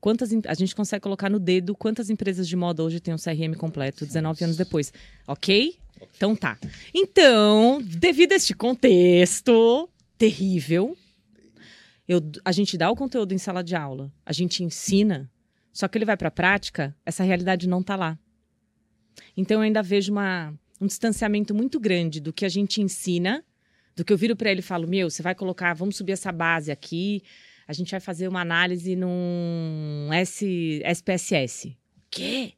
Quantas 0.00 0.30
a 0.46 0.54
gente 0.54 0.74
consegue 0.74 1.02
colocar 1.02 1.30
no 1.30 1.38
dedo 1.38 1.74
quantas 1.74 2.10
empresas 2.10 2.46
de 2.46 2.54
moda 2.54 2.82
hoje 2.82 3.00
têm 3.00 3.14
um 3.14 3.18
CRM 3.18 3.56
completo 3.56 4.06
19 4.06 4.44
anos 4.44 4.56
depois, 4.56 4.92
ok? 5.26 5.76
Então 6.16 6.36
tá. 6.36 6.58
Então, 6.94 7.80
devido 7.82 8.32
a 8.32 8.36
este 8.36 8.54
contexto 8.54 9.88
terrível, 10.18 10.96
eu, 12.06 12.20
a 12.44 12.52
gente 12.52 12.76
dá 12.76 12.90
o 12.90 12.96
conteúdo 12.96 13.32
em 13.32 13.38
sala 13.38 13.64
de 13.64 13.74
aula, 13.74 14.12
a 14.24 14.32
gente 14.32 14.62
ensina, 14.62 15.30
só 15.72 15.88
que 15.88 15.98
ele 15.98 16.04
vai 16.04 16.16
para 16.16 16.28
a 16.28 16.30
prática, 16.32 16.94
essa 17.04 17.24
realidade 17.24 17.68
não 17.68 17.82
tá 17.82 17.96
lá. 17.96 18.18
Então 19.36 19.58
eu 19.58 19.62
ainda 19.62 19.82
vejo 19.82 20.12
uma, 20.12 20.54
um 20.80 20.86
distanciamento 20.86 21.54
muito 21.54 21.80
grande 21.80 22.20
do 22.20 22.32
que 22.32 22.44
a 22.44 22.48
gente 22.48 22.80
ensina, 22.80 23.44
do 23.94 24.04
que 24.04 24.12
eu 24.12 24.16
viro 24.16 24.36
para 24.36 24.50
ele 24.50 24.60
e 24.60 24.62
falo: 24.62 24.86
"Meu, 24.86 25.10
você 25.10 25.22
vai 25.22 25.34
colocar, 25.34 25.74
vamos 25.74 25.96
subir 25.96 26.12
essa 26.12 26.30
base 26.30 26.70
aqui, 26.70 27.22
a 27.66 27.72
gente 27.72 27.90
vai 27.90 28.00
fazer 28.00 28.28
uma 28.28 28.40
análise 28.40 28.96
num 28.96 30.08
S, 30.12 30.82
SPSS". 30.84 31.68
O 31.68 32.02
quê? 32.10 32.52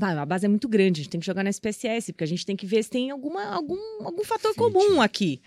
A 0.00 0.24
base 0.24 0.46
é 0.46 0.48
muito 0.48 0.68
grande, 0.68 1.00
a 1.00 1.04
gente 1.04 1.10
tem 1.10 1.20
que 1.20 1.26
jogar 1.26 1.44
na 1.44 1.50
SPSS, 1.50 2.12
porque 2.12 2.24
a 2.24 2.26
gente 2.26 2.46
tem 2.46 2.56
que 2.56 2.66
ver 2.66 2.82
se 2.82 2.90
tem 2.90 3.10
alguma, 3.10 3.44
algum, 3.44 3.78
algum 4.04 4.24
fator 4.24 4.54
comum 4.54 5.02
aqui. 5.02 5.42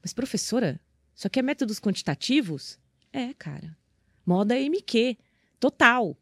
Mas, 0.00 0.12
professora, 0.12 0.80
isso 1.14 1.26
aqui 1.26 1.40
é 1.40 1.42
métodos 1.42 1.80
quantitativos? 1.80 2.78
É, 3.12 3.34
cara. 3.34 3.76
Moda 4.24 4.56
é 4.56 4.62
MQ, 4.62 5.16
total. 5.58 6.16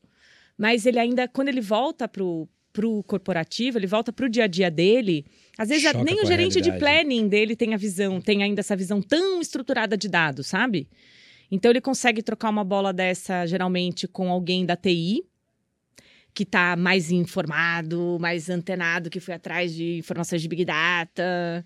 Mas 0.56 0.86
ele 0.86 0.98
ainda, 0.98 1.28
quando 1.28 1.48
ele 1.48 1.60
volta 1.60 2.08
pro, 2.08 2.48
pro 2.72 3.02
corporativo, 3.02 3.78
ele 3.78 3.86
volta 3.86 4.12
pro 4.12 4.28
dia 4.28 4.44
a 4.44 4.46
dia 4.46 4.70
dele, 4.70 5.26
às 5.58 5.68
vezes 5.68 5.82
Choca 5.82 6.02
nem 6.02 6.22
o 6.22 6.26
gerente 6.26 6.60
de 6.60 6.72
planning 6.78 7.28
dele 7.28 7.54
tem 7.54 7.74
a 7.74 7.76
visão, 7.76 8.20
tem 8.20 8.42
ainda 8.42 8.60
essa 8.60 8.76
visão 8.76 9.02
tão 9.02 9.40
estruturada 9.40 9.96
de 9.96 10.08
dados, 10.08 10.46
sabe? 10.46 10.88
Então 11.50 11.70
ele 11.70 11.80
consegue 11.80 12.22
trocar 12.22 12.50
uma 12.50 12.64
bola 12.64 12.92
dessa 12.92 13.46
geralmente 13.46 14.08
com 14.08 14.30
alguém 14.30 14.64
da 14.66 14.76
TI, 14.76 15.24
que 16.34 16.42
está 16.42 16.76
mais 16.76 17.10
informado, 17.10 18.18
mais 18.20 18.50
antenado, 18.50 19.08
que 19.08 19.20
foi 19.20 19.34
atrás 19.34 19.74
de 19.74 19.98
informações 19.98 20.42
de 20.42 20.48
Big 20.48 20.64
Data. 20.64 21.64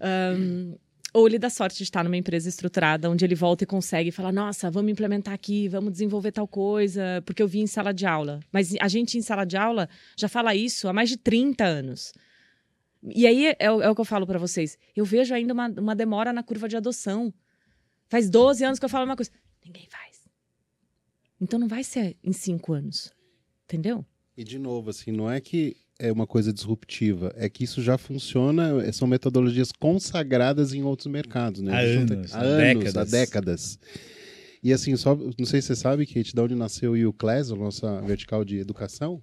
Um, 0.00 0.76
ou 1.16 1.26
ele 1.26 1.38
dá 1.38 1.48
sorte 1.48 1.78
de 1.78 1.82
estar 1.82 2.04
numa 2.04 2.16
empresa 2.16 2.46
estruturada, 2.46 3.10
onde 3.10 3.24
ele 3.24 3.34
volta 3.34 3.64
e 3.64 3.66
consegue 3.66 4.10
falar: 4.10 4.30
nossa, 4.30 4.70
vamos 4.70 4.92
implementar 4.92 5.32
aqui, 5.32 5.66
vamos 5.66 5.92
desenvolver 5.92 6.30
tal 6.30 6.46
coisa, 6.46 7.22
porque 7.24 7.42
eu 7.42 7.48
vi 7.48 7.60
em 7.60 7.66
sala 7.66 7.92
de 7.92 8.04
aula. 8.04 8.38
Mas 8.52 8.74
a 8.78 8.86
gente 8.86 9.16
em 9.16 9.22
sala 9.22 9.46
de 9.46 9.56
aula 9.56 9.88
já 10.16 10.28
fala 10.28 10.54
isso 10.54 10.88
há 10.88 10.92
mais 10.92 11.08
de 11.08 11.16
30 11.16 11.64
anos. 11.64 12.12
E 13.02 13.26
aí 13.26 13.46
é, 13.46 13.56
é 13.58 13.70
o 13.70 13.94
que 13.94 14.00
eu 14.00 14.04
falo 14.04 14.26
para 14.26 14.38
vocês. 14.38 14.76
Eu 14.94 15.04
vejo 15.04 15.34
ainda 15.34 15.54
uma, 15.54 15.68
uma 15.68 15.94
demora 15.96 16.32
na 16.32 16.42
curva 16.42 16.68
de 16.68 16.76
adoção. 16.76 17.32
Faz 18.08 18.30
12 18.30 18.64
anos 18.64 18.78
que 18.78 18.84
eu 18.84 18.88
falo 18.88 19.04
uma 19.04 19.16
coisa. 19.16 19.30
Ninguém 19.64 19.86
faz. 19.88 20.22
Então 21.40 21.58
não 21.58 21.68
vai 21.68 21.84
ser 21.84 22.16
em 22.22 22.32
cinco 22.32 22.72
anos. 22.72 23.12
Entendeu? 23.64 24.04
E 24.36 24.44
de 24.44 24.58
novo, 24.58 24.90
assim, 24.90 25.10
não 25.10 25.30
é 25.30 25.40
que 25.40 25.76
é 25.98 26.12
uma 26.12 26.26
coisa 26.26 26.52
disruptiva, 26.52 27.32
é 27.36 27.48
que 27.48 27.64
isso 27.64 27.82
já 27.82 27.96
funciona, 27.96 28.82
é, 28.84 28.92
são 28.92 29.08
metodologias 29.08 29.72
consagradas 29.72 30.74
em 30.74 30.82
outros 30.82 31.06
mercados, 31.06 31.62
né? 31.62 31.72
Há 31.72 31.80
anos, 31.80 32.34
há, 32.34 32.40
anos, 32.40 32.84
décadas. 32.84 32.96
há 32.96 33.04
décadas. 33.04 33.78
E 34.62 34.72
assim, 34.72 34.94
só, 34.96 35.14
não 35.16 35.46
sei 35.46 35.62
se 35.62 35.68
você 35.68 35.76
sabe, 35.76 36.06
Kate, 36.06 36.34
de 36.34 36.40
onde 36.40 36.54
nasceu 36.54 36.92
o 36.92 37.08
UClass, 37.08 37.50
a 37.50 37.56
nossa 37.56 38.00
vertical 38.02 38.44
de 38.44 38.58
educação. 38.58 39.22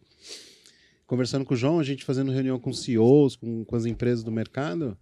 Conversando 1.06 1.46
com 1.46 1.54
o 1.54 1.58
João, 1.58 1.80
a 1.80 1.84
gente 1.84 2.04
fazendo 2.04 2.32
reunião 2.32 2.60
com 2.60 2.74
CEOs, 2.74 3.36
com, 3.36 3.64
com 3.66 3.76
as 3.76 3.86
empresas 3.86 4.24
do 4.24 4.32
mercado, 4.32 4.98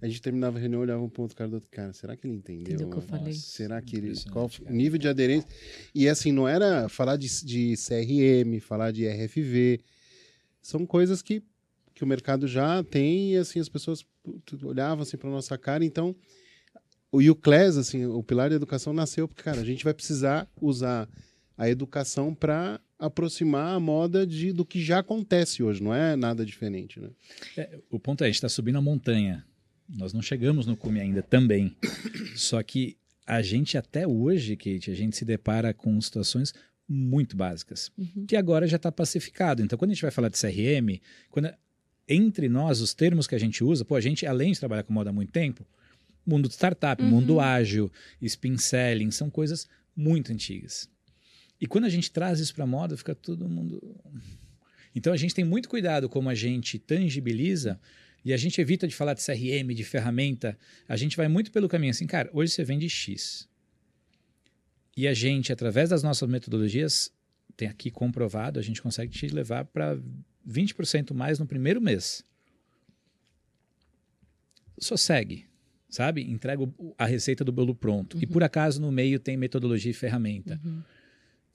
a 0.00 0.06
gente 0.06 0.22
terminava 0.22 0.58
a 0.58 0.60
reunião, 0.60 0.80
olhava 0.80 1.02
um 1.02 1.08
ponto 1.08 1.34
cara 1.34 1.50
do 1.50 1.54
outro. 1.54 1.68
Cara, 1.70 1.92
será 1.92 2.16
que 2.16 2.26
ele 2.26 2.34
entendeu? 2.34 2.74
Entendeu 2.74 2.88
o 2.88 2.90
que 2.90 2.96
eu 2.98 3.02
falei? 3.02 3.32
Será 3.32 3.82
que 3.82 3.96
ele. 3.96 4.12
Qual 4.30 4.48
o 4.66 4.72
nível 4.72 4.98
de 4.98 5.08
aderência? 5.08 5.48
E 5.94 6.08
assim, 6.08 6.30
não 6.30 6.46
era 6.46 6.88
falar 6.88 7.16
de, 7.16 7.28
de 7.44 7.74
CRM, 7.76 8.60
falar 8.60 8.92
de 8.92 9.08
RFV. 9.08 9.80
São 10.62 10.86
coisas 10.86 11.20
que, 11.20 11.42
que 11.94 12.04
o 12.04 12.06
mercado 12.06 12.46
já 12.46 12.82
tem 12.84 13.32
e 13.32 13.36
assim, 13.36 13.58
as 13.58 13.68
pessoas 13.68 14.04
olhavam 14.62 15.02
assim 15.02 15.16
para 15.16 15.30
nossa 15.30 15.58
cara. 15.58 15.84
Então, 15.84 16.14
o 17.10 17.18
UCLES, 17.18 17.76
assim, 17.76 18.06
o 18.06 18.22
pilar 18.22 18.50
da 18.50 18.56
educação 18.56 18.92
nasceu 18.92 19.26
porque, 19.26 19.42
cara, 19.42 19.60
a 19.60 19.64
gente 19.64 19.82
vai 19.82 19.94
precisar 19.94 20.48
usar 20.60 21.08
a 21.56 21.68
educação 21.68 22.34
para 22.34 22.80
aproximar 22.98 23.74
a 23.74 23.80
moda 23.80 24.26
de, 24.26 24.52
do 24.52 24.64
que 24.64 24.80
já 24.82 25.00
acontece 25.00 25.62
hoje, 25.62 25.82
não 25.82 25.94
é 25.94 26.16
nada 26.16 26.44
diferente, 26.44 27.00
né? 27.00 27.10
É, 27.56 27.78
o 27.90 27.98
ponto 27.98 28.22
é, 28.22 28.26
a 28.26 28.28
gente 28.28 28.36
está 28.36 28.48
subindo 28.48 28.78
a 28.78 28.82
montanha. 28.82 29.44
Nós 29.88 30.12
não 30.12 30.20
chegamos 30.20 30.66
no 30.66 30.76
cume 30.76 31.00
ainda 31.00 31.22
também. 31.22 31.74
Só 32.36 32.62
que 32.62 32.96
a 33.26 33.40
gente 33.42 33.76
até 33.78 34.06
hoje, 34.06 34.56
Kate, 34.56 34.90
a 34.90 34.94
gente 34.94 35.16
se 35.16 35.24
depara 35.24 35.72
com 35.72 36.00
situações 36.00 36.52
muito 36.88 37.36
básicas, 37.36 37.90
uhum. 37.98 38.24
que 38.26 38.34
agora 38.34 38.66
já 38.66 38.76
está 38.76 38.90
pacificado. 38.90 39.62
Então, 39.62 39.78
quando 39.78 39.90
a 39.90 39.94
gente 39.94 40.02
vai 40.02 40.10
falar 40.10 40.30
de 40.30 40.38
CRM, 40.38 41.00
quando, 41.30 41.52
entre 42.08 42.48
nós, 42.48 42.80
os 42.80 42.94
termos 42.94 43.26
que 43.26 43.34
a 43.34 43.38
gente 43.38 43.62
usa, 43.62 43.84
pô, 43.84 43.94
a 43.94 44.00
gente, 44.00 44.24
além 44.24 44.52
de 44.52 44.58
trabalhar 44.58 44.82
com 44.82 44.92
moda 44.92 45.10
há 45.10 45.12
muito 45.12 45.30
tempo, 45.30 45.66
mundo 46.26 46.48
de 46.48 46.54
startup, 46.54 47.02
uhum. 47.02 47.08
mundo 47.10 47.40
ágil, 47.40 47.90
spin 48.22 48.56
selling, 48.56 49.10
são 49.10 49.28
coisas 49.28 49.68
muito 49.94 50.32
antigas. 50.32 50.88
E 51.60 51.66
quando 51.66 51.84
a 51.84 51.88
gente 51.88 52.10
traz 52.10 52.40
isso 52.40 52.54
para 52.54 52.64
a 52.64 52.66
moda, 52.66 52.96
fica 52.96 53.14
todo 53.14 53.48
mundo. 53.48 53.82
Então 54.94 55.12
a 55.12 55.16
gente 55.16 55.34
tem 55.34 55.44
muito 55.44 55.68
cuidado 55.68 56.08
como 56.08 56.28
a 56.28 56.34
gente 56.34 56.78
tangibiliza 56.78 57.80
e 58.24 58.32
a 58.32 58.36
gente 58.36 58.60
evita 58.60 58.86
de 58.86 58.94
falar 58.94 59.14
de 59.14 59.24
CRM, 59.24 59.74
de 59.74 59.84
ferramenta. 59.84 60.58
A 60.88 60.96
gente 60.96 61.16
vai 61.16 61.28
muito 61.28 61.50
pelo 61.50 61.68
caminho 61.68 61.90
assim, 61.90 62.06
cara, 62.06 62.28
hoje 62.32 62.52
você 62.52 62.64
vende 62.64 62.88
X. 62.88 63.48
E 64.96 65.06
a 65.06 65.14
gente, 65.14 65.52
através 65.52 65.90
das 65.90 66.02
nossas 66.02 66.28
metodologias, 66.28 67.12
tem 67.56 67.68
aqui 67.68 67.90
comprovado, 67.90 68.58
a 68.58 68.62
gente 68.62 68.82
consegue 68.82 69.12
te 69.12 69.28
levar 69.28 69.64
para 69.64 69.96
20% 70.48 71.14
mais 71.14 71.38
no 71.38 71.46
primeiro 71.46 71.80
mês. 71.80 72.24
Só 74.78 74.96
segue, 74.96 75.46
sabe? 75.88 76.22
Entrega 76.22 76.62
a 76.96 77.06
receita 77.06 77.44
do 77.44 77.52
bolo 77.52 77.74
pronto. 77.74 78.14
Uhum. 78.14 78.22
E 78.22 78.26
por 78.26 78.42
acaso 78.42 78.80
no 78.80 78.90
meio 78.90 79.18
tem 79.18 79.36
metodologia 79.36 79.90
e 79.90 79.94
ferramenta. 79.94 80.60
Uhum. 80.64 80.82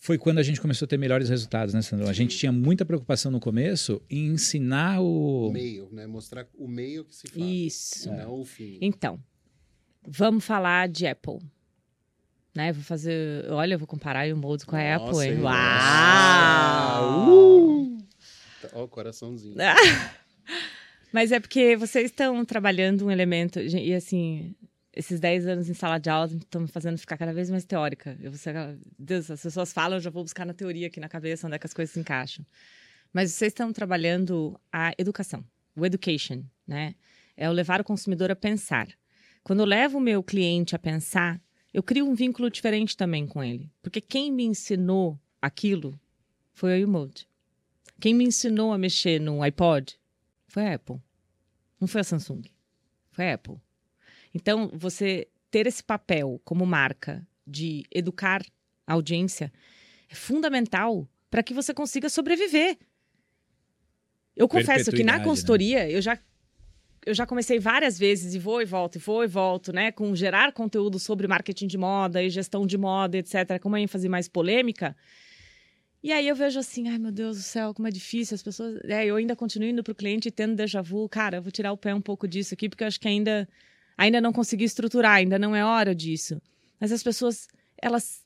Foi 0.03 0.17
quando 0.17 0.39
a 0.39 0.43
gente 0.43 0.59
começou 0.59 0.85
a 0.85 0.89
ter 0.89 0.97
melhores 0.97 1.29
resultados, 1.29 1.73
né, 1.73 1.81
Sandro? 1.81 2.09
A 2.09 2.13
gente 2.13 2.37
tinha 2.37 2.51
muita 2.51 2.83
preocupação 2.83 3.31
no 3.31 3.39
começo 3.39 4.01
em 4.09 4.33
ensinar 4.33 4.99
O 4.99 5.47
o. 5.47 5.51
meio, 5.53 5.87
né? 5.93 6.05
Mostrar 6.05 6.45
o 6.55 6.67
meio 6.67 7.05
que 7.05 7.15
se 7.15 7.25
faz. 7.29 7.41
Isso. 7.41 8.11
Não 8.11 8.41
o 8.41 8.43
fim. 8.43 8.77
Então, 8.81 9.17
vamos 10.05 10.43
falar 10.43 10.89
de 10.89 11.07
Apple. 11.07 11.39
Né? 12.53 12.73
Vou 12.73 12.83
fazer. 12.83 13.49
Olha, 13.49 13.75
eu 13.75 13.79
vou 13.79 13.87
comparar 13.87 14.27
o 14.27 14.35
Mold 14.35 14.65
com 14.65 14.75
a 14.75 14.97
Nossa, 14.99 15.05
Apple, 15.05 15.25
hein? 15.25 15.41
Uau! 15.41 17.29
Uh! 17.29 17.97
Ó, 18.73 18.83
o 18.83 18.87
coraçãozinho. 18.89 19.55
Mas 21.13 21.31
é 21.31 21.39
porque 21.39 21.77
vocês 21.77 22.07
estão 22.07 22.43
trabalhando 22.43 23.05
um 23.05 23.11
elemento. 23.11 23.57
E 23.57 23.93
assim, 23.93 24.53
esses 24.95 25.19
10 25.19 25.47
anos 25.47 25.69
em 25.69 25.73
sala 25.73 25.97
de 25.97 26.09
aula 26.09 26.27
estão 26.27 26.61
me 26.61 26.67
fazendo 26.67 26.97
ficar 26.97 27.17
cada 27.17 27.33
vez 27.33 27.49
mais 27.49 27.65
teórica. 27.65 28.17
Eu 28.21 28.31
ser, 28.33 28.55
Deus, 28.97 29.29
as 29.31 29.41
pessoas 29.41 29.73
falam, 29.73 29.97
eu 29.97 30.01
já 30.01 30.09
vou 30.09 30.23
buscar 30.23 30.45
na 30.45 30.53
teoria 30.53 30.87
aqui 30.87 30.99
na 30.99 31.09
cabeça 31.09 31.47
onde 31.47 31.55
é 31.55 31.59
que 31.59 31.65
as 31.65 31.73
coisas 31.73 31.93
se 31.93 31.99
encaixam. 31.99 32.45
Mas 33.11 33.31
vocês 33.31 33.51
estão 33.51 33.73
trabalhando 33.73 34.59
a 34.71 34.93
educação, 34.97 35.43
o 35.75 35.85
education, 35.85 36.43
né? 36.67 36.95
É 37.35 37.49
o 37.49 37.53
levar 37.53 37.81
o 37.81 37.83
consumidor 37.83 38.29
a 38.31 38.35
pensar. 38.35 38.87
Quando 39.43 39.61
eu 39.61 39.65
levo 39.65 39.97
o 39.97 40.01
meu 40.01 40.23
cliente 40.23 40.75
a 40.75 40.79
pensar, 40.79 41.41
eu 41.73 41.81
crio 41.81 42.07
um 42.07 42.13
vínculo 42.13 42.49
diferente 42.49 42.95
também 42.95 43.25
com 43.25 43.43
ele. 43.43 43.71
Porque 43.81 43.99
quem 43.99 44.31
me 44.31 44.43
ensinou 44.43 45.19
aquilo 45.41 45.99
foi 46.53 46.81
a 46.81 46.85
Umode. 46.85 47.27
Quem 47.99 48.13
me 48.13 48.23
ensinou 48.23 48.71
a 48.71 48.77
mexer 48.77 49.19
no 49.19 49.41
iPod 49.41 49.97
foi 50.47 50.67
a 50.67 50.75
Apple. 50.75 51.01
Não 51.79 51.87
foi 51.87 52.01
a 52.01 52.03
Samsung. 52.03 52.43
Foi 53.11 53.29
a 53.29 53.33
Apple. 53.33 53.59
Então, 54.33 54.69
você 54.73 55.27
ter 55.51 55.67
esse 55.67 55.83
papel 55.83 56.41
como 56.43 56.65
marca 56.65 57.25
de 57.45 57.85
educar 57.93 58.43
a 58.87 58.93
audiência 58.93 59.51
é 60.09 60.15
fundamental 60.15 61.07
para 61.29 61.43
que 61.43 61.53
você 61.53 61.73
consiga 61.73 62.09
sobreviver. 62.09 62.77
Eu 64.35 64.47
confesso 64.47 64.91
que 64.91 65.03
na 65.03 65.19
né? 65.19 65.23
consultoria 65.23 65.89
eu 65.89 66.01
já 66.01 66.17
eu 67.05 67.13
já 67.13 67.25
comecei 67.25 67.59
várias 67.59 67.99
vezes 67.99 68.33
e 68.33 68.39
vou 68.39 68.61
e 68.61 68.65
volto, 68.65 68.95
e 68.95 68.99
vou 68.99 69.23
e 69.23 69.27
volto, 69.27 69.73
né, 69.73 69.91
com 69.91 70.15
gerar 70.15 70.53
conteúdo 70.53 70.97
sobre 70.99 71.27
marketing 71.27 71.67
de 71.67 71.77
moda 71.77 72.23
e 72.23 72.29
gestão 72.29 72.65
de 72.65 72.77
moda, 72.77 73.17
etc, 73.17 73.59
com 73.61 73.67
uma 73.67 73.81
ênfase 73.81 74.07
mais 74.07 74.29
polêmica. 74.29 74.95
E 76.01 76.13
aí 76.13 76.27
eu 76.27 76.35
vejo 76.35 76.59
assim, 76.59 76.87
ai 76.87 76.97
meu 76.97 77.11
Deus 77.11 77.37
do 77.37 77.43
céu, 77.43 77.73
como 77.73 77.89
é 77.89 77.91
difícil, 77.91 78.35
as 78.35 78.43
pessoas, 78.43 78.79
é, 78.85 79.05
eu 79.05 79.17
ainda 79.17 79.35
continuo 79.35 79.67
indo 79.67 79.83
pro 79.83 79.93
cliente 79.93 80.29
e 80.29 80.31
tendo 80.31 80.55
déjà 80.55 80.81
vu, 80.81 81.07
cara, 81.09 81.37
eu 81.37 81.41
vou 81.41 81.51
tirar 81.51 81.73
o 81.73 81.77
pé 81.77 81.93
um 81.93 82.01
pouco 82.01 82.27
disso 82.27 82.53
aqui 82.53 82.69
porque 82.69 82.83
eu 82.83 82.87
acho 82.87 82.99
que 82.99 83.07
ainda 83.07 83.47
ainda 83.97 84.19
não 84.21 84.33
consegui 84.33 84.63
estruturar, 84.63 85.13
ainda 85.13 85.37
não 85.37 85.55
é 85.55 85.63
hora 85.63 85.93
disso. 85.93 86.41
Mas 86.79 86.91
as 86.91 87.03
pessoas, 87.03 87.47
elas 87.81 88.23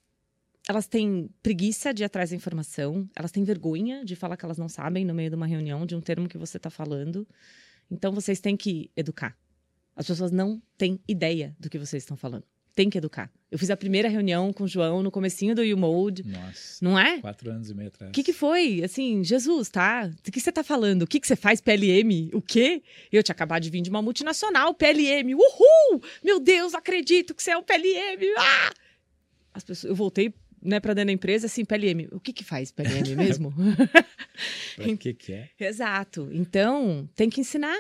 elas 0.68 0.86
têm 0.86 1.30
preguiça 1.42 1.94
de 1.94 2.04
ir 2.04 2.06
atrás 2.06 2.32
da 2.32 2.36
informação, 2.36 3.10
elas 3.16 3.32
têm 3.32 3.44
vergonha 3.44 4.04
de 4.04 4.18
falar 4.18 4.36
que 4.36 4.44
elas 4.44 4.58
não 4.58 4.68
sabem 4.68 5.06
no 5.06 5.14
meio 5.14 5.30
de 5.30 5.36
uma 5.36 5.48
reunião 5.48 5.86
de 5.86 5.96
um 5.96 6.02
termo 6.02 6.28
que 6.28 6.38
você 6.38 6.58
está 6.58 6.70
falando. 6.70 7.26
Então 7.90 8.12
vocês 8.12 8.42
têm 8.42 8.58
que 8.58 8.92
educar. 8.96 9.38
As 9.96 10.06
pessoas 10.06 10.30
não 10.32 10.62
têm 10.78 11.00
ideia 11.08 11.56
do 11.58 11.70
que 11.70 11.80
vocês 11.80 12.04
estão 12.04 12.18
falando. 12.18 12.44
Tem 12.78 12.92
que 12.92 12.98
educar. 13.00 13.28
Eu 13.50 13.58
fiz 13.58 13.72
a 13.72 13.76
primeira 13.76 14.08
reunião 14.08 14.54
com 14.54 14.66
o 14.66 14.68
João 14.68 15.02
no 15.02 15.10
comecinho 15.10 15.56
do 15.56 15.64
U-Mode, 15.64 16.24
Nossa, 16.28 16.78
não 16.80 17.00
é? 17.00 17.20
quatro 17.20 17.50
anos 17.50 17.72
e 17.72 17.74
meio 17.74 17.88
atrás. 17.88 18.12
O 18.12 18.14
que, 18.14 18.22
que 18.22 18.32
foi? 18.32 18.84
Assim, 18.84 19.24
Jesus, 19.24 19.68
tá? 19.68 20.06
Do 20.06 20.32
que 20.32 20.40
você 20.40 20.52
tá 20.52 20.64
falando? 20.64 21.02
O 21.02 21.08
que, 21.08 21.20
que 21.20 21.26
você 21.26 21.36
faz, 21.36 21.60
PLM? 21.60 22.30
O 22.34 22.40
quê? 22.40 22.84
Eu 23.12 23.24
tinha 23.24 23.34
acabado 23.34 23.64
de 23.64 23.72
vir 23.72 23.82
de 23.82 23.90
uma 23.90 24.00
multinacional, 24.00 24.76
PLM. 24.76 25.34
Uhul! 25.34 26.04
Meu 26.24 26.40
Deus, 26.40 26.76
acredito 26.76 27.34
que 27.34 27.42
você 27.42 27.50
é 27.50 27.58
o 27.58 27.64
PLM! 27.64 28.36
Ah! 28.38 28.72
As 29.56 29.64
pessoas, 29.64 29.90
eu 29.90 29.96
voltei 29.96 30.32
né, 30.62 30.80
para 30.80 30.94
dentro 30.94 31.08
da 31.08 31.14
empresa, 31.14 31.48
assim, 31.48 31.66
PLM. 31.66 32.10
O 32.12 32.20
que, 32.20 32.32
que 32.32 32.44
faz 32.44 32.72
PLM 32.72 33.16
mesmo? 33.16 33.52
Pra 34.76 34.86
que 34.98 35.16
que 35.16 35.34
é? 35.34 35.50
Exato. 35.60 36.30
Então, 36.32 37.10
tem 37.16 37.28
que 37.28 37.42
ensinar. 37.42 37.76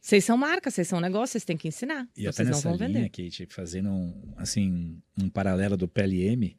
Vocês 0.00 0.24
são 0.24 0.36
marca, 0.36 0.70
vocês 0.70 0.88
são 0.88 0.98
negócio, 1.00 1.32
vocês 1.32 1.44
têm 1.44 1.56
que 1.56 1.68
ensinar. 1.68 2.08
E 2.16 2.26
até 2.26 2.32
vocês 2.36 2.48
não 2.48 2.56
nessa 2.56 2.68
vão 2.68 2.76
linha, 2.78 3.00
vender. 3.02 3.08
Kate, 3.10 3.46
fazendo 3.50 3.90
um, 3.90 4.32
assim, 4.36 4.98
um 5.20 5.28
paralelo 5.28 5.76
do 5.76 5.86
PLM, 5.86 6.56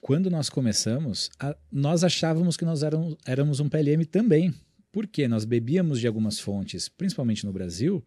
quando 0.00 0.30
nós 0.30 0.48
começamos, 0.48 1.30
a- 1.38 1.56
nós 1.70 2.04
achávamos 2.04 2.56
que 2.56 2.64
nós 2.64 2.82
éramos, 2.82 3.16
éramos 3.26 3.60
um 3.60 3.68
PLM 3.68 4.04
também. 4.04 4.54
Por 4.92 5.06
quê? 5.06 5.26
Nós 5.26 5.44
bebíamos 5.44 6.00
de 6.00 6.06
algumas 6.06 6.38
fontes, 6.38 6.88
principalmente 6.88 7.44
no 7.44 7.52
Brasil, 7.52 8.04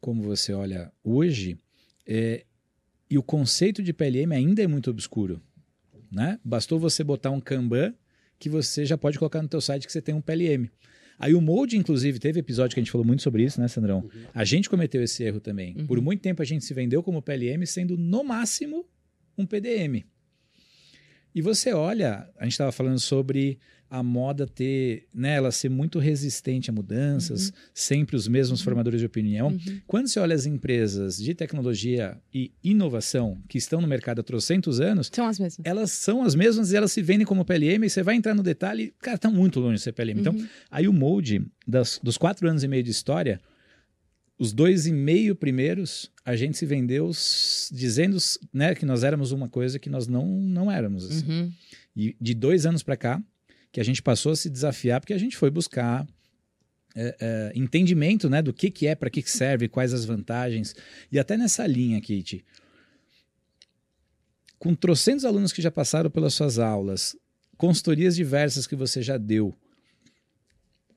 como 0.00 0.22
você 0.22 0.52
olha 0.52 0.92
hoje, 1.02 1.58
é, 2.06 2.44
e 3.08 3.18
o 3.18 3.22
conceito 3.22 3.82
de 3.82 3.92
PLM 3.92 4.32
ainda 4.34 4.62
é 4.62 4.66
muito 4.66 4.90
obscuro. 4.90 5.42
Né? 6.12 6.38
Bastou 6.44 6.78
você 6.78 7.02
botar 7.02 7.30
um 7.30 7.40
Kanban 7.40 7.94
que 8.38 8.48
você 8.48 8.84
já 8.84 8.96
pode 8.98 9.18
colocar 9.18 9.42
no 9.42 9.48
teu 9.48 9.60
site 9.60 9.86
que 9.86 9.92
você 9.92 10.00
tem 10.02 10.14
um 10.14 10.20
PLM. 10.20 10.70
Aí 11.20 11.34
o 11.34 11.40
Mode, 11.40 11.76
inclusive, 11.76 12.18
teve 12.18 12.40
episódio 12.40 12.74
que 12.74 12.80
a 12.80 12.82
gente 12.82 12.90
falou 12.90 13.06
muito 13.06 13.22
sobre 13.22 13.44
isso, 13.44 13.60
né, 13.60 13.68
Sandrão? 13.68 14.08
A 14.34 14.42
gente 14.42 14.70
cometeu 14.70 15.02
esse 15.02 15.22
erro 15.22 15.38
também. 15.38 15.76
Uhum. 15.76 15.86
Por 15.86 16.00
muito 16.00 16.22
tempo 16.22 16.40
a 16.40 16.44
gente 16.46 16.64
se 16.64 16.72
vendeu 16.72 17.02
como 17.02 17.20
PLM, 17.20 17.64
sendo 17.66 17.96
no 17.98 18.24
máximo 18.24 18.86
um 19.36 19.44
PDM. 19.44 20.04
E 21.34 21.42
você 21.42 21.72
olha, 21.74 22.26
a 22.38 22.44
gente 22.44 22.52
estava 22.52 22.72
falando 22.72 22.98
sobre 22.98 23.58
a 23.92 24.04
moda 24.04 24.46
ter, 24.46 25.08
né, 25.12 25.34
ela 25.34 25.50
ser 25.50 25.68
muito 25.68 25.98
resistente 25.98 26.70
a 26.70 26.72
mudanças, 26.72 27.52
sempre 27.74 28.14
os 28.14 28.28
mesmos 28.28 28.62
formadores 28.62 29.00
de 29.00 29.06
opinião. 29.06 29.48
Uhum. 29.48 29.80
Quando 29.84 30.06
você 30.06 30.20
olha 30.20 30.32
as 30.34 30.46
empresas 30.46 31.16
de 31.16 31.34
tecnologia 31.34 32.16
e 32.32 32.52
inovação 32.62 33.42
que 33.48 33.58
estão 33.58 33.80
no 33.80 33.88
mercado 33.88 34.20
há 34.20 34.22
trocentos 34.22 34.78
anos, 34.78 35.10
São 35.12 35.26
as 35.26 35.40
mesmas. 35.40 35.66
elas 35.66 35.90
são 35.90 36.22
as 36.22 36.36
mesmas 36.36 36.70
e 36.70 36.76
elas 36.76 36.92
se 36.92 37.02
vendem 37.02 37.26
como 37.26 37.44
PLM, 37.44 37.84
e 37.84 37.90
você 37.90 38.00
vai 38.02 38.14
entrar 38.14 38.32
no 38.34 38.44
detalhe, 38.44 38.94
cara, 39.00 39.16
estão 39.16 39.32
muito 39.32 39.58
longe 39.58 39.76
de 39.78 39.82
ser 39.82 39.92
PLM. 39.92 40.20
Então, 40.20 40.32
Uhum. 40.34 40.46
Aí 40.70 40.86
o 40.86 40.92
molde 40.92 41.44
das- 41.66 41.98
dos 42.00 42.16
quatro 42.16 42.48
anos 42.48 42.62
e 42.62 42.68
meio 42.68 42.84
de 42.84 42.90
história, 42.92 43.40
os 44.38 44.52
dois 44.52 44.86
e 44.86 44.92
meio 44.92 45.34
primeiros, 45.34 46.10
a 46.24 46.34
gente 46.36 46.56
se 46.56 46.64
vendeu 46.64 47.10
dizendo 47.72 48.16
né, 48.52 48.74
que 48.74 48.86
nós 48.86 49.02
éramos 49.04 49.32
uma 49.32 49.48
coisa 49.48 49.78
que 49.78 49.90
nós 49.90 50.06
não, 50.06 50.24
não 50.26 50.70
éramos. 50.70 51.04
assim. 51.10 51.28
Uhum. 51.28 51.52
E 51.96 52.16
de 52.20 52.34
dois 52.34 52.64
anos 52.64 52.82
para 52.82 52.96
cá, 52.96 53.22
que 53.72 53.80
a 53.80 53.84
gente 53.84 54.02
passou 54.02 54.32
a 54.32 54.36
se 54.36 54.50
desafiar, 54.50 55.00
porque 55.00 55.12
a 55.14 55.18
gente 55.18 55.36
foi 55.36 55.50
buscar 55.50 56.06
é, 56.94 57.16
é, 57.20 57.52
entendimento 57.54 58.28
né, 58.28 58.42
do 58.42 58.52
que, 58.52 58.70
que 58.70 58.86
é, 58.86 58.94
para 58.94 59.08
que, 59.10 59.22
que 59.22 59.30
serve, 59.30 59.68
quais 59.68 59.92
as 59.94 60.04
vantagens. 60.04 60.74
E 61.10 61.18
até 61.18 61.36
nessa 61.36 61.66
linha, 61.66 62.00
Kate, 62.00 62.44
com 64.58 64.74
trocentos 64.74 65.24
alunos 65.24 65.52
que 65.52 65.62
já 65.62 65.70
passaram 65.70 66.10
pelas 66.10 66.34
suas 66.34 66.58
aulas, 66.58 67.16
consultorias 67.56 68.14
diversas 68.16 68.66
que 68.66 68.76
você 68.76 69.02
já 69.02 69.16
deu, 69.16 69.54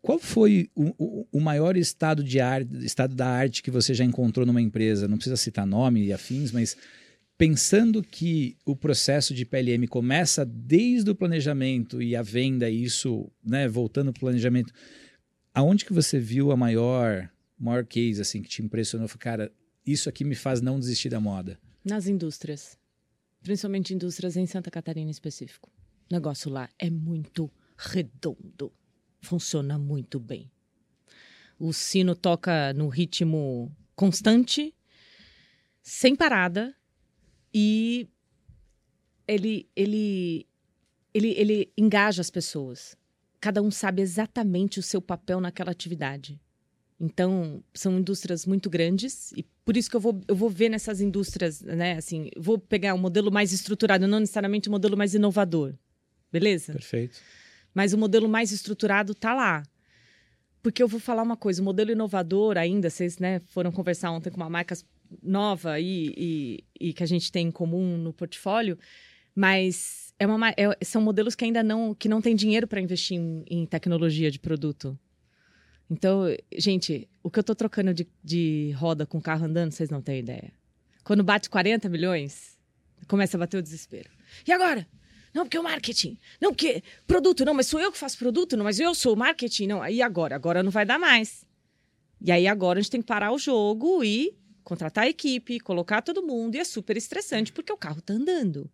qual 0.01 0.19
foi 0.19 0.69
o, 0.75 0.93
o- 0.97 1.27
o 1.31 1.39
maior 1.39 1.77
estado 1.77 2.21
de 2.23 2.39
arte, 2.41 2.75
estado 2.85 3.15
da 3.15 3.27
arte 3.27 3.63
que 3.63 3.71
você 3.71 3.93
já 3.93 4.03
encontrou 4.03 4.45
numa 4.45 4.61
empresa? 4.61 5.07
Não 5.07 5.15
precisa 5.15 5.37
citar 5.37 5.65
nome 5.65 6.03
e 6.03 6.11
afins, 6.11 6.51
mas 6.51 6.75
pensando 7.37 8.03
que 8.03 8.57
o 8.65 8.75
processo 8.75 9.33
de 9.33 9.45
PLM 9.45 9.87
começa 9.87 10.45
desde 10.45 11.09
o 11.09 11.15
planejamento 11.15 12.01
e 12.01 12.15
a 12.15 12.21
venda, 12.21 12.69
e 12.69 12.83
isso, 12.83 13.31
né, 13.43 13.67
voltando 13.67 14.11
para 14.13 14.19
o 14.19 14.21
planejamento, 14.21 14.73
aonde 15.53 15.85
que 15.85 15.93
você 15.93 16.19
viu 16.19 16.51
a 16.51 16.57
maior, 16.57 17.29
maior 17.57 17.85
case 17.85 18.21
assim 18.21 18.41
que 18.41 18.49
te 18.49 18.61
impressionou? 18.61 19.07
Cara, 19.19 19.51
isso 19.85 20.07
aqui 20.09 20.23
me 20.23 20.35
faz 20.35 20.61
não 20.61 20.79
desistir 20.79 21.09
da 21.09 21.19
moda. 21.19 21.59
Nas 21.83 22.07
indústrias. 22.07 22.77
Principalmente 23.41 23.93
indústrias 23.93 24.37
em 24.37 24.45
Santa 24.45 24.71
Catarina 24.71 25.09
em 25.09 25.11
específico. 25.11 25.69
O 26.09 26.13
negócio 26.13 26.49
lá 26.49 26.69
é 26.79 26.89
muito 26.89 27.51
redondo. 27.77 28.71
Funciona 29.21 29.77
muito 29.77 30.19
bem. 30.19 30.49
O 31.59 31.73
sino 31.73 32.15
toca 32.15 32.73
no 32.73 32.87
ritmo 32.87 33.75
constante, 33.95 34.73
sem 35.81 36.15
parada, 36.15 36.75
e 37.53 38.07
ele, 39.27 39.69
ele, 39.75 40.47
ele, 41.13 41.29
ele 41.31 41.73
engaja 41.77 42.21
as 42.21 42.29
pessoas. 42.29 42.97
Cada 43.39 43.61
um 43.61 43.69
sabe 43.69 44.01
exatamente 44.01 44.79
o 44.79 44.83
seu 44.83 45.01
papel 45.01 45.39
naquela 45.39 45.71
atividade. 45.71 46.39
Então, 46.99 47.63
são 47.73 47.99
indústrias 47.99 48.45
muito 48.45 48.69
grandes 48.69 49.31
e 49.33 49.43
por 49.65 49.75
isso 49.75 49.89
que 49.89 49.95
eu 49.95 49.99
vou, 49.99 50.21
eu 50.27 50.35
vou 50.35 50.49
ver 50.49 50.69
nessas 50.69 51.01
indústrias, 51.01 51.61
né, 51.61 51.97
assim, 51.97 52.29
vou 52.37 52.57
pegar 52.57 52.93
um 52.93 52.97
modelo 52.97 53.31
mais 53.31 53.51
estruturado, 53.51 54.07
não 54.07 54.19
necessariamente 54.19 54.69
um 54.69 54.71
modelo 54.71 54.95
mais 54.95 55.13
inovador. 55.13 55.73
Beleza? 56.31 56.73
Perfeito. 56.73 57.19
Mas 57.73 57.93
o 57.93 57.97
modelo 57.97 58.29
mais 58.29 58.51
estruturado 58.51 59.13
tá 59.13 59.33
lá. 59.33 59.63
Porque 60.61 60.81
eu 60.81 60.87
vou 60.87 60.99
falar 60.99 61.23
uma 61.23 61.35
coisa, 61.35 61.61
o 61.61 61.65
modelo 61.65 61.91
inovador 61.91 62.57
ainda, 62.57 62.89
vocês 62.89 63.17
né, 63.19 63.41
foram 63.47 63.71
conversar 63.71 64.11
ontem 64.11 64.29
com 64.29 64.37
uma 64.37 64.49
marca 64.49 64.75
nova 65.21 65.79
e, 65.79 66.13
e, 66.17 66.63
e 66.89 66.93
que 66.93 67.03
a 67.03 67.05
gente 67.05 67.31
tem 67.31 67.47
em 67.47 67.51
comum 67.51 67.97
no 67.97 68.13
portfólio, 68.13 68.77
mas 69.35 70.13
é 70.19 70.25
uma, 70.25 70.37
ma- 70.37 70.53
é- 70.57 70.77
são 70.85 71.01
modelos 71.01 71.35
que 71.35 71.43
ainda 71.45 71.63
não, 71.63 71.93
que 71.93 72.07
não 72.09 72.21
tem 72.21 72.35
dinheiro 72.35 72.67
para 72.67 72.81
investir 72.81 73.17
em, 73.17 73.43
em 73.49 73.65
tecnologia 73.65 74.29
de 74.31 74.39
produto. 74.39 74.97
Então, 75.89 76.23
gente, 76.57 77.07
o 77.21 77.29
que 77.29 77.39
eu 77.39 77.43
tô 77.43 77.53
trocando 77.53 77.93
de, 77.93 78.07
de 78.23 78.71
roda 78.77 79.05
com 79.05 79.21
carro 79.21 79.45
andando, 79.45 79.71
vocês 79.71 79.89
não 79.89 80.01
têm 80.01 80.19
ideia. 80.19 80.51
Quando 81.03 81.23
bate 81.23 81.49
40 81.49 81.89
milhões, 81.89 82.57
começa 83.07 83.37
a 83.37 83.39
bater 83.39 83.57
o 83.57 83.61
desespero. 83.61 84.09
E 84.47 84.51
agora? 84.51 84.87
Não, 85.33 85.43
porque 85.45 85.57
o 85.57 85.63
marketing. 85.63 86.17
Não, 86.39 86.51
porque 86.51 86.81
produto. 87.05 87.43
Não, 87.43 87.53
mas 87.53 87.67
sou 87.67 87.79
eu 87.79 87.91
que 87.91 87.97
faço 87.97 88.17
produto. 88.17 88.55
Não, 88.55 88.63
mas 88.63 88.79
eu 88.79 88.93
sou 88.95 89.13
o 89.13 89.17
marketing. 89.17 89.67
Não, 89.67 89.81
aí 89.81 90.01
agora? 90.01 90.35
Agora 90.35 90.63
não 90.63 90.71
vai 90.71 90.85
dar 90.85 90.99
mais. 90.99 91.45
E 92.21 92.31
aí 92.31 92.47
agora 92.47 92.79
a 92.79 92.81
gente 92.81 92.91
tem 92.91 93.01
que 93.01 93.07
parar 93.07 93.31
o 93.33 93.37
jogo 93.37 94.03
e 94.03 94.37
contratar 94.63 95.05
a 95.05 95.09
equipe, 95.09 95.59
colocar 95.59 96.01
todo 96.01 96.25
mundo. 96.25 96.55
E 96.55 96.59
é 96.59 96.63
super 96.63 96.97
estressante 96.97 97.51
porque 97.51 97.71
o 97.71 97.77
carro 97.77 98.01
tá 98.01 98.13
andando. 98.13 98.69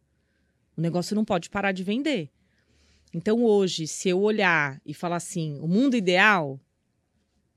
O 0.77 0.81
negócio 0.81 1.15
não 1.15 1.25
pode 1.25 1.49
parar 1.49 1.71
de 1.71 1.83
vender. 1.83 2.29
Então 3.13 3.43
hoje, 3.43 3.87
se 3.87 4.09
eu 4.09 4.21
olhar 4.21 4.79
e 4.85 4.93
falar 4.93 5.17
assim, 5.17 5.57
o 5.59 5.67
mundo 5.67 5.95
ideal, 5.95 6.59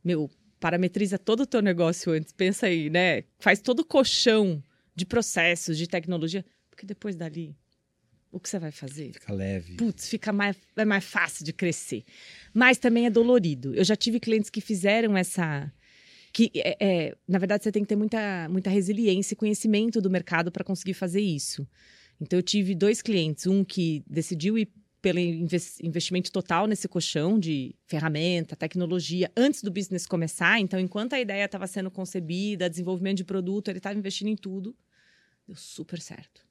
meu, 0.03 0.31
parametriza 0.59 1.19
todo 1.19 1.41
o 1.41 1.47
teu 1.47 1.61
negócio 1.61 2.13
antes, 2.13 2.33
pensa 2.33 2.67
aí, 2.67 2.89
né? 2.89 3.25
Faz 3.39 3.61
todo 3.61 3.81
o 3.81 3.85
colchão 3.85 4.63
de 4.95 5.05
processos, 5.05 5.77
de 5.77 5.87
tecnologia, 5.87 6.45
porque 6.71 6.87
depois 6.87 7.17
dali, 7.17 7.57
o 8.33 8.41
que 8.41 8.49
você 8.49 8.59
vai 8.59 8.71
fazer? 8.71 9.13
Fica 9.13 9.33
leve. 9.33 9.75
Putz, 9.77 10.09
fica 10.09 10.33
mais, 10.33 10.57
é 10.75 10.85
mais 10.87 11.05
fácil 11.05 11.45
de 11.45 11.53
crescer. 11.53 12.03
Mas 12.55 12.79
também 12.79 13.05
é 13.05 13.11
dolorido. 13.11 13.75
Eu 13.75 13.85
já 13.85 13.95
tive 13.95 14.19
clientes 14.19 14.49
que 14.49 14.61
fizeram 14.61 15.17
essa. 15.17 15.71
Que, 16.33 16.51
é, 16.55 16.77
é, 16.81 17.17
na 17.29 17.39
verdade, 17.39 17.63
você 17.63 17.73
tem 17.73 17.83
que 17.83 17.89
ter 17.89 17.97
muita, 17.97 18.49
muita 18.49 18.71
resiliência 18.71 19.35
e 19.35 19.37
conhecimento 19.37 20.01
do 20.01 20.09
mercado 20.09 20.51
para 20.51 20.65
conseguir 20.65 20.95
fazer 20.95 21.21
isso. 21.21 21.67
Então, 22.21 22.39
eu 22.39 22.43
tive 22.43 22.75
dois 22.75 23.03
clientes. 23.03 23.47
Um 23.47 23.65
que 23.65 24.03
decidiu 24.07 24.57
ir 24.57 24.73
pelo 25.03 25.19
investimento 25.19 26.31
total 26.31 26.69
nesse 26.69 26.87
colchão 26.87 27.37
de 27.37 27.75
ferramenta, 27.87 28.55
tecnologia, 28.55 29.31
antes 29.37 29.61
do 29.61 29.71
business 29.71 30.07
começar. 30.07 30.61
Então, 30.61 30.79
enquanto 30.79 31.15
a 31.15 31.21
ideia 31.21 31.45
estava 31.45 31.67
sendo 31.67 31.91
concebida, 31.91 32.71
desenvolvimento 32.71 33.17
de 33.17 33.25
produto, 33.25 33.69
ele 33.69 33.79
estava 33.79 33.99
investindo 33.99 34.29
em 34.29 34.37
tudo. 34.37 34.77
Deu 35.45 35.57
super 35.57 36.01
certo. 36.01 36.47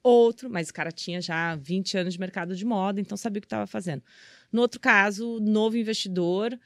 Outro, 0.00 0.48
mas 0.48 0.68
o 0.68 0.72
cara 0.72 0.92
tinha 0.92 1.20
já 1.20 1.56
20 1.56 1.98
anos 1.98 2.14
de 2.14 2.20
mercado 2.20 2.54
de 2.54 2.64
moda, 2.64 3.00
então 3.00 3.16
sabia 3.16 3.38
o 3.38 3.40
que 3.40 3.46
estava 3.46 3.66
fazendo. 3.66 4.02
No 4.52 4.60
outro 4.60 4.78
caso, 4.78 5.40
novo 5.40 5.76
investidor. 5.76 6.56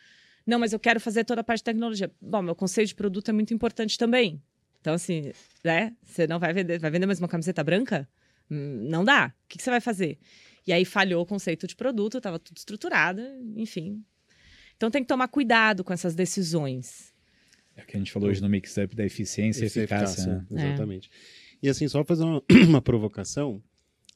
Não, 0.48 0.58
mas 0.58 0.72
eu 0.72 0.80
quero 0.80 0.98
fazer 0.98 1.24
toda 1.24 1.42
a 1.42 1.44
parte 1.44 1.58
de 1.58 1.64
tecnologia. 1.64 2.10
Bom, 2.18 2.40
meu 2.40 2.54
conceito 2.54 2.88
de 2.88 2.94
produto 2.94 3.28
é 3.28 3.32
muito 3.32 3.52
importante 3.52 3.98
também. 3.98 4.42
Então, 4.80 4.94
assim, 4.94 5.30
né? 5.62 5.94
Você 6.02 6.26
não 6.26 6.38
vai 6.38 6.54
vender, 6.54 6.78
vai 6.78 6.90
vender 6.90 7.04
mais 7.04 7.18
uma 7.18 7.28
camiseta 7.28 7.62
branca? 7.62 8.08
Hum, 8.50 8.86
não 8.88 9.04
dá. 9.04 9.26
O 9.26 9.46
que, 9.46 9.58
que 9.58 9.62
você 9.62 9.68
vai 9.68 9.82
fazer? 9.82 10.18
E 10.66 10.72
aí 10.72 10.86
falhou 10.86 11.22
o 11.22 11.26
conceito 11.26 11.66
de 11.66 11.76
produto, 11.76 12.16
estava 12.16 12.38
tudo 12.38 12.56
estruturado, 12.56 13.20
enfim. 13.56 14.02
Então 14.74 14.90
tem 14.90 15.02
que 15.02 15.08
tomar 15.08 15.28
cuidado 15.28 15.84
com 15.84 15.92
essas 15.92 16.14
decisões. 16.14 17.12
É 17.76 17.82
o 17.82 17.84
que 17.84 17.96
a 17.96 17.98
gente 17.98 18.10
falou 18.10 18.30
hoje 18.30 18.40
no 18.40 18.48
mix-up 18.48 18.96
da 18.96 19.04
eficiência 19.04 19.64
e 19.64 19.66
eficácia. 19.66 20.22
eficácia 20.22 20.46
né? 20.50 20.64
Exatamente. 20.64 21.10
É. 21.12 21.56
E 21.64 21.68
assim, 21.68 21.86
só 21.88 22.02
fazer 22.02 22.24
uma, 22.24 22.42
uma, 22.66 22.80
provocação, 22.80 23.62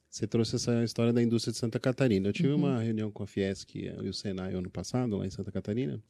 você 0.09 0.25
trouxe 0.25 0.55
essa 0.55 0.83
história 0.83 1.13
da 1.13 1.21
indústria 1.21 1.51
de 1.51 1.59
Santa 1.59 1.79
Catarina. 1.79 2.29
Eu 2.29 2.33
tive 2.33 2.49
uhum. 2.49 2.55
uma 2.55 2.81
reunião 2.81 3.11
com 3.11 3.21
a 3.21 3.27
Fiesc 3.27 3.77
e 3.77 4.09
o 4.09 4.13
Senai 4.13 4.55
ano 4.55 4.71
passado, 4.71 5.15
lá 5.15 5.27
em 5.27 5.29
Santa 5.29 5.51
Catarina. 5.51 6.01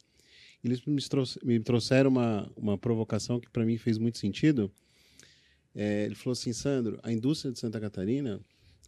Eles 0.64 0.80
me, 0.86 0.96
me 1.44 1.60
trouxeram 1.60 2.10
uma, 2.10 2.50
uma 2.56 2.78
provocação 2.78 3.38
que 3.38 3.50
para 3.50 3.64
mim 3.64 3.76
fez 3.76 3.98
muito 3.98 4.18
sentido. 4.18 4.72
É, 5.74 6.04
ele 6.06 6.14
falou 6.14 6.32
assim, 6.32 6.52
Sandro, 6.52 6.98
a 7.02 7.12
indústria 7.12 7.52
de 7.52 7.58
Santa 7.58 7.78
Catarina 7.80 8.40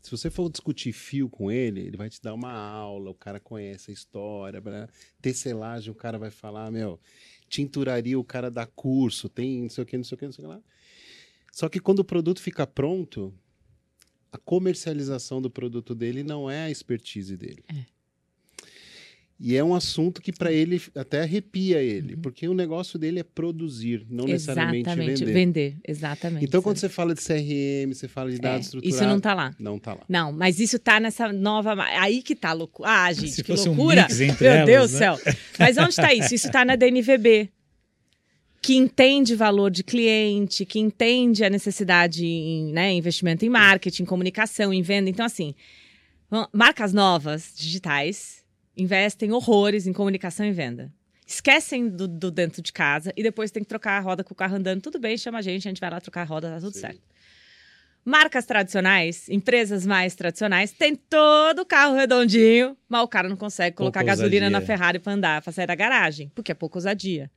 se 0.07 0.11
você 0.13 0.31
for 0.31 0.49
discutir 0.49 0.93
fio 0.93 1.29
com 1.29 1.51
ele, 1.51 1.81
ele 1.81 1.97
vai 1.97 2.09
te 2.09 2.23
dar 2.23 2.33
uma 2.33 2.53
aula, 2.53 3.11
o 3.11 3.15
cara 3.15 3.41
conhece 3.41 3.91
a 3.91 3.95
história, 3.95 4.63
pra 4.63 4.89
tecelagem, 5.21 5.91
o 5.91 5.97
cara 5.97 6.17
vai 6.17 6.31
falar, 6.31 6.71
meu, 6.71 7.01
tinturaria, 7.49 8.17
o 8.17 8.23
cara 8.23 8.49
dá 8.49 8.65
curso, 8.65 9.29
tem 9.29 9.63
não 9.63 9.69
sei 9.69 9.83
o 9.83 9.87
que, 9.87 9.97
não 9.97 10.05
sei 10.05 10.15
o 10.15 10.19
que, 10.19 10.25
não 10.27 10.33
sei 10.33 10.45
o 10.45 10.49
que 10.49 10.55
lá. 10.55 10.63
Só 11.51 11.69
que 11.69 11.81
quando 11.81 11.99
o 11.99 12.05
produto 12.05 12.41
fica 12.41 12.65
pronto, 12.65 13.35
a 14.31 14.39
comercialização 14.39 15.43
do 15.43 15.51
produto 15.51 15.93
dele 15.93 16.23
não 16.23 16.49
é 16.49 16.67
a 16.67 16.71
expertise 16.71 17.37
dele. 17.37 17.65
É. 17.67 17.96
E 19.39 19.55
é 19.55 19.63
um 19.63 19.75
assunto 19.75 20.23
que 20.23 20.33
para 20.33 20.51
ele 20.51 20.81
até 20.95 21.21
arrepia 21.21 21.83
ele, 21.83 22.15
uhum. 22.15 22.21
porque 22.23 22.49
o 22.49 22.55
negócio 22.55 22.99
dele 22.99 23.21
é 23.21 23.23
produzir, 23.23 24.07
não 24.09 24.27
exatamente 24.27 24.79
necessariamente 24.79 25.25
vender. 25.27 25.33
vender. 25.35 25.77
Exatamente. 25.87 26.45
Então, 26.47 26.63
quando 26.63 26.79
você 26.79 26.89
fala 26.89 27.15
de 27.15 27.21
CRM, 27.21 27.93
você 27.93 28.09
fala 28.09 28.31
de 28.31 28.39
dados 28.39 28.59
é, 28.59 28.61
estruturados. 28.61 28.97
Isso 28.97 29.07
não 29.07 29.19
está 29.19 29.35
lá. 29.35 29.55
Não 29.59 29.77
está 29.77 29.93
lá. 29.93 30.05
Não, 30.09 30.33
mas 30.33 30.59
isso 30.59 30.77
está 30.77 30.99
nessa 30.99 31.31
nova. 31.35 31.77
Aí 32.01 32.23
que 32.23 32.35
tá 32.35 32.55
loucura. 32.55 32.89
Ah, 32.89 33.13
gente, 33.13 33.33
Se 33.33 33.45
que 33.45 33.53
loucura. 33.53 34.07
Um 34.11 34.41
Meu 34.41 34.53
elas, 34.53 34.67
Deus 34.67 34.91
do 34.93 34.95
né? 34.95 34.99
céu. 34.99 35.21
Mas 35.59 35.77
onde 35.77 35.91
está 35.91 36.15
isso? 36.15 36.35
Isso 36.35 36.47
está 36.47 36.65
na 36.65 36.75
DNVB. 36.75 37.51
Que 38.63 38.75
entende 38.75 39.35
valor 39.35 39.71
de 39.71 39.85
cliente, 39.85 40.65
que 40.65 40.79
entende 40.79 41.45
a 41.45 41.51
necessidade 41.51 42.25
em 42.25 42.73
né, 42.73 42.91
investimento 42.95 43.45
em 43.45 43.51
marketing, 43.51 44.07
comunicação, 44.07 44.73
em 44.73 44.81
venda. 44.81 45.11
Então, 45.11 45.27
assim, 45.27 45.55
marcas 46.53 46.93
novas, 46.95 47.53
digitais, 47.55 48.46
investem 48.77 49.33
horrores 49.33 49.87
em 49.87 49.93
comunicação 49.93 50.45
e 50.45 50.53
venda. 50.53 50.93
Esquecem 51.27 51.89
do, 51.89 52.07
do, 52.07 52.31
dentro 52.31 52.63
de 52.63 52.73
casa 52.73 53.13
e 53.17 53.23
depois 53.23 53.51
tem 53.51 53.63
que 53.63 53.69
trocar 53.69 53.99
a 53.99 54.01
roda 54.01 54.23
com 54.23 54.33
o 54.33 54.37
carro 54.37 54.57
andando. 54.57 54.81
Tudo 54.81 54.99
bem, 54.99 55.19
chama 55.19 55.39
a 55.39 55.43
gente, 55.43 55.67
a 55.67 55.71
gente 55.71 55.81
vai 55.81 55.91
lá 55.91 56.01
trocar 56.01 56.23
a 56.23 56.25
roda, 56.25 56.51
tá 56.51 56.61
tudo 56.61 56.75
Sim. 56.75 56.81
certo. 56.81 57.01
Marcas 58.05 58.47
tradicionais, 58.47 59.29
empresas 59.29 59.85
mais 59.85 60.15
tradicionais, 60.15 60.71
tem 60.71 60.95
todo 60.95 61.63
o 61.63 61.67
carro 61.67 61.97
redondinho, 61.97 62.77
mas 62.89 63.03
o 63.03 63.09
cara 63.09 63.29
não 63.29 63.37
consegue 63.37 63.75
colocar 63.75 64.01
pouca 64.01 64.15
gasolina 64.15 64.47
ousadia. 64.47 64.61
na 64.61 64.65
Ferrari 64.65 64.99
para 65.01 65.13
andar, 65.13 65.43
para 65.43 65.53
sair 65.53 65.67
da 65.67 65.75
garagem, 65.75 66.31
porque 66.33 66.53
é 66.53 66.55
pouca 66.55 66.79
ousadia. 66.79 67.29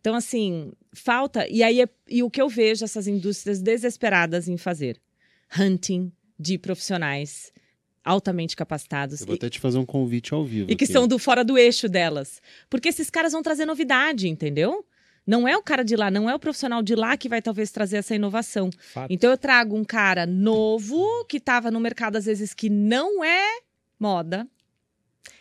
Então, 0.00 0.14
assim, 0.14 0.72
falta. 0.92 1.48
E 1.48 1.64
aí, 1.64 1.82
é, 1.82 1.88
e 2.08 2.22
o 2.22 2.30
que 2.30 2.40
eu 2.40 2.48
vejo 2.48 2.84
essas 2.84 3.08
indústrias 3.08 3.60
desesperadas 3.60 4.46
em 4.46 4.56
fazer? 4.56 5.00
Hunting 5.58 6.12
de 6.38 6.56
profissionais 6.56 7.52
altamente 8.06 8.56
capacitados. 8.56 9.20
Eu 9.20 9.26
vou 9.26 9.34
e, 9.34 9.38
até 9.38 9.50
te 9.50 9.58
fazer 9.58 9.78
um 9.78 9.84
convite 9.84 10.32
ao 10.32 10.44
vivo. 10.44 10.70
E 10.70 10.76
que 10.76 10.84
aqui. 10.84 10.92
são 10.92 11.08
do 11.08 11.18
fora 11.18 11.44
do 11.44 11.58
eixo 11.58 11.88
delas. 11.88 12.40
Porque 12.70 12.88
esses 12.88 13.10
caras 13.10 13.32
vão 13.32 13.42
trazer 13.42 13.66
novidade, 13.66 14.28
entendeu? 14.28 14.86
Não 15.26 15.48
é 15.48 15.56
o 15.56 15.62
cara 15.62 15.84
de 15.84 15.96
lá, 15.96 16.08
não 16.08 16.30
é 16.30 16.34
o 16.34 16.38
profissional 16.38 16.80
de 16.82 16.94
lá 16.94 17.16
que 17.16 17.28
vai 17.28 17.42
talvez 17.42 17.72
trazer 17.72 17.96
essa 17.96 18.14
inovação. 18.14 18.70
Fato. 18.78 19.10
Então 19.10 19.28
eu 19.28 19.36
trago 19.36 19.76
um 19.76 19.84
cara 19.84 20.24
novo 20.24 21.24
que 21.24 21.38
estava 21.38 21.68
no 21.68 21.80
mercado 21.80 22.14
às 22.14 22.26
vezes 22.26 22.54
que 22.54 22.70
não 22.70 23.24
é 23.24 23.58
moda, 23.98 24.46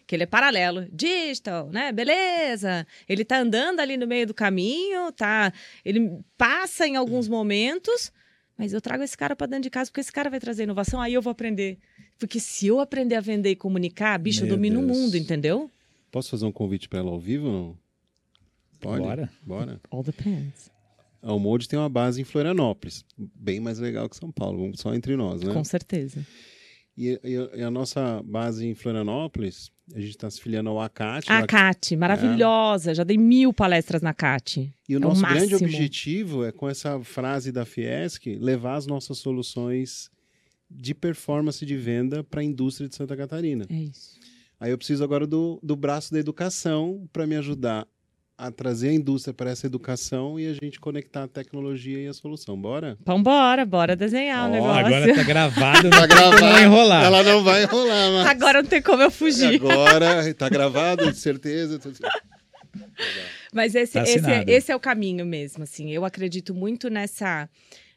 que 0.07 0.15
ele 0.15 0.23
é 0.23 0.27
paralelo, 0.27 0.87
digital, 0.91 1.69
né? 1.69 1.91
Beleza. 1.91 2.87
Ele 3.07 3.23
tá 3.23 3.37
andando 3.37 3.79
ali 3.79 3.95
no 3.95 4.07
meio 4.07 4.25
do 4.25 4.33
caminho, 4.33 5.11
tá? 5.11 5.53
Ele 5.83 6.19
passa 6.35 6.87
em 6.87 6.95
alguns 6.95 7.27
momentos, 7.27 8.11
mas 8.57 8.73
eu 8.73 8.81
trago 8.81 9.03
esse 9.03 9.17
cara 9.17 9.35
para 9.35 9.47
dentro 9.47 9.63
de 9.63 9.69
casa 9.69 9.89
porque 9.89 10.01
esse 10.01 10.11
cara 10.11 10.29
vai 10.29 10.39
trazer 10.39 10.63
inovação, 10.63 11.01
aí 11.01 11.13
eu 11.13 11.21
vou 11.21 11.31
aprender 11.31 11.77
porque 12.17 12.39
se 12.39 12.67
eu 12.67 12.79
aprender 12.79 13.15
a 13.15 13.21
vender 13.21 13.51
e 13.51 13.55
comunicar, 13.55 14.17
bicho, 14.17 14.41
Meu 14.41 14.49
eu 14.49 14.55
domino 14.55 14.79
Deus. 14.79 14.97
o 14.97 15.01
mundo, 15.01 15.17
entendeu? 15.17 15.69
Posso 16.11 16.29
fazer 16.29 16.45
um 16.45 16.51
convite 16.51 16.87
para 16.87 16.99
ela 16.99 17.11
ao 17.11 17.19
vivo 17.19 17.47
ou 17.47 17.51
não? 17.53 17.77
Pode? 18.79 19.03
Bora. 19.03 19.29
Bora. 19.43 19.81
All 19.91 20.03
depends. 20.03 20.71
A 21.21 21.31
Almode 21.31 21.67
tem 21.67 21.77
uma 21.77 21.89
base 21.89 22.21
em 22.21 22.23
Florianópolis, 22.23 23.03
bem 23.17 23.59
mais 23.59 23.79
legal 23.79 24.07
que 24.07 24.15
São 24.15 24.31
Paulo, 24.31 24.71
só 24.77 24.93
entre 24.93 25.15
nós, 25.15 25.41
né? 25.41 25.51
Com 25.51 25.63
certeza. 25.63 26.25
E, 26.97 27.19
e, 27.23 27.61
a 27.61 27.69
nossa 27.69 28.21
base 28.23 28.65
em 28.65 28.73
Florianópolis, 28.73 29.69
a 29.93 29.99
gente 29.99 30.11
está 30.11 30.29
se 30.29 30.39
filiando 30.39 30.69
ao 30.69 30.79
ACAT. 30.79 31.29
ACAT, 31.29 31.95
maravilhosa. 31.95 32.91
É. 32.91 32.95
Já 32.95 33.03
dei 33.03 33.17
mil 33.17 33.53
palestras 33.53 34.01
na 34.01 34.11
ACAT. 34.11 34.73
E 34.87 34.95
o 34.95 34.97
é 34.97 34.99
nosso 34.99 35.23
o 35.23 35.27
grande 35.27 35.55
objetivo 35.55 36.45
é, 36.45 36.51
com 36.51 36.69
essa 36.69 36.99
frase 37.03 37.51
da 37.51 37.65
Fiesc, 37.65 38.25
levar 38.37 38.75
as 38.75 38.87
nossas 38.87 39.17
soluções 39.17 40.09
de 40.69 40.95
performance 40.95 41.65
de 41.65 41.75
venda 41.75 42.23
para 42.23 42.41
a 42.41 42.43
indústria 42.43 42.87
de 42.87 42.95
Santa 42.95 43.15
Catarina. 43.15 43.65
É 43.69 43.75
isso. 43.75 44.17
Aí 44.59 44.71
eu 44.71 44.77
preciso 44.77 45.03
agora 45.03 45.27
do, 45.27 45.59
do 45.61 45.75
braço 45.75 46.13
da 46.13 46.19
educação 46.19 47.07
para 47.11 47.27
me 47.27 47.35
ajudar 47.35 47.85
a 48.37 48.51
trazer 48.51 48.89
a 48.89 48.93
indústria 48.93 49.33
para 49.33 49.49
essa 49.49 49.65
educação 49.65 50.39
e 50.39 50.47
a 50.47 50.53
gente 50.53 50.79
conectar 50.79 51.23
a 51.23 51.27
tecnologia 51.27 51.99
e 51.99 52.07
a 52.07 52.13
solução. 52.13 52.59
Bora? 52.59 52.97
Então 53.01 53.21
bora, 53.21 53.65
bora 53.65 53.95
desenhar 53.95 54.45
oh, 54.45 54.49
o 54.49 54.51
negócio. 54.51 54.85
Agora 54.85 55.15
tá 55.15 55.23
gravado, 55.23 55.83
não 55.89 55.89
tá 55.89 56.07
gravado, 56.07 56.41
não 56.41 56.59
enrolar. 56.59 57.03
Ela 57.05 57.23
não 57.23 57.43
vai 57.43 57.63
enrolar, 57.63 58.11
mas... 58.11 58.27
Agora 58.27 58.61
não 58.61 58.69
tem 58.69 58.81
como 58.81 59.03
eu 59.03 59.11
fugir. 59.11 59.55
Agora 59.55 60.33
tá 60.33 60.49
gravado, 60.49 61.11
de 61.11 61.17
certeza. 61.17 61.79
Mas 63.53 63.73
esse, 63.73 63.93
tá 63.93 64.03
esse, 64.03 64.29
é, 64.29 64.43
esse 64.47 64.71
é 64.71 64.75
o 64.75 64.79
caminho 64.79 65.25
mesmo, 65.25 65.63
assim. 65.63 65.91
Eu 65.91 66.03
acredito 66.03 66.53
muito 66.53 66.89
nessa 66.89 67.49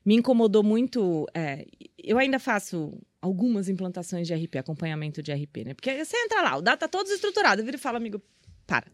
me 0.08 0.14
incomodou 0.14 0.62
muito. 0.62 1.26
É, 1.34 1.66
eu 2.02 2.16
ainda 2.16 2.38
faço 2.38 2.98
algumas 3.20 3.68
implantações 3.68 4.26
de 4.26 4.34
RP, 4.34 4.56
acompanhamento 4.56 5.22
de 5.22 5.30
RP, 5.30 5.64
né? 5.66 5.74
Porque 5.74 6.02
você 6.02 6.16
entra 6.16 6.40
lá, 6.40 6.56
o 6.56 6.62
dado 6.62 6.78
tá 6.78 6.88
todo 6.88 7.06
estruturado, 7.08 7.62
vira 7.62 7.76
e 7.76 7.80
fala, 7.80 7.98
amigo, 7.98 8.22
para. 8.66 8.86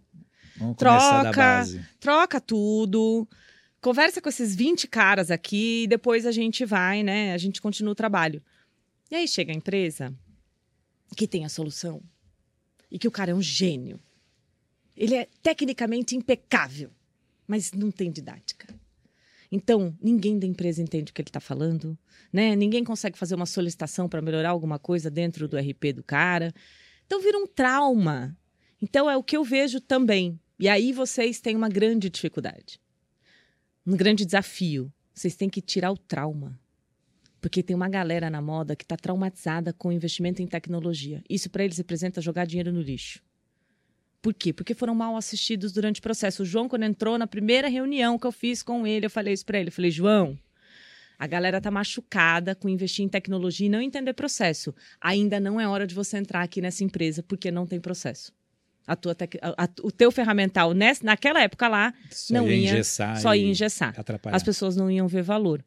Vamos 0.56 0.76
troca, 0.76 1.64
troca 2.00 2.40
tudo. 2.40 3.28
Conversa 3.80 4.20
com 4.20 4.28
esses 4.28 4.54
20 4.54 4.88
caras 4.88 5.30
aqui 5.30 5.82
e 5.82 5.86
depois 5.86 6.24
a 6.24 6.32
gente 6.32 6.64
vai, 6.64 7.02
né? 7.02 7.32
A 7.32 7.38
gente 7.38 7.60
continua 7.60 7.92
o 7.92 7.96
trabalho. 7.96 8.42
E 9.10 9.14
aí 9.14 9.28
chega 9.28 9.52
a 9.52 9.56
empresa 9.56 10.14
que 11.16 11.28
tem 11.28 11.44
a 11.44 11.48
solução 11.48 12.02
e 12.90 12.98
que 12.98 13.08
o 13.08 13.10
cara 13.10 13.32
é 13.32 13.34
um 13.34 13.42
gênio. 13.42 14.00
Ele 14.96 15.14
é 15.14 15.28
tecnicamente 15.42 16.16
impecável, 16.16 16.90
mas 17.46 17.72
não 17.72 17.90
tem 17.90 18.10
didática. 18.10 18.66
Então, 19.50 19.96
ninguém 20.02 20.38
da 20.38 20.46
empresa 20.46 20.82
entende 20.82 21.10
o 21.10 21.14
que 21.14 21.20
ele 21.20 21.28
está 21.28 21.40
falando, 21.40 21.96
né? 22.32 22.56
Ninguém 22.56 22.82
consegue 22.82 23.18
fazer 23.18 23.34
uma 23.34 23.46
solicitação 23.46 24.08
para 24.08 24.22
melhorar 24.22 24.50
alguma 24.50 24.78
coisa 24.78 25.10
dentro 25.10 25.46
do 25.46 25.56
RP 25.56 25.92
do 25.94 26.02
cara. 26.02 26.52
Então, 27.06 27.20
vira 27.20 27.38
um 27.38 27.46
trauma. 27.46 28.36
Então, 28.80 29.08
é 29.08 29.16
o 29.16 29.22
que 29.22 29.36
eu 29.36 29.44
vejo 29.44 29.80
também. 29.80 30.40
E 30.58 30.68
aí 30.68 30.92
vocês 30.92 31.40
têm 31.40 31.56
uma 31.56 31.68
grande 31.68 32.08
dificuldade. 32.08 32.80
Um 33.86 33.96
grande 33.96 34.24
desafio. 34.24 34.92
Vocês 35.12 35.34
têm 35.34 35.48
que 35.48 35.60
tirar 35.60 35.90
o 35.90 35.98
trauma. 35.98 36.58
Porque 37.40 37.62
tem 37.62 37.74
uma 37.76 37.88
galera 37.88 38.30
na 38.30 38.40
moda 38.40 38.74
que 38.74 38.84
está 38.84 38.96
traumatizada 38.96 39.72
com 39.72 39.88
o 39.88 39.92
investimento 39.92 40.40
em 40.40 40.46
tecnologia. 40.46 41.22
Isso 41.28 41.50
para 41.50 41.64
eles 41.64 41.78
representa 41.78 42.20
jogar 42.20 42.46
dinheiro 42.46 42.72
no 42.72 42.80
lixo. 42.80 43.20
Por 44.22 44.32
quê? 44.32 44.52
Porque 44.52 44.74
foram 44.74 44.94
mal 44.94 45.16
assistidos 45.16 45.72
durante 45.72 46.00
o 46.00 46.02
processo. 46.02 46.42
O 46.42 46.46
João, 46.46 46.68
quando 46.68 46.84
entrou 46.84 47.18
na 47.18 47.26
primeira 47.26 47.68
reunião 47.68 48.18
que 48.18 48.26
eu 48.26 48.32
fiz 48.32 48.62
com 48.62 48.86
ele, 48.86 49.06
eu 49.06 49.10
falei 49.10 49.34
isso 49.34 49.44
para 49.44 49.58
ele. 49.58 49.68
Eu 49.68 49.72
falei, 49.72 49.90
João, 49.90 50.38
a 51.18 51.26
galera 51.26 51.60
tá 51.60 51.70
machucada 51.70 52.54
com 52.54 52.68
investir 52.68 53.04
em 53.04 53.08
tecnologia 53.08 53.66
e 53.66 53.70
não 53.70 53.82
entender 53.82 54.14
processo. 54.14 54.74
Ainda 55.00 55.38
não 55.38 55.60
é 55.60 55.68
hora 55.68 55.86
de 55.86 55.94
você 55.94 56.16
entrar 56.16 56.42
aqui 56.42 56.60
nessa 56.62 56.82
empresa 56.82 57.22
porque 57.22 57.50
não 57.50 57.66
tem 57.66 57.78
processo. 57.78 58.32
A 58.86 58.94
tua 58.96 59.14
tec... 59.14 59.36
a, 59.42 59.68
o 59.82 59.90
teu 59.90 60.12
ferramental 60.12 60.74
nessa, 60.74 61.04
naquela 61.04 61.40
época 61.40 61.68
lá 61.68 61.94
Só 62.10 62.34
não 62.34 62.46
ia 62.48 62.56
ia, 62.56 62.70
engessar 62.70 63.20
só 63.20 63.34
ia 63.34 63.46
engessar. 63.46 63.94
atrapalhar. 63.98 64.36
As 64.36 64.42
pessoas 64.42 64.76
não 64.76 64.90
iam 64.90 65.08
ver 65.08 65.22
valor. 65.22 65.64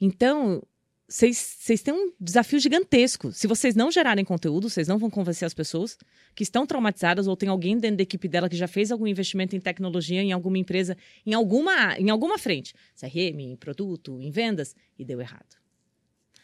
Então, 0.00 0.62
vocês 1.08 1.80
têm 1.84 1.94
um 1.94 2.12
desafio 2.20 2.58
gigantesco. 2.58 3.32
Se 3.32 3.46
vocês 3.46 3.76
não 3.76 3.92
gerarem 3.92 4.24
conteúdo, 4.24 4.68
vocês 4.68 4.88
não 4.88 4.98
vão 4.98 5.08
convencer 5.08 5.46
as 5.46 5.54
pessoas 5.54 5.96
que 6.34 6.42
estão 6.42 6.66
traumatizadas 6.66 7.28
ou 7.28 7.36
tem 7.36 7.48
alguém 7.48 7.78
dentro 7.78 7.98
da 7.98 8.02
equipe 8.02 8.26
dela 8.26 8.48
que 8.48 8.56
já 8.56 8.66
fez 8.66 8.90
algum 8.90 9.06
investimento 9.06 9.54
em 9.54 9.60
tecnologia, 9.60 10.20
em 10.20 10.32
alguma 10.32 10.58
empresa, 10.58 10.96
em 11.24 11.32
alguma, 11.32 11.96
em 11.96 12.10
alguma 12.10 12.38
frente. 12.38 12.74
CRM, 12.98 13.40
em 13.40 13.56
produto, 13.56 14.20
em 14.20 14.30
vendas, 14.30 14.74
e 14.98 15.04
deu 15.04 15.20
errado. 15.20 15.56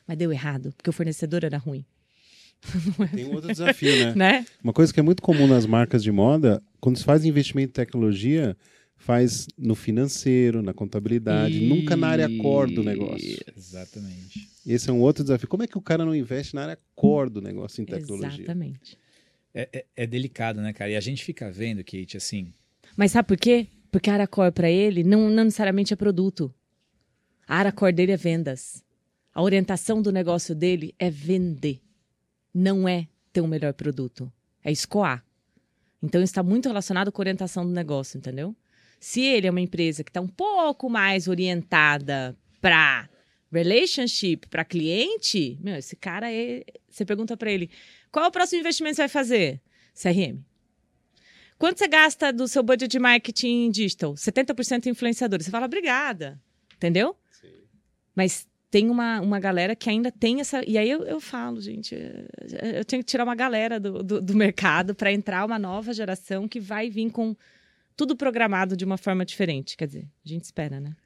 Mas 0.07 0.17
deu 0.17 0.33
errado, 0.33 0.73
porque 0.77 0.91
o 0.91 0.93
fornecedor 0.93 1.45
era 1.45 1.59
ruim. 1.59 1.85
Tem 3.15 3.25
um 3.25 3.33
outro 3.33 3.51
desafio, 3.51 3.97
né? 3.99 4.15
Né? 4.15 4.47
Uma 4.63 4.73
coisa 4.73 4.93
que 4.93 5.01
é 5.01 5.03
muito 5.03 5.23
comum 5.23 5.47
nas 5.47 5.67
marcas 5.67 6.03
de 6.03 6.13
moda, 6.13 6.63
quando 6.81 6.97
se 6.97 7.05
faz 7.05 7.25
investimento 7.25 7.71
em 7.71 7.73
tecnologia, 7.73 8.57
faz 8.97 9.49
no 9.59 9.75
financeiro, 9.75 10.63
na 10.63 10.73
contabilidade, 10.73 11.61
nunca 11.61 11.97
na 11.97 12.09
área 12.09 12.29
core 12.39 12.73
do 12.73 12.85
negócio. 12.85 13.39
Exatamente. 13.57 14.49
Esse 14.65 14.89
é 14.89 14.93
um 14.93 15.01
outro 15.01 15.25
desafio. 15.25 15.49
Como 15.49 15.63
é 15.65 15.67
que 15.67 15.77
o 15.77 15.81
cara 15.83 16.05
não 16.05 16.15
investe 16.15 16.55
na 16.55 16.63
área 16.63 16.79
core 16.95 17.31
do 17.31 17.43
negócio 17.43 17.83
em 17.83 17.85
tecnologia? 17.85 18.45
Exatamente. 18.45 18.97
É, 19.55 19.69
é- 19.73 19.87
é 19.97 20.07
delicado, 20.07 20.61
né, 20.63 20.73
cara? 20.73 20.91
E 20.91 20.97
a 20.97 21.01
gente 21.01 21.25
fica 21.25 21.51
vendo, 21.51 21.79
Kate, 21.85 22.17
assim. 22.17 22.53
Mas 22.97 23.11
sabe 23.13 23.27
por 23.29 23.37
quê? 23.37 23.67
Porque 23.91 24.09
a 24.09 24.15
área 24.15 24.27
core 24.27 24.53
para 24.53 24.71
ele 24.71 25.03
não, 25.03 25.29
não 25.29 25.45
necessariamente 25.45 25.93
é 25.93 25.97
produto. 25.97 26.55
A 27.47 27.57
área 27.57 27.73
core 27.73 27.93
dele 27.93 28.13
é 28.13 28.17
vendas. 28.17 28.83
A 29.35 29.43
orientação 29.43 30.01
do 30.01 30.13
negócio 30.13 30.55
dele 30.55 30.95
é 30.99 31.11
vender. 31.11 31.81
Não 32.55 32.89
é 32.89 33.09
ter 33.33 33.41
um 33.41 33.47
melhor 33.47 33.73
produto. 33.73 34.31
É 34.63 34.71
escoar. 34.71 35.25
Então 36.03 36.21
está 36.23 36.43
muito 36.43 36.69
relacionado 36.69 37.13
com 37.13 37.23
a 37.23 37.25
orientação 37.25 37.65
do 37.65 37.73
negócio, 37.73 38.19
entendeu? 38.19 38.55
Se 38.99 39.21
ele 39.21 39.47
é 39.47 39.51
uma 39.51 39.61
empresa 39.61 40.05
que 40.05 40.11
está 40.11 40.21
um 40.21 40.29
pouco 40.29 40.89
mais 40.89 41.29
orientada 41.29 42.37
para 42.61 43.09
relationship, 43.53 44.47
para 44.49 44.65
cliente, 44.65 45.59
meu, 45.61 45.77
esse 45.77 45.95
cara 45.97 46.33
é. 46.33 46.65
Você 46.89 47.05
pergunta 47.05 47.37
para 47.37 47.51
ele: 47.51 47.71
qual 48.11 48.25
é 48.25 48.29
o 48.29 48.33
próximo 48.33 48.61
investimento 48.61 48.93
que 48.93 48.97
você 48.97 49.03
vai 49.03 49.09
fazer? 49.09 49.61
CRM. 49.95 50.41
Quanto 51.59 51.79
você 51.79 51.87
gasta 51.87 52.33
do 52.33 52.49
seu 52.49 52.63
budget 52.63 52.91
de 52.91 52.99
marketing 52.99 53.71
digital? 53.71 54.15
70% 54.15 54.87
influenciadores. 54.87 55.47
Você 55.47 55.51
fala, 55.53 55.67
obrigada. 55.67 56.41
Entendeu? 56.75 57.17
Mas 58.17 58.49
tem 58.73 58.89
uma, 58.89 59.21
uma 59.21 59.39
galera 59.39 59.77
que 59.77 59.91
ainda 59.91 60.11
tem 60.11 60.41
essa. 60.41 60.65
E 60.67 60.79
aí 60.79 60.89
eu, 60.91 61.03
eu 61.05 61.21
falo, 61.21 61.61
gente, 61.61 61.95
eh, 61.95 62.79
eu 62.81 62.85
tenho 62.87 63.03
que 63.03 63.07
tirar 63.07 63.23
uma 63.23 63.35
galera 63.35 63.79
do, 63.79 64.03
do, 64.03 64.19
do 64.19 64.35
mercado 64.35 64.95
para 64.95 65.13
entrar 65.13 65.45
uma 65.45 65.59
nova 65.59 65.93
geração 65.93 66.49
que 66.49 66.59
vai 66.59 66.89
vir 66.89 67.11
com 67.11 67.37
tudo 67.95 68.17
programado 68.17 68.75
de 68.75 68.83
uma 68.83 68.97
forma 68.97 69.27
diferente. 69.27 69.77
Quer 69.77 69.89
dizer, 69.89 70.09
a 70.25 70.29
gente 70.29 70.45
espera, 70.45 70.81
né? 70.81 70.97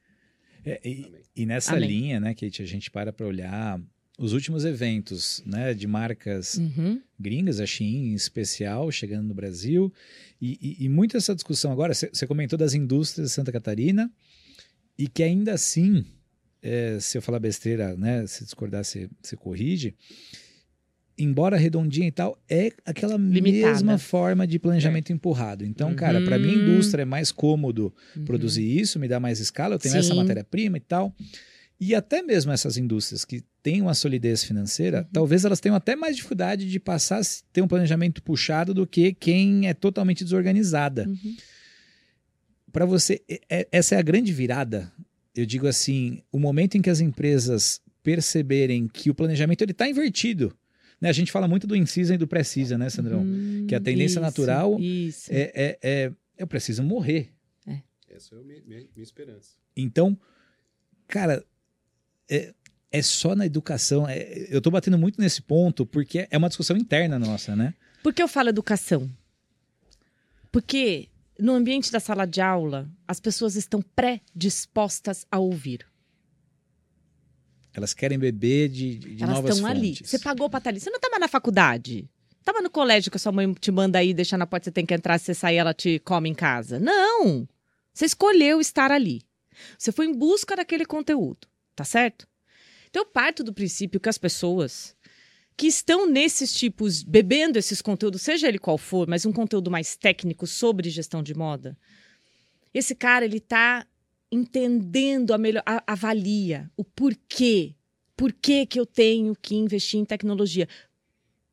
É, 0.65 0.81
e, 0.85 1.13
e 1.35 1.45
nessa 1.45 1.75
Amém. 1.75 1.89
linha, 1.89 2.21
né, 2.21 2.35
Kate, 2.35 2.63
a 2.63 2.67
gente 2.67 2.89
para 2.89 3.13
para 3.13 3.27
olhar 3.27 3.81
os 4.17 4.33
últimos 4.33 4.65
eventos, 4.65 5.43
né, 5.45 5.75
de 5.75 5.89
marcas 5.89 6.59
Uhum. 6.59 7.03
gringas, 7.19 7.59
a 7.59 7.67
Shein 7.67 8.13
em 8.13 8.15
especial, 8.15 8.93
chegando 8.93 9.27
no 9.27 9.35
Brasil. 9.35 9.93
E, 10.41 10.57
e, 10.63 10.85
e 10.85 10.89
muito 10.89 11.17
essa 11.17 11.35
discussão 11.35 11.73
agora, 11.73 11.93
você 11.93 12.27
comentou 12.29 12.57
das 12.57 12.75
indústrias 12.75 13.31
de 13.31 13.35
Santa 13.35 13.51
Catarina, 13.51 14.09
e 14.97 15.09
que 15.09 15.25
ainda 15.25 15.53
assim, 15.53 16.07
é, 16.67 16.99
se 17.01 17.17
eu 17.17 17.23
falar 17.23 17.39
besteira, 17.39 17.97
né, 17.97 18.27
se 18.27 18.45
discordar, 18.45 18.85
você 18.85 19.09
você 19.23 19.37
corrige. 19.37 19.95
Embora 21.19 21.57
redondinha 21.57 22.07
e 22.09 22.13
tal, 22.13 22.39
é 22.47 22.71
aquela 22.85 23.17
Limitada. 23.17 23.73
mesma 23.73 23.97
forma 23.99 24.47
de 24.47 24.59
planejamento 24.59 25.11
empurrado. 25.15 25.65
Então, 25.65 25.95
cara, 25.95 26.21
para 26.21 26.39
mim, 26.39 26.55
Uhum. 26.57 26.73
indústria 26.75 27.03
é 27.03 27.05
mais 27.07 27.33
cômodo 27.33 27.95
Uhum. 28.15 28.25
produzir 28.27 28.65
isso, 28.81 28.99
me 28.99 29.09
dá 29.09 29.19
mais 29.19 29.41
escala, 29.41 29.77
eu 29.77 29.79
tenho 29.79 29.93
Sim. 29.95 30.01
essa 30.01 30.15
matéria-prima 30.15 30.77
e 30.77 30.81
tal. 30.81 31.15
E 31.81 31.95
até 31.95 32.21
mesmo 32.23 32.53
essas 32.53 32.77
indústrias 32.77 33.25
que 33.25 33.43
têm 33.63 33.81
uma 33.81 33.95
solidez 33.95 34.45
financeira, 34.45 35.01
Uhum. 35.03 35.09
talvez 35.13 35.45
elas 35.47 35.59
tenham 35.61 35.75
até 35.77 35.97
mais 35.97 36.17
dificuldade 36.17 36.69
de 36.71 36.79
passar 36.79 37.21
a 37.21 37.25
ter 37.51 37.63
um 37.63 37.69
planejamento 37.69 38.23
puxado 38.23 38.75
do 38.75 38.87
que 38.87 39.15
quem 39.15 39.69
é 39.69 39.73
totalmente 39.75 40.23
desorganizada. 40.23 41.09
Uhum. 41.09 41.37
Para 42.73 42.85
você, 42.85 43.23
é- 43.27 43.41
é- 43.49 43.69
essa 43.73 43.95
é 43.95 43.99
a 43.99 44.03
grande 44.03 44.33
virada. 44.35 44.93
Eu 45.37 45.45
digo 45.47 45.67
assim, 45.69 46.23
o 46.33 46.39
momento 46.39 46.77
em 46.77 46.83
que 46.83 46.89
as 46.91 46.99
empresas 47.01 47.81
perceberem 48.03 48.89
que 48.89 49.11
o 49.11 49.15
planejamento 49.15 49.63
ele 49.63 49.73
está 49.73 49.89
invertido. 49.89 50.57
Né? 51.01 51.09
A 51.11 51.13
gente 51.13 51.31
fala 51.31 51.47
muito 51.47 51.67
do 51.67 51.77
in-season 51.77 52.15
e 52.15 52.19
do 52.19 52.27
pré-season, 52.27 52.79
né, 52.79 52.89
Sandrão? 52.89 53.21
Hum, 53.23 53.67
que 53.69 53.75
a 53.75 53.81
tendência 53.81 54.15
isso, 54.15 54.21
natural 54.21 54.81
Isso. 54.81 55.31
É, 55.31 55.53
é, 55.55 55.79
é, 55.83 56.13
eu 56.39 56.47
preciso 56.47 56.83
morrer. 56.83 57.31
Essa 58.09 58.35
é 58.35 58.39
a 58.39 58.43
minha, 58.43 58.63
minha- 58.67 58.81
minha 58.95 59.03
esperança. 59.03 59.51
Então, 59.77 60.19
cara, 61.07 61.45
é, 62.31 62.55
é 62.91 63.03
só 63.03 63.35
na 63.37 63.45
educação. 63.45 64.09
É- 64.09 64.47
eu 64.49 64.63
tô 64.63 64.71
batendo 64.71 64.97
muito 64.97 65.21
nesse 65.21 65.43
ponto 65.43 65.85
porque 65.85 66.27
é 66.31 66.39
uma 66.39 66.49
discussão 66.49 66.79
interna 66.79 67.19
nossa, 67.19 67.55
né? 67.55 67.75
Por 68.03 68.15
que 68.15 68.23
eu 68.23 68.29
falo 68.29 68.49
educação? 68.49 69.11
Porque 70.51 71.09
no 71.39 71.53
ambiente 71.53 71.93
da 71.93 72.01
sala 72.01 72.27
de 72.27 72.41
aula, 72.41 72.89
as 73.07 73.21
pessoas 73.21 73.57
estão 73.57 73.83
predispostas 73.83 75.27
a 75.31 75.39
ouvir. 75.39 75.87
Elas 77.73 77.93
querem 77.93 78.19
beber 78.19 78.71
de, 78.71 78.99
de 78.99 79.23
Elas 79.23 79.37
novas 79.37 79.57
estão 79.57 79.71
ali. 79.71 79.97
Você 79.97 80.19
pagou 80.19 80.49
pra 80.49 80.59
estar 80.59 80.71
ali. 80.71 80.81
Você 80.81 80.89
não 80.89 80.97
estava 80.97 81.19
na 81.19 81.29
faculdade. 81.29 82.09
Tava 82.43 82.63
no 82.63 82.71
colégio 82.71 83.11
que 83.11 83.17
a 83.17 83.21
sua 83.21 83.33
mãe 83.33 83.53
te 83.53 83.71
manda 83.71 83.99
aí, 83.99 84.15
deixar 84.15 84.39
na 84.39 84.47
porta, 84.47 84.65
você 84.65 84.73
tem 84.73 84.87
que 84.87 84.95
entrar, 84.95 85.19
se 85.19 85.27
você 85.27 85.35
sair, 85.35 85.57
ela 85.57 85.75
te 85.75 85.99
come 85.99 86.31
em 86.31 86.35
casa. 86.35 86.79
Não! 86.79 87.47
Você 87.93 88.07
escolheu 88.07 88.61
estar 88.61 88.91
ali. 88.91 89.23
Você 89.77 89.93
foi 89.93 90.07
em 90.07 90.15
busca 90.15 90.57
daquele 90.57 90.87
conteúdo, 90.87 91.49
tá 91.75 91.85
certo? 91.85 92.27
Então 92.89 93.03
eu 93.03 93.07
parto 93.07 93.45
do 93.45 93.53
princípio 93.53 94.01
que 94.01 94.09
as 94.09 94.17
pessoas 94.17 94.96
que 95.57 95.67
estão 95.67 96.07
nesses 96.09 96.53
tipos, 96.53 97.03
bebendo 97.03 97.59
esses 97.59 97.81
conteúdos, 97.81 98.23
seja 98.23 98.47
ele 98.49 98.59
qual 98.59 98.77
for, 98.77 99.09
mas 99.09 99.25
um 99.25 99.33
conteúdo 99.33 99.71
mais 99.71 99.97
técnico 99.97 100.47
sobre 100.47 100.91
gestão 100.91 101.23
de 101.23 101.35
moda, 101.35 101.77
esse 102.75 102.95
cara, 102.95 103.25
ele 103.25 103.41
tá 103.41 103.87
entendendo 104.31 105.33
a 105.33 105.39
melhor, 105.39 105.63
a- 105.65 105.83
avalia 105.87 106.71
o 106.77 106.85
porquê 106.85 107.75
por 108.17 108.33
que, 108.33 108.65
que 108.65 108.81
eu 108.81 108.87
tenho 108.87 109.37
que 109.37 109.55
investir 109.55 110.01
em 110.01 110.05
tecnologia? 110.05 110.67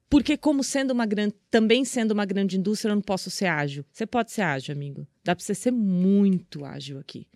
Porque, 0.09 0.37
como 0.37 0.63
sendo 0.63 0.91
uma 0.91 1.05
grande, 1.05 1.35
também 1.51 1.83
sendo 1.83 2.11
uma 2.11 2.23
grande 2.25 2.57
indústria, 2.57 2.91
eu 2.91 2.95
não 2.95 3.01
posso 3.01 3.29
ser 3.29 3.47
ágil. 3.47 3.83
Você 3.91 4.05
pode 4.05 4.31
ser 4.31 4.43
ágil, 4.43 4.73
amigo. 4.73 5.05
Dá 5.23 5.35
para 5.35 5.43
você 5.43 5.53
ser 5.53 5.71
muito 5.71 6.63
ágil 6.63 6.99
aqui. 6.99 7.27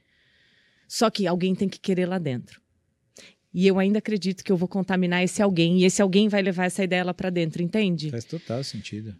Só 0.87 1.09
que 1.09 1.27
alguém 1.27 1.53
tem 1.55 1.67
que 1.67 1.79
querer 1.79 2.05
lá 2.05 2.17
dentro. 2.17 2.61
E 3.57 3.65
eu 3.65 3.79
ainda 3.79 3.97
acredito 3.97 4.43
que 4.43 4.51
eu 4.51 4.55
vou 4.55 4.67
contaminar 4.67 5.23
esse 5.23 5.41
alguém, 5.41 5.79
e 5.79 5.83
esse 5.83 5.99
alguém 5.99 6.29
vai 6.29 6.43
levar 6.43 6.65
essa 6.65 6.83
ideia 6.83 7.03
lá 7.03 7.11
para 7.11 7.31
dentro, 7.31 7.63
entende? 7.63 8.11
Faz 8.11 8.23
total 8.23 8.63
sentido. 8.63 9.15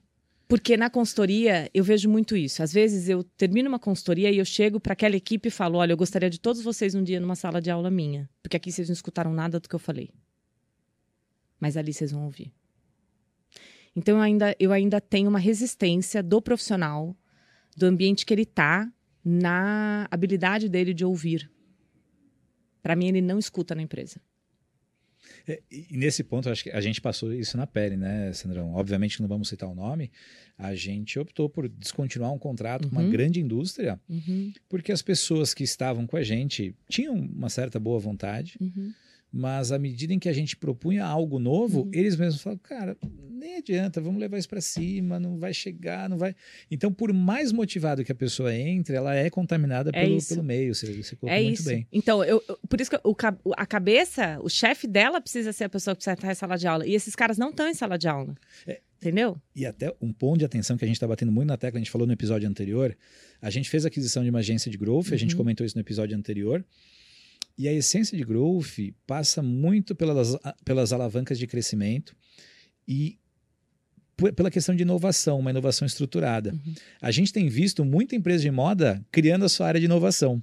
Porque 0.48 0.78
na 0.78 0.92
consultoria 0.92 1.68
eu 1.74 1.84
vejo 1.84 2.08
muito 2.08 2.38
isso. 2.38 2.62
Às 2.62 2.72
vezes 2.72 3.10
eu 3.10 3.24
termino 3.24 3.68
uma 3.68 3.80
consultoria 3.80 4.30
e 4.30 4.38
eu 4.38 4.46
chego 4.46 4.80
para 4.80 4.94
aquela 4.94 5.16
equipe 5.16 5.48
e 5.48 5.52
falo: 5.52 5.80
olha, 5.80 5.92
eu 5.92 5.98
gostaria 5.98 6.30
de 6.30 6.40
todos 6.40 6.62
vocês 6.62 6.94
um 6.94 7.04
dia 7.04 7.20
numa 7.20 7.36
sala 7.36 7.60
de 7.60 7.72
aula 7.72 7.90
minha, 7.90 8.30
porque 8.44 8.56
aqui 8.56 8.72
vocês 8.72 8.90
não 8.90 8.94
escutaram 8.94 9.34
nada 9.34 9.60
do 9.60 9.68
que 9.68 9.74
eu 9.74 9.80
falei. 9.80 10.12
Mas 11.60 11.76
ali 11.76 11.92
vocês 11.92 12.12
vão 12.12 12.26
ouvir. 12.26 12.54
Então 13.96 14.18
eu 14.18 14.22
ainda, 14.22 14.56
eu 14.60 14.72
ainda 14.72 15.02
tenho 15.02 15.30
uma 15.30 15.40
resistência 15.40 16.22
do 16.22 16.40
profissional, 16.44 17.18
do 17.76 17.88
ambiente 17.88 18.24
que 18.24 18.36
ele 18.36 18.44
está, 18.44 18.88
na 19.26 20.08
habilidade 20.12 20.70
dele 20.70 20.94
de 20.94 21.04
ouvir. 21.04 21.50
Para 22.88 22.96
mim, 22.96 23.10
ele 23.10 23.20
não 23.22 23.38
escuta 23.38 23.76
na 23.76 23.82
empresa. 23.82 24.22
É, 25.46 25.62
e 25.70 25.98
nesse 25.98 26.24
ponto, 26.24 26.50
acho 26.50 26.64
que 26.64 26.70
a 26.70 26.80
gente 26.80 27.02
passou 27.02 27.34
isso 27.34 27.58
na 27.58 27.68
pele, 27.68 27.98
né, 27.98 28.32
Sandrão? 28.32 28.74
Obviamente 28.76 29.20
não 29.22 29.28
vamos 29.28 29.50
citar 29.50 29.68
o 29.68 29.76
nome. 29.76 30.10
A 30.58 30.74
gente 30.74 31.20
optou 31.20 31.50
por 31.50 31.68
descontinuar 31.68 32.32
um 32.32 32.40
contrato 32.40 32.86
uhum. 32.86 32.90
com 32.90 32.96
uma 32.96 33.04
Uhum. 33.04 33.10
grande 33.12 33.42
indústria, 33.42 34.00
Uhum, 34.08 34.54
porque 34.70 34.94
as 34.94 35.02
pessoas 35.02 35.54
que 35.54 35.66
estavam 35.66 36.08
com 36.08 36.16
a 36.16 36.24
gente 36.24 36.74
tinham 36.88 37.14
uma 37.14 37.50
certa 37.50 37.78
boa 37.78 38.00
vontade, 38.00 38.56
uhum. 38.62 38.94
Mas 39.32 39.72
à 39.72 39.78
medida 39.80 40.14
em 40.14 40.20
que 40.20 40.30
a 40.30 40.34
gente 40.34 40.56
propunha 40.56 41.06
algo 41.06 41.38
novo, 41.40 41.82
Uhum. 41.82 41.92
eles 41.94 42.16
mesmos 42.16 42.42
falavam, 42.42 42.62
cara, 42.64 42.98
nem 43.30 43.58
adianta, 43.58 44.02
vamos 44.02 44.20
levar 44.20 44.38
isso 44.38 44.50
para 44.50 44.62
cima, 44.62 45.20
não 45.20 45.38
vai 45.38 45.54
chegar, 45.54 46.10
não 46.10 46.18
vai. 46.18 46.36
Então, 46.72 46.92
por 46.92 47.14
mais 47.14 47.52
motivado 47.52 48.04
que 48.04 48.12
a 48.12 48.16
pessoa 48.16 48.54
entre, 48.56 48.96
ela 48.96 49.14
é 49.16 49.30
contaminada 49.30 49.92
É 49.94 50.04
pelo, 50.04 50.18
pelo 50.26 50.44
meio. 50.44 50.74
Você, 50.74 50.92
você 50.92 51.16
colocou 51.16 51.38
É 51.38 51.44
muito 51.44 51.60
isso. 51.60 51.70
bem. 51.70 51.88
Então, 51.92 52.24
eu, 52.24 52.44
eu- 52.48 52.58
por 52.68 52.82
isso 52.82 52.90
que 52.90 53.00
o, 53.04 53.16
a 53.56 53.66
cabeça, 53.66 54.40
o 54.42 54.50
chefe 54.50 54.88
dela 54.88 55.22
precisa 55.22 55.54
ser 55.54 55.66
a 55.66 55.70
pessoa 55.70 55.94
que 55.96 56.00
precisa 56.00 56.14
estar 56.16 56.32
em 56.32 56.36
sala 56.36 56.58
de 56.58 56.68
aula. 56.68 56.88
E 56.88 56.96
esses 56.96 57.16
caras 57.16 57.38
não 57.38 57.50
estão 57.52 57.68
em 57.70 57.74
sala 57.74 57.98
de 57.98 58.08
aula. 58.08 58.34
É. 58.66 58.82
Entendeu? 59.00 59.38
E 59.56 59.64
até 59.64 59.94
um 60.02 60.12
ponto 60.12 60.40
de 60.40 60.46
atenção 60.46 60.76
que 60.76 60.84
a 60.84 60.88
gente 60.88 60.98
está 60.98 61.06
batendo 61.08 61.32
muito 61.32 61.48
na 61.48 61.56
tecla, 61.58 61.78
a 61.78 61.82
gente 61.84 61.92
falou 61.92 62.08
no 62.08 62.14
episódio 62.14 62.50
anterior. 62.50 62.98
A 63.40 63.52
gente 63.52 63.70
fez 63.70 63.86
a 63.86 63.90
aquisição 63.90 64.24
de 64.24 64.32
uma 64.32 64.40
agência 64.40 64.72
de 64.72 64.78
growth, 64.80 65.14
a 65.14 65.16
gente 65.18 65.34
Uhum. 65.36 65.38
comentou 65.38 65.64
isso 65.64 65.76
no 65.78 65.82
episódio 65.82 66.18
anterior. 66.18 66.66
E 67.58 67.68
a 67.68 67.74
essência 67.74 68.18
de 68.18 68.24
growth 68.24 68.94
passa 69.06 69.42
muito 69.42 69.96
pelas, 69.96 70.38
pelas 70.64 70.94
alavancas 70.94 71.40
de 71.40 71.48
crescimento 71.48 72.16
e 72.88 73.18
pela 74.36 74.50
questão 74.50 74.76
de 74.76 74.82
inovação, 74.82 75.40
uma 75.40 75.52
inovação 75.52 75.86
estruturada. 75.86 76.52
Uhum. 76.52 76.74
A 77.02 77.12
gente 77.12 77.32
tem 77.32 77.48
visto 77.50 77.86
muita 77.86 78.16
empresa 78.16 78.44
de 78.44 78.52
moda 78.52 79.04
criando 79.12 79.46
a 79.46 79.50
sua 79.50 79.68
área 79.68 79.80
de 79.80 79.86
inovação. 79.86 80.42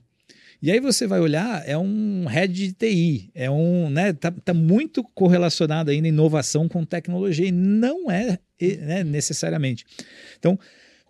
E 0.62 0.70
aí 0.70 0.80
você 0.80 1.06
vai 1.06 1.20
olhar, 1.20 1.62
é 1.68 1.76
um 1.76 2.24
head 2.26 2.52
de 2.52 2.72
TI, 2.72 3.30
é 3.34 3.50
um, 3.50 3.90
né, 3.90 4.12
tá, 4.12 4.30
tá 4.30 4.54
muito 4.54 5.02
correlacionado 5.02 5.90
ainda 5.90 6.08
inovação 6.08 6.68
com 6.68 6.84
tecnologia 6.84 7.46
e 7.46 7.52
não 7.52 8.10
é 8.10 8.38
né, 8.80 9.04
necessariamente. 9.04 9.84
Então, 10.38 10.58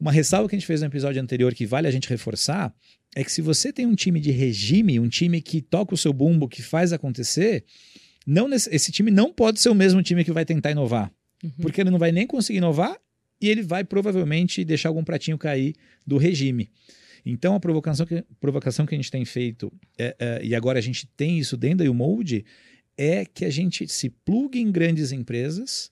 uma 0.00 0.10
ressalva 0.10 0.48
que 0.48 0.56
a 0.56 0.58
gente 0.58 0.66
fez 0.66 0.80
no 0.80 0.88
episódio 0.88 1.22
anterior 1.22 1.54
que 1.54 1.66
vale 1.66 1.86
a 1.86 1.90
gente 1.90 2.08
reforçar 2.08 2.74
é 3.14 3.22
que 3.22 3.30
se 3.32 3.40
você 3.40 3.72
tem 3.72 3.86
um 3.86 3.94
time 3.94 4.20
de 4.20 4.30
regime, 4.30 4.98
um 4.98 5.08
time 5.08 5.40
que 5.40 5.60
toca 5.60 5.94
o 5.94 5.98
seu 5.98 6.12
bumbo, 6.12 6.48
que 6.48 6.62
faz 6.62 6.92
acontecer, 6.92 7.64
não 8.26 8.52
esse 8.52 8.90
time 8.90 9.10
não 9.10 9.32
pode 9.32 9.60
ser 9.60 9.68
o 9.68 9.74
mesmo 9.74 10.02
time 10.02 10.24
que 10.24 10.32
vai 10.32 10.44
tentar 10.44 10.70
inovar, 10.70 11.12
Uhum. 11.42 11.50
porque 11.60 11.80
ele 11.80 11.90
não 11.90 11.98
vai 11.98 12.10
nem 12.10 12.26
conseguir 12.26 12.58
inovar 12.58 12.96
e 13.40 13.48
ele 13.50 13.62
vai 13.62 13.84
provavelmente 13.84 14.64
deixar 14.64 14.88
algum 14.88 15.04
pratinho 15.04 15.36
cair 15.36 15.74
do 16.06 16.16
regime. 16.16 16.70
Então, 17.26 17.54
a 17.54 17.60
provocação 17.60 18.06
que, 18.06 18.24
provocação 18.40 18.86
que 18.86 18.94
a 18.94 18.98
gente 18.98 19.10
tem 19.10 19.24
feito, 19.24 19.72
é, 19.98 20.16
é, 20.18 20.40
e 20.44 20.54
agora 20.54 20.78
a 20.78 20.82
gente 20.82 21.06
tem 21.16 21.38
isso 21.38 21.56
dentro 21.56 21.84
da 21.84 21.90
U-Mode, 21.90 22.44
é 22.96 23.24
que 23.24 23.44
a 23.44 23.50
gente 23.50 23.86
se 23.88 24.08
plugue 24.08 24.58
em 24.60 24.70
grandes 24.70 25.12
empresas 25.12 25.90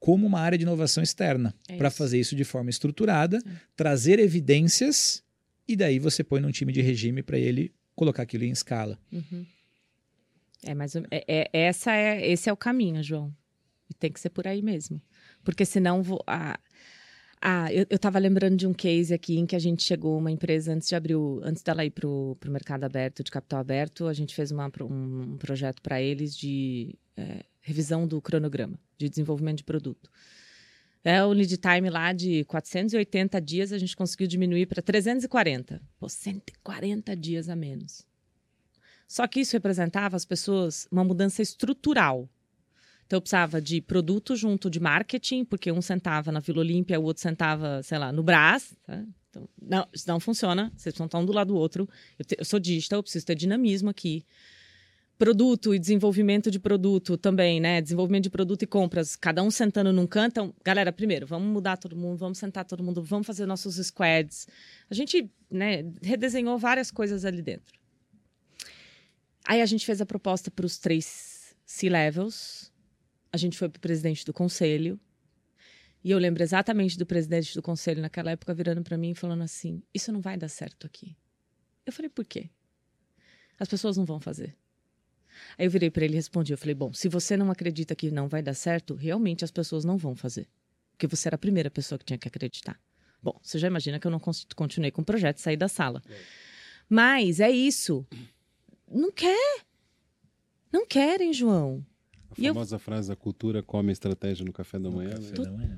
como 0.00 0.26
uma 0.26 0.40
área 0.40 0.56
de 0.56 0.62
inovação 0.62 1.02
externa, 1.02 1.54
É 1.68 1.76
para 1.76 1.90
fazer 1.90 2.18
isso 2.20 2.34
de 2.36 2.44
forma 2.44 2.70
estruturada, 2.70 3.42
trazer 3.76 4.18
evidências, 4.20 5.22
e 5.68 5.76
daí 5.76 5.98
você 5.98 6.24
põe 6.24 6.40
num 6.40 6.50
time 6.50 6.72
de 6.72 6.80
regime 6.80 7.22
para 7.22 7.38
ele 7.38 7.72
colocar 7.94 8.22
aquilo 8.22 8.44
em 8.44 8.50
escala. 8.50 8.98
Uhum. 9.12 9.44
É, 10.64 10.74
mas 10.74 10.96
é, 10.96 11.02
é- 11.10 11.50
essa 11.52 11.92
é, 11.92 12.26
esse 12.28 12.48
é 12.48 12.52
o 12.52 12.56
caminho, 12.56 13.02
João. 13.02 13.34
E 13.90 13.94
tem 13.94 14.10
que 14.10 14.18
ser 14.18 14.30
por 14.30 14.46
aí 14.46 14.62
mesmo. 14.62 15.00
Porque 15.44 15.64
senão 15.64 16.02
vou. 16.02 16.22
Ah, 16.26 16.58
ah, 17.40 17.72
eu, 17.72 17.86
eu 17.88 17.98
tava 17.98 18.18
lembrando 18.18 18.56
de 18.56 18.66
um 18.66 18.74
case 18.74 19.14
aqui 19.14 19.38
em 19.38 19.46
que 19.46 19.54
a 19.54 19.60
gente 19.60 19.82
chegou, 19.82 20.18
uma 20.18 20.30
empresa, 20.30 20.72
antes 20.72 20.88
de 20.88 20.96
abrir 20.96 21.14
o, 21.14 21.40
antes 21.44 21.62
dela 21.62 21.84
ir 21.84 21.90
pro, 21.90 22.36
pro 22.40 22.50
mercado 22.50 22.84
aberto, 22.84 23.22
de 23.22 23.30
capital 23.30 23.60
aberto, 23.60 24.06
a 24.06 24.12
gente 24.12 24.34
fez 24.34 24.50
uma, 24.50 24.70
um, 24.82 25.36
projeto 25.36 25.80
para 25.80 26.02
eles 26.02 26.36
de 26.36 26.98
é, 27.16 27.44
revisão 27.60 28.08
do 28.08 28.20
cronograma, 28.20 28.78
de 28.96 29.08
desenvolvimento 29.08 29.58
de 29.58 29.64
produto. 29.64 30.10
É 31.04 31.24
o 31.24 31.32
lead 31.32 31.56
time 31.56 31.88
lá 31.88 32.12
de 32.12 32.44
480 32.44 33.40
dias, 33.40 33.72
a 33.72 33.78
gente 33.78 33.96
conseguiu 33.96 34.26
diminuir 34.26 34.66
para 34.66 34.82
340. 34.82 35.80
Pô, 35.98 36.08
140 36.08 37.16
dias 37.16 37.48
a 37.48 37.56
menos. 37.56 38.06
Só 39.06 39.26
que 39.26 39.40
isso 39.40 39.52
representava 39.54 40.16
as 40.16 40.24
pessoas 40.24 40.86
uma 40.90 41.02
mudança 41.04 41.40
estrutural. 41.40 42.28
Então 43.06 43.16
eu 43.16 43.20
precisava 43.22 43.58
de 43.60 43.80
produto 43.80 44.36
junto 44.36 44.68
de 44.68 44.78
marketing, 44.78 45.44
porque 45.44 45.72
um 45.72 45.80
sentava 45.80 46.30
na 46.30 46.40
Vila 46.40 46.58
Olímpia, 46.60 47.00
o 47.00 47.04
outro 47.04 47.22
sentava, 47.22 47.82
sei 47.82 47.96
lá, 47.96 48.12
no 48.12 48.22
Brás. 48.22 48.74
tá? 48.86 49.02
Então, 49.30 49.48
não, 49.62 49.86
isso 49.92 50.06
não 50.08 50.20
funciona, 50.20 50.64
vocês 50.76 50.92
precisam 50.92 51.06
estar 51.06 51.18
um 51.18 51.24
do 51.24 51.32
lado 51.32 51.48
do 51.48 51.56
outro. 51.56 51.88
Eu, 52.18 52.24
te- 52.24 52.36
eu 52.38 52.44
sou 52.44 52.58
digital, 52.60 52.98
eu 52.98 53.02
preciso 53.02 53.24
ter 53.24 53.34
dinamismo 53.34 53.88
aqui. 53.88 54.26
Produto 55.18 55.74
e 55.74 55.80
desenvolvimento 55.80 56.48
de 56.48 56.60
produto 56.60 57.18
também, 57.18 57.58
né? 57.58 57.82
Desenvolvimento 57.82 58.22
de 58.22 58.30
produto 58.30 58.62
e 58.62 58.66
compras, 58.68 59.16
cada 59.16 59.42
um 59.42 59.50
sentando 59.50 59.92
num 59.92 60.06
canto. 60.06 60.30
Então, 60.30 60.54
galera, 60.64 60.92
primeiro, 60.92 61.26
vamos 61.26 61.52
mudar 61.52 61.76
todo 61.76 61.96
mundo, 61.96 62.16
vamos 62.18 62.38
sentar 62.38 62.64
todo 62.64 62.84
mundo, 62.84 63.02
vamos 63.02 63.26
fazer 63.26 63.44
nossos 63.44 63.84
squads. 63.84 64.46
A 64.88 64.94
gente, 64.94 65.28
né, 65.50 65.82
redesenhou 66.00 66.56
várias 66.56 66.92
coisas 66.92 67.24
ali 67.24 67.42
dentro. 67.42 67.76
Aí 69.44 69.60
a 69.60 69.66
gente 69.66 69.84
fez 69.84 70.00
a 70.00 70.06
proposta 70.06 70.52
para 70.52 70.64
os 70.64 70.78
três 70.78 71.56
C-levels. 71.66 72.70
A 73.32 73.36
gente 73.36 73.58
foi 73.58 73.68
para 73.68 73.78
o 73.78 73.80
presidente 73.80 74.24
do 74.24 74.32
conselho. 74.32 75.00
E 76.04 76.12
eu 76.12 76.18
lembro 76.18 76.44
exatamente 76.44 76.96
do 76.96 77.04
presidente 77.04 77.54
do 77.54 77.62
conselho 77.62 78.00
naquela 78.00 78.30
época 78.30 78.54
virando 78.54 78.84
para 78.84 78.96
mim 78.96 79.10
e 79.10 79.14
falando 79.16 79.42
assim: 79.42 79.82
Isso 79.92 80.12
não 80.12 80.20
vai 80.20 80.36
dar 80.36 80.48
certo 80.48 80.86
aqui. 80.86 81.16
Eu 81.84 81.92
falei: 81.92 82.08
Por 82.08 82.24
quê? 82.24 82.50
As 83.58 83.66
pessoas 83.66 83.96
não 83.96 84.04
vão 84.04 84.20
fazer. 84.20 84.56
Aí 85.58 85.66
eu 85.66 85.70
virei 85.70 85.90
para 85.90 86.04
ele 86.04 86.14
e 86.14 86.16
respondi: 86.16 86.52
Eu 86.52 86.58
falei, 86.58 86.74
bom, 86.74 86.92
se 86.92 87.08
você 87.08 87.36
não 87.36 87.50
acredita 87.50 87.94
que 87.94 88.10
não 88.10 88.28
vai 88.28 88.42
dar 88.42 88.54
certo, 88.54 88.94
realmente 88.94 89.44
as 89.44 89.50
pessoas 89.50 89.84
não 89.84 89.96
vão 89.96 90.14
fazer. 90.14 90.48
Porque 90.92 91.06
você 91.06 91.28
era 91.28 91.36
a 91.36 91.38
primeira 91.38 91.70
pessoa 91.70 91.98
que 91.98 92.04
tinha 92.04 92.18
que 92.18 92.26
acreditar. 92.28 92.78
Bom, 93.22 93.38
você 93.42 93.58
já 93.58 93.66
imagina 93.66 93.98
que 93.98 94.06
eu 94.06 94.10
não 94.10 94.20
continuei 94.54 94.90
com 94.90 95.02
o 95.02 95.04
projeto 95.04 95.38
e 95.38 95.40
saí 95.40 95.56
da 95.56 95.68
sala. 95.68 96.02
Mas 96.88 97.40
é 97.40 97.50
isso. 97.50 98.06
Não 98.90 99.10
quer. 99.12 99.62
Não 100.72 100.86
querem, 100.86 101.32
João. 101.32 101.84
A 102.30 102.34
E 102.40 102.46
eu- 102.46 102.54
famosa 102.54 102.78
frase 102.78 103.08
da 103.08 103.16
cultura 103.16 103.62
come 103.62 103.92
estratégia 103.92 104.44
no 104.44 104.52
café 104.52 104.78
da 104.78 104.90
manhã. 104.90 105.10
né? 105.10 105.30
Café 105.30 105.42
da 105.42 105.50
manhã. 105.50 105.76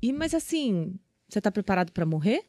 E, 0.00 0.12
mas 0.12 0.34
assim, 0.34 0.98
você 1.28 1.40
tá 1.40 1.50
preparado 1.50 1.92
para 1.92 2.04
morrer? 2.06 2.44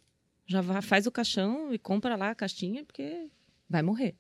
Já 0.46 0.62
vai, 0.62 0.82
faz 0.82 1.06
o 1.08 1.12
caixão 1.12 1.74
e 1.74 1.78
compra 1.80 2.16
lá 2.16 2.32
a 2.32 2.36
caixinha, 2.36 2.84
porque 2.84 3.30
vai 3.70 3.82
morrer. 3.82 4.16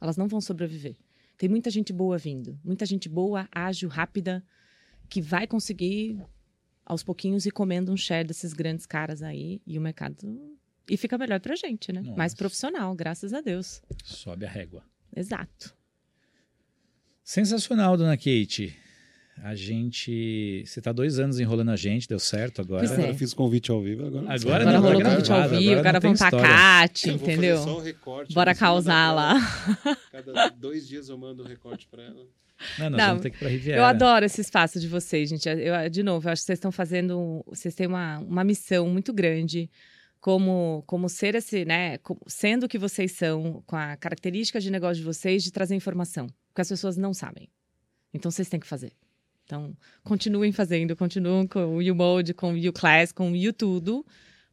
Elas 0.00 0.16
não 0.16 0.26
vão 0.28 0.40
sobreviver. 0.40 0.96
Tem 1.38 1.48
muita 1.48 1.70
gente 1.70 1.92
boa 1.92 2.18
vindo. 2.18 2.58
Muita 2.64 2.84
gente 2.84 3.08
boa, 3.08 3.48
ágil, 3.52 3.88
rápida, 3.88 4.44
que 5.08 5.22
vai 5.22 5.46
conseguir, 5.46 6.20
aos 6.84 7.04
pouquinhos, 7.04 7.46
ir 7.46 7.52
comendo 7.52 7.92
um 7.92 7.96
share 7.96 8.26
desses 8.26 8.52
grandes 8.52 8.84
caras 8.84 9.22
aí. 9.22 9.62
E 9.64 9.78
o 9.78 9.80
mercado. 9.80 10.16
E 10.90 10.96
fica 10.96 11.16
melhor 11.16 11.38
pra 11.38 11.54
gente, 11.54 11.92
né? 11.92 12.00
Nossa. 12.00 12.16
Mais 12.18 12.34
profissional, 12.34 12.92
graças 12.94 13.32
a 13.32 13.40
Deus. 13.40 13.80
Sobe 14.04 14.46
a 14.46 14.50
régua. 14.50 14.84
Exato. 15.14 15.76
Sensacional, 17.22 17.96
dona 17.96 18.16
Kate. 18.16 18.76
A 19.42 19.54
gente. 19.54 20.62
Você 20.66 20.80
está 20.80 20.92
dois 20.92 21.18
anos 21.18 21.38
enrolando 21.38 21.70
a 21.70 21.76
gente, 21.76 22.08
deu 22.08 22.18
certo 22.18 22.60
agora. 22.60 22.86
Pois 22.86 22.98
é. 22.98 23.02
Agora 23.02 23.14
fiz 23.14 23.32
convite 23.34 23.70
ao 23.70 23.80
vivo. 23.80 24.06
Agora, 24.06 24.34
Agora 24.34 24.34
Agora 24.40 24.64
não, 24.64 24.80
rolou 24.80 25.02
tá 25.02 25.10
convite 25.10 25.32
ao 25.32 25.48
vivo, 25.48 25.78
agora 25.78 26.00
vamos 26.00 26.18
pra 26.18 26.28
história. 26.28 26.48
Cate, 26.48 27.08
Eu 27.08 27.16
vou 27.16 27.20
fazer 27.20 27.32
entendeu? 27.32 27.58
só 27.58 27.78
um 27.78 27.82
recorte 27.82 28.34
Bora 28.34 28.54
causar 28.54 29.12
lá. 29.12 29.34
Cada 30.10 30.48
dois 30.50 30.86
dias 30.88 31.08
eu 31.08 31.16
mando 31.16 31.42
um 31.42 31.46
recorte 31.46 31.86
pra 31.88 32.02
ela. 32.02 32.26
Não, 32.78 32.90
nós 32.90 32.98
Não, 32.98 33.06
vamos 33.08 33.22
ter 33.22 33.30
que 33.30 33.36
ir 33.36 33.38
pra 33.38 33.48
Riviera. 33.48 33.78
Eu 33.80 33.84
adoro 33.84 34.24
esse 34.24 34.40
espaço 34.40 34.80
de 34.80 34.88
vocês, 34.88 35.28
gente. 35.28 35.48
Eu, 35.48 35.88
de 35.88 36.02
novo, 36.02 36.26
eu 36.26 36.32
acho 36.32 36.42
que 36.42 36.46
vocês 36.46 36.56
estão 36.56 36.72
fazendo. 36.72 37.44
Vocês 37.46 37.74
têm 37.74 37.86
uma, 37.86 38.18
uma 38.18 38.42
missão 38.44 38.88
muito 38.88 39.12
grande. 39.12 39.70
Como, 40.20 40.82
como 40.84 41.08
ser 41.08 41.36
esse, 41.36 41.64
né? 41.64 41.98
Sendo 42.26 42.64
o 42.66 42.68
que 42.68 42.76
vocês 42.76 43.12
são, 43.12 43.62
com 43.64 43.76
a 43.76 43.96
característica 43.96 44.58
de 44.58 44.68
negócio 44.68 44.96
de 44.96 45.04
vocês, 45.04 45.44
de 45.44 45.52
trazer 45.52 45.76
informação. 45.76 46.26
Porque 46.48 46.60
as 46.60 46.68
pessoas 46.68 46.96
não 46.96 47.14
sabem. 47.14 47.48
Então 48.12 48.28
vocês 48.28 48.48
têm 48.48 48.58
que 48.58 48.66
fazer. 48.66 48.92
Então, 49.48 49.74
continuem 50.04 50.52
fazendo, 50.52 50.94
continuem 50.94 51.46
com 51.46 51.78
o 51.78 51.78
U-Mode, 51.78 52.34
com 52.34 52.52
o 52.52 52.68
U-Class, 52.68 53.12
com 53.12 53.32
o 53.32 53.48
U-Tudo, 53.48 54.04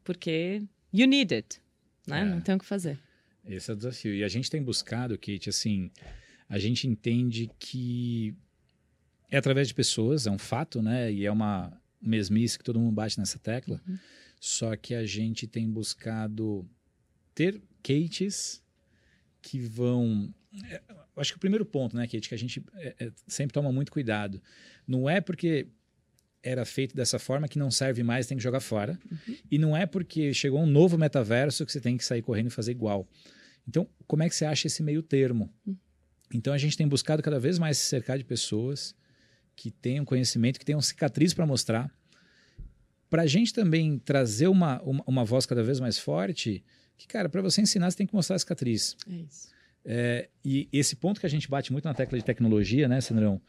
porque 0.06 0.64
you 0.94 1.06
need 1.06 1.36
it. 1.36 1.62
Né? 2.08 2.22
É. 2.22 2.24
Não 2.24 2.40
tem 2.40 2.56
o 2.56 2.60
que 2.60 2.64
fazer. 2.64 2.98
Esse 3.46 3.70
é 3.70 3.74
o 3.74 3.76
desafio. 3.76 4.16
E 4.16 4.24
a 4.24 4.30
gente 4.30 4.50
tem 4.50 4.64
buscado, 4.64 5.18
Kate, 5.18 5.50
assim, 5.50 5.92
a 6.48 6.58
gente 6.58 6.88
entende 6.88 7.52
que 7.60 8.34
é 9.30 9.36
através 9.36 9.68
de 9.68 9.74
pessoas, 9.74 10.28
é 10.28 10.32
um 10.32 10.38
fato, 10.38 10.82
né? 10.82 11.12
E 11.12 11.26
é 11.26 11.32
uma 11.32 11.74
mesmice 12.02 12.58
que 12.58 12.64
todo 12.64 12.80
mundo 12.80 12.94
bate 12.94 13.20
nessa 13.20 13.38
tecla. 13.38 13.82
Uhum. 13.86 14.00
Só 14.40 14.78
que 14.78 14.96
a 14.96 15.06
gente 15.06 15.46
tem 15.46 15.70
buscado 15.70 16.66
ter 17.34 17.62
Kates 17.84 18.64
que 19.42 19.60
vão. 19.60 20.34
Acho 21.22 21.32
que 21.32 21.38
o 21.38 21.40
primeiro 21.40 21.66
ponto, 21.66 21.96
né, 21.96 22.08
Kate, 22.08 22.30
que 22.30 22.36
a 22.36 22.38
gente 22.38 22.64
é, 22.76 22.96
é, 23.00 23.12
sempre 23.28 23.54
toma 23.54 23.72
muito 23.72 23.92
cuidado. 23.92 24.42
Não 24.88 25.10
é 25.10 25.22
porque 25.22 25.68
era 26.44 26.64
feito 26.64 26.96
dessa 26.96 27.18
forma 27.18 27.48
que 27.48 27.58
não 27.58 27.72
serve 27.72 28.04
mais, 28.04 28.28
tem 28.28 28.38
que 28.38 28.44
jogar 28.44 28.60
fora. 28.60 29.00
E 29.50 29.58
não 29.58 29.76
é 29.76 29.86
porque 29.86 30.34
chegou 30.34 30.62
um 30.62 30.68
novo 30.68 30.98
metaverso 30.98 31.66
que 31.66 31.72
você 31.72 31.82
tem 31.82 31.98
que 31.98 32.06
sair 32.06 32.22
correndo 32.22 32.48
e 32.48 32.52
fazer 32.52 32.72
igual. 32.72 33.08
Então, 33.68 33.90
como 34.06 34.22
é 34.22 34.30
que 34.30 34.36
você 34.36 34.46
acha 34.46 34.68
esse 34.68 34.84
meio 34.84 35.02
termo? 35.02 35.52
Então 36.32 36.54
a 36.54 36.58
gente 36.58 36.78
tem 36.78 36.88
buscado 36.88 37.24
cada 37.24 37.40
vez 37.40 37.58
mais 37.58 37.78
se 37.78 37.86
cercar 37.86 38.18
de 38.18 38.24
pessoas 38.24 38.96
que 39.56 39.72
tenham 39.72 40.06
conhecimento, 40.06 40.60
que 40.60 40.66
tenham 40.66 40.82
cicatriz 40.82 41.34
para 41.34 41.46
mostrar. 41.46 41.92
Para 43.10 43.24
a 43.24 43.28
gente 43.28 43.54
também 43.54 43.98
trazer 43.98 44.48
uma, 44.48 44.82
uma, 44.82 45.04
uma, 45.08 45.26
voz 45.26 45.46
cada 45.46 45.64
vez 45.64 45.80
mais 45.80 45.98
forte, 45.98 46.64
que, 46.98 47.08
cara, 47.08 47.30
para 47.30 47.42
você 47.42 47.62
ensinar, 47.62 47.90
você 47.90 47.98
tem 47.98 48.08
que 48.08 48.14
mostrar 48.14 48.36
a 48.36 48.40
cicatriz. 48.40 48.98
É 49.10 49.16
isso. 49.16 49.55
É, 49.86 50.30
e 50.44 50.68
esse 50.74 50.96
ponto 50.96 51.20
que 51.20 51.26
a 51.26 51.30
gente 51.30 51.50
bate 51.50 51.72
muito 51.72 51.86
na 51.86 51.94
tecla 51.94 52.18
de 52.18 52.26
tecnologia, 52.26 52.88
né, 52.88 53.00
Sandrão? 53.00 53.40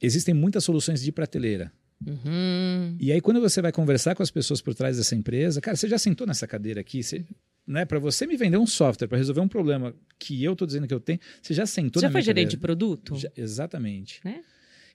Existem 0.00 0.34
muitas 0.34 0.64
soluções 0.64 1.02
de 1.02 1.10
prateleira. 1.10 1.72
Uhum. 2.06 2.96
E 2.98 3.12
aí, 3.12 3.20
quando 3.20 3.40
você 3.40 3.60
vai 3.60 3.72
conversar 3.72 4.14
com 4.14 4.22
as 4.22 4.30
pessoas 4.30 4.62
por 4.62 4.74
trás 4.74 4.96
dessa 4.96 5.14
empresa, 5.14 5.60
cara, 5.60 5.76
você 5.76 5.88
já 5.88 5.98
sentou 5.98 6.26
nessa 6.26 6.46
cadeira 6.46 6.80
aqui? 6.80 7.02
Você, 7.02 7.26
né, 7.66 7.84
para 7.84 7.98
você 7.98 8.26
me 8.26 8.36
vender 8.36 8.56
um 8.56 8.66
software 8.66 9.08
para 9.08 9.18
resolver 9.18 9.40
um 9.40 9.48
problema 9.48 9.94
que 10.18 10.42
eu 10.42 10.52
estou 10.52 10.66
dizendo 10.66 10.86
que 10.86 10.94
eu 10.94 11.00
tenho, 11.00 11.18
você 11.42 11.52
já 11.52 11.66
sentou 11.66 12.00
já 12.00 12.08
na 12.08 12.12
foi 12.12 12.20
minha 12.20 12.24
gerente 12.24 12.50
de 12.50 12.56
produto? 12.56 13.16
Já, 13.16 13.30
exatamente. 13.36 14.20
Né? 14.24 14.42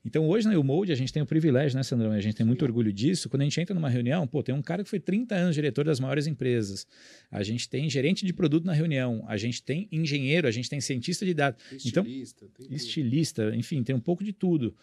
Então, 0.05 0.27
hoje 0.29 0.47
na 0.47 0.57
Umode, 0.59 0.91
a 0.91 0.95
gente 0.95 1.11
tem 1.11 1.23
o 1.23 1.25
privilégio, 1.25 1.75
né, 1.75 1.81
Sandrão? 1.81 2.11
A 2.11 2.21
gente 2.21 2.35
tem 2.35 2.45
muito 2.45 2.63
orgulho 2.63 2.93
disso. 2.93 3.27
Quando 3.27 3.41
a 3.41 3.43
gente 3.45 3.59
entra 3.59 3.73
numa 3.73 3.89
reunião, 3.89 4.27
pô, 4.27 4.43
tem 4.43 4.53
um 4.53 4.61
cara 4.61 4.83
que 4.83 4.89
foi 4.89 4.99
30 4.99 5.33
anos 5.33 5.55
diretor 5.55 5.83
das 5.83 5.99
maiores 5.99 6.27
empresas. 6.27 6.85
A 7.31 7.41
gente 7.41 7.67
tem 7.67 7.89
gerente 7.89 8.23
de 8.23 8.31
produto 8.31 8.65
na 8.65 8.73
reunião. 8.73 9.23
A 9.27 9.35
gente 9.35 9.63
tem 9.63 9.87
engenheiro, 9.91 10.47
a 10.47 10.51
gente 10.51 10.69
tem 10.69 10.79
cientista 10.79 11.25
de 11.25 11.33
dados. 11.33 11.59
Então, 11.83 12.03
Estilista, 12.03 12.45
tudo. 12.53 12.73
estilista, 12.73 13.55
enfim, 13.55 13.81
tem 13.83 13.95
um 13.95 13.99
pouco 13.99 14.23
de 14.23 14.31
tudo. 14.31 14.75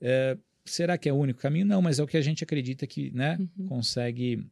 É, 0.00 0.38
será 0.64 0.96
que 0.96 1.08
é 1.08 1.12
o 1.12 1.16
único 1.16 1.40
caminho? 1.40 1.66
Não, 1.66 1.82
mas 1.82 1.98
é 1.98 2.02
o 2.04 2.06
que 2.06 2.16
a 2.16 2.22
gente 2.22 2.44
acredita 2.44 2.86
que 2.86 3.10
né, 3.10 3.36
Uhum. 3.58 3.66
consegue 3.66 4.46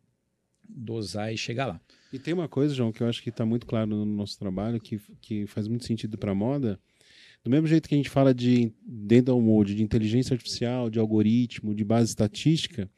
dosar 0.68 1.32
e 1.32 1.36
chegar 1.38 1.66
lá. 1.66 1.80
E 2.12 2.18
tem 2.18 2.34
uma 2.34 2.48
coisa, 2.48 2.74
João, 2.74 2.90
que 2.90 3.00
eu 3.00 3.08
acho 3.08 3.22
que 3.22 3.28
está 3.28 3.46
muito 3.46 3.64
claro 3.66 3.88
no 3.90 4.04
nosso 4.04 4.36
trabalho, 4.38 4.80
que, 4.80 5.00
que 5.20 5.46
faz 5.46 5.68
muito 5.68 5.84
sentido 5.84 6.18
para 6.18 6.32
a 6.32 6.34
moda. 6.34 6.80
Do 7.46 7.50
mesmo 7.50 7.68
jeito 7.68 7.88
que 7.88 7.94
a 7.94 7.98
gente 7.98 8.10
fala 8.10 8.34
de, 8.34 8.72
dentro 8.84 9.32
da 9.32 9.40
Mode, 9.40 9.76
de 9.76 9.80
inteligência 9.80 10.34
artificial, 10.34 10.90
de 10.90 10.98
algoritmo, 10.98 11.76
de 11.76 11.84
base 11.84 12.08
estatística, 12.08 12.90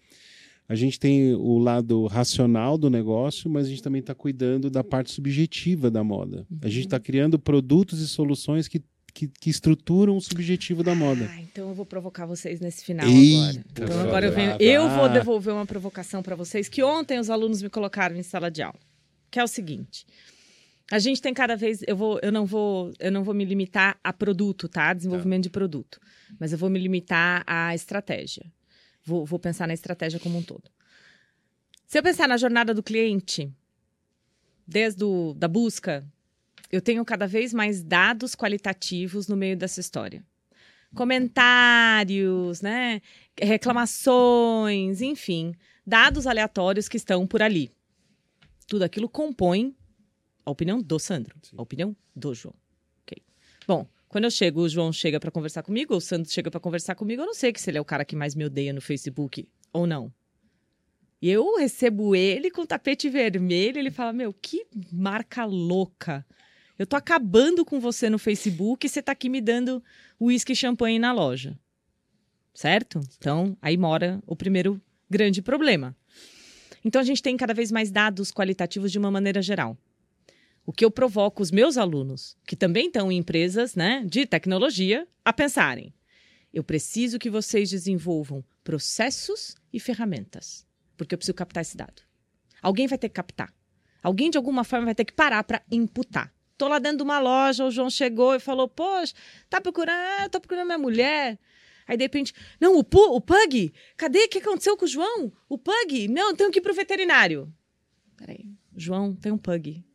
a 0.66 0.74
gente 0.74 0.98
tem 0.98 1.34
o 1.34 1.58
lado 1.58 2.06
racional 2.06 2.78
do 2.78 2.88
negócio, 2.88 3.50
mas 3.50 3.66
a 3.66 3.68
gente 3.68 3.82
também 3.82 4.00
está 4.00 4.14
cuidando 4.14 4.70
da 4.70 4.82
parte 4.82 5.10
subjetiva 5.12 5.90
da 5.90 6.02
moda. 6.02 6.46
A 6.62 6.68
gente 6.70 6.86
está 6.86 6.98
criando 6.98 7.38
produtos 7.38 8.00
e 8.00 8.08
soluções 8.08 8.66
que, 8.68 8.82
que, 9.12 9.28
que 9.28 9.50
estruturam 9.50 10.16
o 10.16 10.20
subjetivo 10.22 10.82
da 10.82 10.94
moda. 10.94 11.28
Ah, 11.30 11.42
então 11.42 11.68
eu 11.68 11.74
vou 11.74 11.84
provocar 11.84 12.24
vocês 12.24 12.58
nesse 12.58 12.86
final 12.86 13.06
Eita, 13.06 13.42
agora. 13.42 13.64
Então 13.70 14.00
agora 14.00 14.26
eu 14.28 14.32
venho. 14.32 14.56
Eu 14.58 14.88
vou 14.88 15.10
devolver 15.10 15.52
uma 15.52 15.66
provocação 15.66 16.22
para 16.22 16.34
vocês 16.34 16.70
que 16.70 16.82
ontem 16.82 17.18
os 17.18 17.28
alunos 17.28 17.60
me 17.60 17.68
colocaram 17.68 18.16
em 18.16 18.22
sala 18.22 18.50
de 18.50 18.62
aula. 18.62 18.80
Que 19.30 19.38
é 19.38 19.44
o 19.44 19.46
seguinte. 19.46 20.06
A 20.90 20.98
gente 20.98 21.20
tem 21.20 21.34
cada 21.34 21.54
vez, 21.54 21.82
eu 21.86 21.94
vou, 21.94 22.18
eu 22.22 22.32
não 22.32 22.46
vou, 22.46 22.92
eu 22.98 23.12
não 23.12 23.22
vou 23.22 23.34
me 23.34 23.44
limitar 23.44 23.98
a 24.02 24.10
produto, 24.12 24.68
tá? 24.68 24.94
Desenvolvimento 24.94 25.42
de 25.42 25.50
produto, 25.50 26.00
mas 26.40 26.50
eu 26.52 26.58
vou 26.58 26.70
me 26.70 26.78
limitar 26.78 27.44
à 27.46 27.74
estratégia. 27.74 28.50
Vou, 29.04 29.26
vou 29.26 29.38
pensar 29.38 29.66
na 29.66 29.74
estratégia 29.74 30.18
como 30.18 30.38
um 30.38 30.42
todo. 30.42 30.70
Se 31.86 31.98
eu 31.98 32.02
pensar 32.02 32.26
na 32.26 32.38
jornada 32.38 32.72
do 32.72 32.82
cliente, 32.82 33.52
desde 34.66 35.04
o, 35.04 35.34
da 35.34 35.46
busca, 35.46 36.06
eu 36.70 36.80
tenho 36.80 37.04
cada 37.04 37.26
vez 37.26 37.52
mais 37.52 37.82
dados 37.82 38.34
qualitativos 38.34 39.28
no 39.28 39.36
meio 39.36 39.56
dessa 39.56 39.80
história. 39.80 40.24
Comentários, 40.94 42.62
né? 42.62 43.02
Reclamações, 43.38 45.02
enfim, 45.02 45.54
dados 45.86 46.26
aleatórios 46.26 46.88
que 46.88 46.96
estão 46.96 47.26
por 47.26 47.42
ali. 47.42 47.70
Tudo 48.66 48.84
aquilo 48.84 49.08
compõe 49.08 49.74
a 50.48 50.50
opinião 50.50 50.80
do 50.80 50.98
Sandro, 50.98 51.36
a 51.56 51.62
opinião 51.62 51.94
do 52.16 52.34
João. 52.34 52.54
Ok. 53.02 53.22
Bom, 53.66 53.86
quando 54.08 54.24
eu 54.24 54.30
chego, 54.30 54.62
o 54.62 54.68
João 54.68 54.90
chega 54.90 55.20
para 55.20 55.30
conversar 55.30 55.62
comigo, 55.62 55.92
ou 55.92 55.98
o 55.98 56.00
Sandro 56.00 56.30
chega 56.30 56.50
para 56.50 56.58
conversar 56.58 56.94
comigo, 56.94 57.20
eu 57.20 57.26
não 57.26 57.34
sei 57.34 57.52
se 57.54 57.68
ele 57.68 57.76
é 57.76 57.80
o 57.80 57.84
cara 57.84 58.04
que 58.04 58.16
mais 58.16 58.34
me 58.34 58.46
odeia 58.46 58.72
no 58.72 58.80
Facebook 58.80 59.46
ou 59.72 59.86
não. 59.86 60.10
E 61.20 61.28
eu 61.28 61.58
recebo 61.58 62.16
ele 62.16 62.50
com 62.50 62.64
tapete 62.64 63.10
vermelho, 63.10 63.78
ele 63.78 63.90
fala: 63.90 64.12
Meu, 64.12 64.32
que 64.32 64.66
marca 64.90 65.44
louca. 65.44 66.24
Eu 66.78 66.86
tô 66.86 66.96
acabando 66.96 67.64
com 67.64 67.78
você 67.78 68.08
no 68.08 68.18
Facebook 68.18 68.86
e 68.86 68.88
você 68.88 69.02
tá 69.02 69.12
aqui 69.12 69.28
me 69.28 69.40
dando 69.40 69.82
uísque 70.18 70.52
e 70.52 70.56
champanhe 70.56 70.98
na 70.98 71.12
loja. 71.12 71.58
Certo? 72.54 73.00
Então, 73.18 73.56
aí 73.60 73.76
mora 73.76 74.22
o 74.26 74.34
primeiro 74.34 74.80
grande 75.10 75.42
problema. 75.42 75.94
Então, 76.84 77.00
a 77.00 77.04
gente 77.04 77.20
tem 77.20 77.36
cada 77.36 77.52
vez 77.52 77.70
mais 77.72 77.90
dados 77.90 78.30
qualitativos 78.30 78.90
de 78.92 78.98
uma 78.98 79.10
maneira 79.10 79.42
geral. 79.42 79.76
O 80.68 80.72
que 80.72 80.84
eu 80.84 80.90
provoco 80.90 81.42
os 81.42 81.50
meus 81.50 81.78
alunos, 81.78 82.36
que 82.46 82.54
também 82.54 82.88
estão 82.88 83.10
em 83.10 83.16
empresas 83.16 83.74
né, 83.74 84.04
de 84.04 84.26
tecnologia, 84.26 85.08
a 85.24 85.32
pensarem: 85.32 85.94
eu 86.52 86.62
preciso 86.62 87.18
que 87.18 87.30
vocês 87.30 87.70
desenvolvam 87.70 88.44
processos 88.62 89.56
e 89.72 89.80
ferramentas, 89.80 90.66
porque 90.94 91.14
eu 91.14 91.16
preciso 91.16 91.34
captar 91.34 91.62
esse 91.62 91.74
dado. 91.74 92.02
Alguém 92.60 92.86
vai 92.86 92.98
ter 92.98 93.08
que 93.08 93.14
captar. 93.14 93.50
Alguém, 94.02 94.28
de 94.28 94.36
alguma 94.36 94.62
forma, 94.62 94.84
vai 94.84 94.94
ter 94.94 95.06
que 95.06 95.14
parar 95.14 95.42
para 95.42 95.62
imputar. 95.72 96.30
Tô 96.58 96.68
lá 96.68 96.78
dentro 96.78 96.98
de 96.98 97.02
uma 97.02 97.18
loja, 97.18 97.64
o 97.64 97.70
João 97.70 97.88
chegou 97.88 98.34
e 98.34 98.38
falou: 98.38 98.68
Poxa, 98.68 99.14
tá 99.48 99.62
procurando? 99.62 100.28
Tô 100.30 100.38
procurando 100.38 100.66
minha 100.66 100.76
mulher. 100.76 101.38
Aí, 101.86 101.96
de 101.96 102.04
repente, 102.04 102.34
não, 102.60 102.76
o, 102.76 102.84
pu, 102.84 102.98
o 102.98 103.22
Pug, 103.22 103.72
cadê? 103.96 104.24
O 104.24 104.28
que 104.28 104.36
aconteceu 104.36 104.76
com 104.76 104.84
o 104.84 104.88
João? 104.88 105.32
O 105.48 105.56
Pug? 105.56 106.08
Não, 106.08 106.36
tenho 106.36 106.50
que 106.50 106.58
ir 106.58 106.62
pro 106.62 106.74
veterinário. 106.74 107.50
Peraí, 108.18 108.44
João, 108.76 109.14
tem 109.14 109.32
um 109.32 109.38
Pug. 109.38 109.87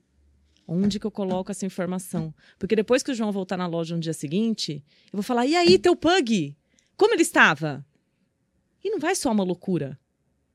Onde 0.74 1.00
que 1.00 1.06
eu 1.06 1.12
coloco 1.12 1.52
essa 1.52 1.66
informação? 1.66 2.34
Porque 2.58 2.76
depois 2.76 3.04
que 3.04 3.12
o 3.12 3.16
João 3.16 3.32
voltar 3.32 3.58
na 3.58 3.68
loja 3.68 3.96
no 3.96 4.02
dia 4.02 4.14
seguinte, 4.14 4.84
eu 5.06 5.18
vou 5.18 5.24
falar: 5.24 5.46
e 5.46 5.56
aí, 5.56 5.78
teu 5.78 5.96
Pug? 5.96 6.56
Como 6.98 7.14
ele 7.14 7.22
estava? 7.22 7.86
E 8.84 8.90
não 8.90 9.00
vai 9.00 9.16
só 9.16 9.32
uma 9.32 9.44
loucura, 9.44 10.00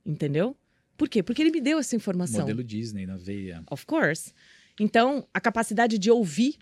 entendeu? 0.05 0.57
Por 0.97 1.09
quê? 1.09 1.23
Porque 1.23 1.43
ele 1.43 1.51
me 1.51 1.61
deu 1.61 1.79
essa 1.79 1.97
informação. 1.97 2.41
Modelo 2.41 2.63
Disney 2.63 3.07
na 3.07 3.17
veia. 3.17 3.63
Of 3.71 3.87
course. 3.87 4.33
Então, 4.81 5.27
a 5.33 5.41
capacidade 5.41 5.99
de 5.99 6.11
ouvir, 6.11 6.59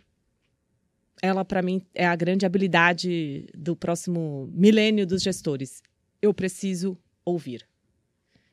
ela 1.21 1.45
para 1.45 1.63
mim 1.63 1.83
é 1.95 2.07
a 2.07 2.15
grande 2.15 2.47
habilidade 2.47 3.47
do 3.55 3.75
próximo 3.75 4.51
milênio 4.53 5.07
dos 5.07 5.23
gestores. 5.23 5.83
Eu 6.21 6.33
preciso 6.33 6.99
ouvir. 7.25 7.67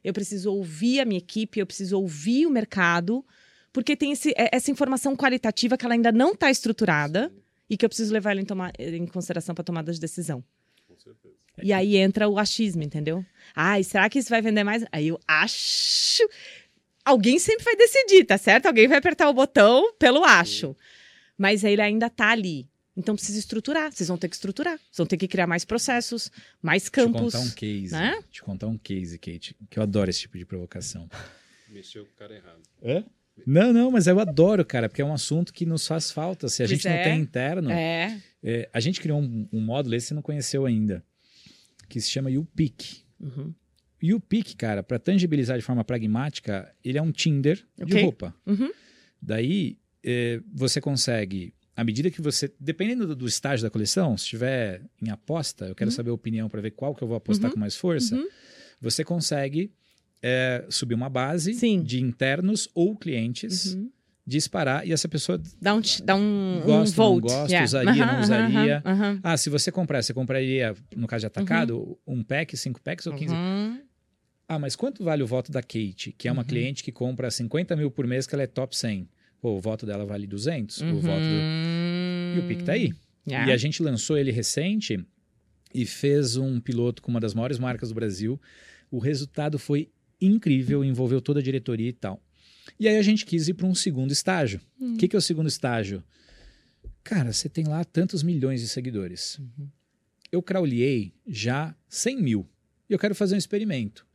Eu 0.03 0.13
preciso 0.13 0.51
ouvir 0.51 0.99
a 0.99 1.05
minha 1.05 1.17
equipe, 1.17 1.59
eu 1.59 1.65
preciso 1.65 1.97
ouvir 1.97 2.45
o 2.45 2.49
mercado, 2.49 3.25
porque 3.73 3.95
tem 3.97 4.11
esse, 4.13 4.29
é- 4.37 4.49
essa 4.55 4.71
informação 4.71 5.15
qualitativa 5.15 5.75
que 5.77 5.83
ela 5.85 5.95
ainda 5.95 6.11
não 6.11 6.31
está 6.31 6.49
estruturada 6.49 7.29
e 7.69 7.75
que 7.75 7.83
eu 7.83 7.89
preciso 7.89 8.13
levar 8.13 8.31
ela 8.31 8.41
em, 8.41 8.45
toma- 8.45 8.71
em 8.79 9.05
consideração 9.07 9.53
para 9.55 9.63
tomada 9.63 9.91
de 9.91 9.99
decisão. 9.99 10.43
Com 10.87 10.95
certeza. 10.97 11.33
E 11.61 11.73
aí 11.73 11.97
entra 11.97 12.27
o 12.29 12.39
achismo, 12.39 12.81
entendeu? 12.83 13.25
Ai, 13.55 13.83
será 13.83 14.09
que 14.09 14.19
isso 14.19 14.29
vai 14.29 14.41
vender 14.41 14.63
mais? 14.63 14.85
Aí 14.91 15.07
eu 15.09 15.19
acho. 15.27 16.23
Alguém 17.05 17.37
sempre 17.37 17.63
vai 17.65 17.75
decidir, 17.75 18.23
tá 18.25 18.37
certo? 18.37 18.65
Alguém 18.67 18.87
vai 18.87 18.97
apertar 18.97 19.29
o 19.29 19.33
botão 19.33 19.93
pelo 19.99 20.23
acho. 20.23 20.75
Mas 21.37 21.63
ele 21.63 21.81
ainda 21.81 22.09
tá 22.09 22.29
ali. 22.29 22.67
Então 22.95 23.15
precisa 23.15 23.37
estruturar. 23.39 23.91
Vocês 23.91 24.07
vão 24.07 24.17
ter 24.17 24.29
que 24.29 24.35
estruturar. 24.35 24.77
Vocês 24.77 24.97
vão 24.97 25.05
ter 25.07 25.17
que 25.17 25.27
criar 25.27 25.45
mais 25.47 25.65
processos, 25.65 26.31
mais 26.61 26.83
Te 26.83 26.91
campos. 26.91 27.21
contar 27.33 27.39
um 27.39 27.49
case. 27.51 27.91
né? 27.91 28.23
Te 28.31 28.41
contar 28.43 28.67
um 28.67 28.77
case, 28.77 29.17
Kate, 29.19 29.55
que 29.69 29.77
eu 29.79 29.83
adoro 29.83 30.09
esse 30.09 30.21
tipo 30.21 30.37
de 30.37 30.45
provocação. 30.45 31.09
Mexeu 31.69 32.05
com 32.05 32.11
o 32.11 32.15
cara 32.15 32.35
errado. 32.35 32.61
É? 32.81 33.03
Não, 33.47 33.73
não, 33.73 33.89
mas 33.91 34.05
eu 34.07 34.19
adoro, 34.19 34.63
cara, 34.63 34.87
porque 34.87 35.01
é 35.01 35.05
um 35.05 35.13
assunto 35.13 35.51
que 35.53 35.65
nos 35.65 35.87
faz 35.87 36.11
falta. 36.11 36.47
Se 36.47 36.61
a 36.63 36.67
Pois 36.67 36.69
gente 36.77 36.87
não 36.87 36.95
é. 36.95 37.03
tem 37.03 37.19
interno, 37.19 37.69
É. 37.71 38.21
é, 38.43 38.69
a 38.71 38.79
gente 38.79 39.01
criou 39.01 39.19
um, 39.19 39.47
um 39.51 39.59
módulo, 39.59 39.95
esse 39.95 40.07
você 40.07 40.13
não 40.13 40.21
conheceu 40.21 40.65
ainda, 40.65 41.03
que 41.89 41.99
se 41.99 42.09
chama 42.09 42.29
UPIC. 42.29 43.03
Uhum. 43.19 43.53
E 44.01 44.13
o 44.13 44.19
PIC, 44.19 44.55
cara, 44.57 44.83
para 44.83 44.99
tangibilizar 44.99 45.57
de 45.57 45.63
forma 45.63 45.83
pragmática, 45.83 46.71
ele 46.83 46.97
é 46.97 47.01
um 47.01 47.11
Tinder 47.11 47.65
de 47.77 47.83
Ok. 47.85 48.01
roupa. 48.03 48.35
Uhum. 48.45 48.69
Daí 49.21 49.77
é, 50.05 50.41
você 50.53 50.81
consegue, 50.81 51.53
à 51.75 51.83
medida 51.83 52.11
que 52.11 52.21
você, 52.21 52.51
dependendo 52.59 53.07
do, 53.07 53.15
do 53.15 53.25
estágio 53.27 53.63
da 53.63 53.69
coleção, 53.69 54.17
se 54.17 54.25
estiver 54.25 54.81
em 55.01 55.09
aposta, 55.09 55.67
eu 55.67 55.75
quero 55.75 55.89
saber 55.91 56.09
a 56.09 56.13
opinião 56.13 56.49
para 56.49 56.59
ver 56.61 56.71
qual 56.71 56.93
que 56.93 57.01
eu 57.01 57.07
vou 57.07 57.15
apostar 57.15 57.49
Uhum. 57.49 57.53
com 57.53 57.59
mais 57.61 57.75
força, 57.77 58.15
Uhum. 58.15 58.27
você 58.81 59.03
consegue 59.05 59.71
é, 60.23 60.65
subir 60.69 60.95
uma 60.95 61.09
base 61.09 61.53
Sim. 61.53 61.83
de 61.83 62.01
internos 62.01 62.69
ou 62.73 62.95
clientes, 62.95 63.75
Uhum. 63.75 63.91
disparar 64.25 64.87
e 64.87 64.93
essa 64.93 65.09
pessoa 65.09 65.37
Dá 65.61 65.75
um, 65.75 65.81
dá 66.05 66.15
um, 66.15 66.61
Gosto, 66.63 66.69
um 67.01 67.03
não 67.05 67.13
vote. 67.19 67.21
gosto, 67.23 67.49
Yeah. 67.51 67.65
usaria, 67.65 68.05
não 68.05 68.19
usaria. 68.21 68.83
Ah, 69.21 69.35
se 69.35 69.49
você 69.49 69.69
comprar, 69.69 70.01
você 70.01 70.13
compraria, 70.13 70.73
no 70.95 71.07
caso 71.07 71.23
de 71.23 71.27
atacado, 71.27 71.99
um 72.07 72.23
pack, 72.23 72.55
cinco 72.55 72.81
packs 72.81 73.05
ou 73.05 73.13
15? 73.13 73.33
Uhum. 73.33 73.81
Ah, 74.47 74.57
mas 74.57 74.75
quanto 74.77 75.03
vale 75.03 75.21
o 75.23 75.27
voto 75.27 75.51
da 75.51 75.61
Kate, 75.61 76.13
que 76.17 76.27
é 76.27 76.31
uma 76.31 76.41
Uhum. 76.41 76.47
cliente 76.47 76.83
que 76.83 76.91
compra 76.91 77.29
50 77.29 77.75
mil 77.75 77.91
por 77.91 78.07
mês, 78.07 78.25
que 78.25 78.33
ela 78.33 78.43
é 78.43 78.47
top 78.47 78.75
100? 78.77 79.09
Pô, 79.41 79.57
o 79.57 79.59
voto 79.59 79.85
dela 79.85 80.05
vale 80.05 80.25
200, 80.25 80.79
o 80.81 80.95
voto 81.01 81.19
do... 81.19 82.37
E 82.37 82.39
o 82.39 82.47
PIC 82.47 82.63
tá 82.63 82.71
aí. 82.73 82.87
Uhum. 82.87 82.93
Yeah. 83.27 83.51
E 83.51 83.53
a 83.53 83.57
gente 83.57 83.83
lançou 83.83 84.17
ele 84.17 84.31
recente 84.31 85.05
e 85.73 85.85
fez 85.85 86.37
um 86.37 86.59
piloto 86.61 87.01
com 87.01 87.09
uma 87.11 87.19
das 87.19 87.33
maiores 87.33 87.57
marcas 87.59 87.89
do 87.89 87.95
Brasil. 87.95 88.39
O 88.91 88.99
resultado 88.99 89.57
foi 89.59 89.89
incrível, 90.21 90.83
envolveu 90.83 91.21
toda 91.21 91.39
a 91.39 91.43
diretoria 91.43 91.89
e 91.89 91.93
tal. 91.93 92.21
E 92.79 92.87
aí 92.87 92.97
a 92.97 93.01
gente 93.01 93.25
quis 93.25 93.47
ir 93.47 93.53
para 93.53 93.65
um 93.67 93.75
segundo 93.75 94.11
estágio. 94.11 94.61
O 94.79 94.85
Hum. 94.85 94.97
que, 94.97 95.07
que 95.07 95.15
é 95.15 95.19
o 95.19 95.21
segundo 95.21 95.47
estágio? 95.49 96.03
Cara, 97.03 97.33
você 97.33 97.49
tem 97.49 97.65
lá 97.65 97.83
tantos 97.83 98.23
milhões 98.23 98.61
de 98.61 98.67
seguidores. 98.67 99.37
Uhum. 99.39 99.67
Eu 100.31 100.41
crawlei 100.41 101.13
já 101.27 101.75
100 101.89 102.21
mil. 102.21 102.49
E 102.89 102.93
eu 102.93 102.99
quero 102.99 103.13
fazer 103.13 103.35
um 103.35 103.37
experimento. 103.37 104.05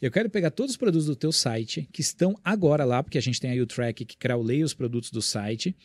Eu 0.00 0.10
quero 0.10 0.28
pegar 0.28 0.50
todos 0.50 0.72
os 0.72 0.76
produtos 0.76 1.06
do 1.06 1.14
teu 1.14 1.30
site, 1.30 1.88
que 1.92 2.00
estão 2.00 2.36
agora 2.44 2.84
lá, 2.84 3.02
porque 3.02 3.16
a 3.18 3.22
gente 3.22 3.40
tem 3.40 3.52
aí 3.52 3.60
o 3.60 3.66
track 3.66 4.04
que 4.04 4.16
crawleia 4.16 4.64
os 4.64 4.74
produtos 4.74 5.10
do 5.12 5.22
site, 5.22 5.76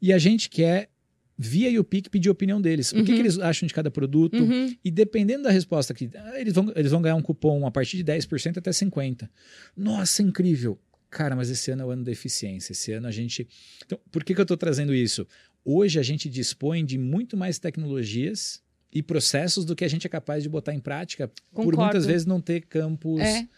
e 0.00 0.12
a 0.12 0.18
gente 0.18 0.48
quer, 0.48 0.90
via 1.38 1.68
YouPick, 1.70 2.08
pedir 2.10 2.28
a 2.28 2.32
opinião 2.32 2.60
deles. 2.60 2.92
O 2.92 2.96
que, 2.96 3.00
Uhum. 3.00 3.04
que 3.06 3.12
eles 3.22 3.38
acham 3.38 3.66
de 3.66 3.74
cada 3.74 3.90
produto? 3.90 4.36
Uhum. 4.42 4.74
E 4.84 4.90
dependendo 4.90 5.44
da 5.44 5.50
resposta 5.50 5.92
que 5.94 6.10
ah, 6.14 6.40
eles 6.40 6.52
vão, 6.52 6.72
eles 6.76 6.90
vão 6.90 7.00
ganhar 7.02 7.16
um 7.16 7.22
cupom 7.22 7.66
a 7.66 7.70
partir 7.70 7.96
de 7.96 8.04
10% 8.04 8.58
até 8.58 8.70
50%. 8.70 9.28
Nossa, 9.76 10.22
incrível. 10.22 10.78
Cara, 11.10 11.34
mas 11.36 11.50
esse 11.50 11.70
ano 11.70 11.82
é 11.82 11.84
o 11.86 11.90
ano 11.90 12.04
da 12.04 12.10
eficiência. 12.12 12.72
Esse 12.72 12.92
ano 12.92 13.06
a 13.06 13.10
gente. 13.10 13.46
Então, 13.84 13.98
por 14.10 14.24
que, 14.24 14.34
que 14.34 14.40
eu 14.40 14.44
estou 14.44 14.56
trazendo 14.56 14.94
isso? 14.94 15.26
Hoje 15.64 15.98
a 15.98 16.02
gente 16.02 16.28
dispõe 16.28 16.84
de 16.84 16.96
muito 16.98 17.36
mais 17.36 17.58
tecnologias 17.58 18.62
e 18.92 19.02
processos 19.02 19.64
do 19.64 19.74
que 19.76 19.84
a 19.84 19.88
gente 19.88 20.06
é 20.06 20.10
capaz 20.10 20.42
de 20.42 20.48
botar 20.48 20.74
em 20.74 20.80
prática, 20.80 21.28
por 21.28 21.64
Concordo. 21.64 21.80
muitas 21.82 22.06
vezes 22.06 22.26
não 22.26 22.40
ter 22.40 22.62
campos. 22.62 23.20
É. 23.20 23.48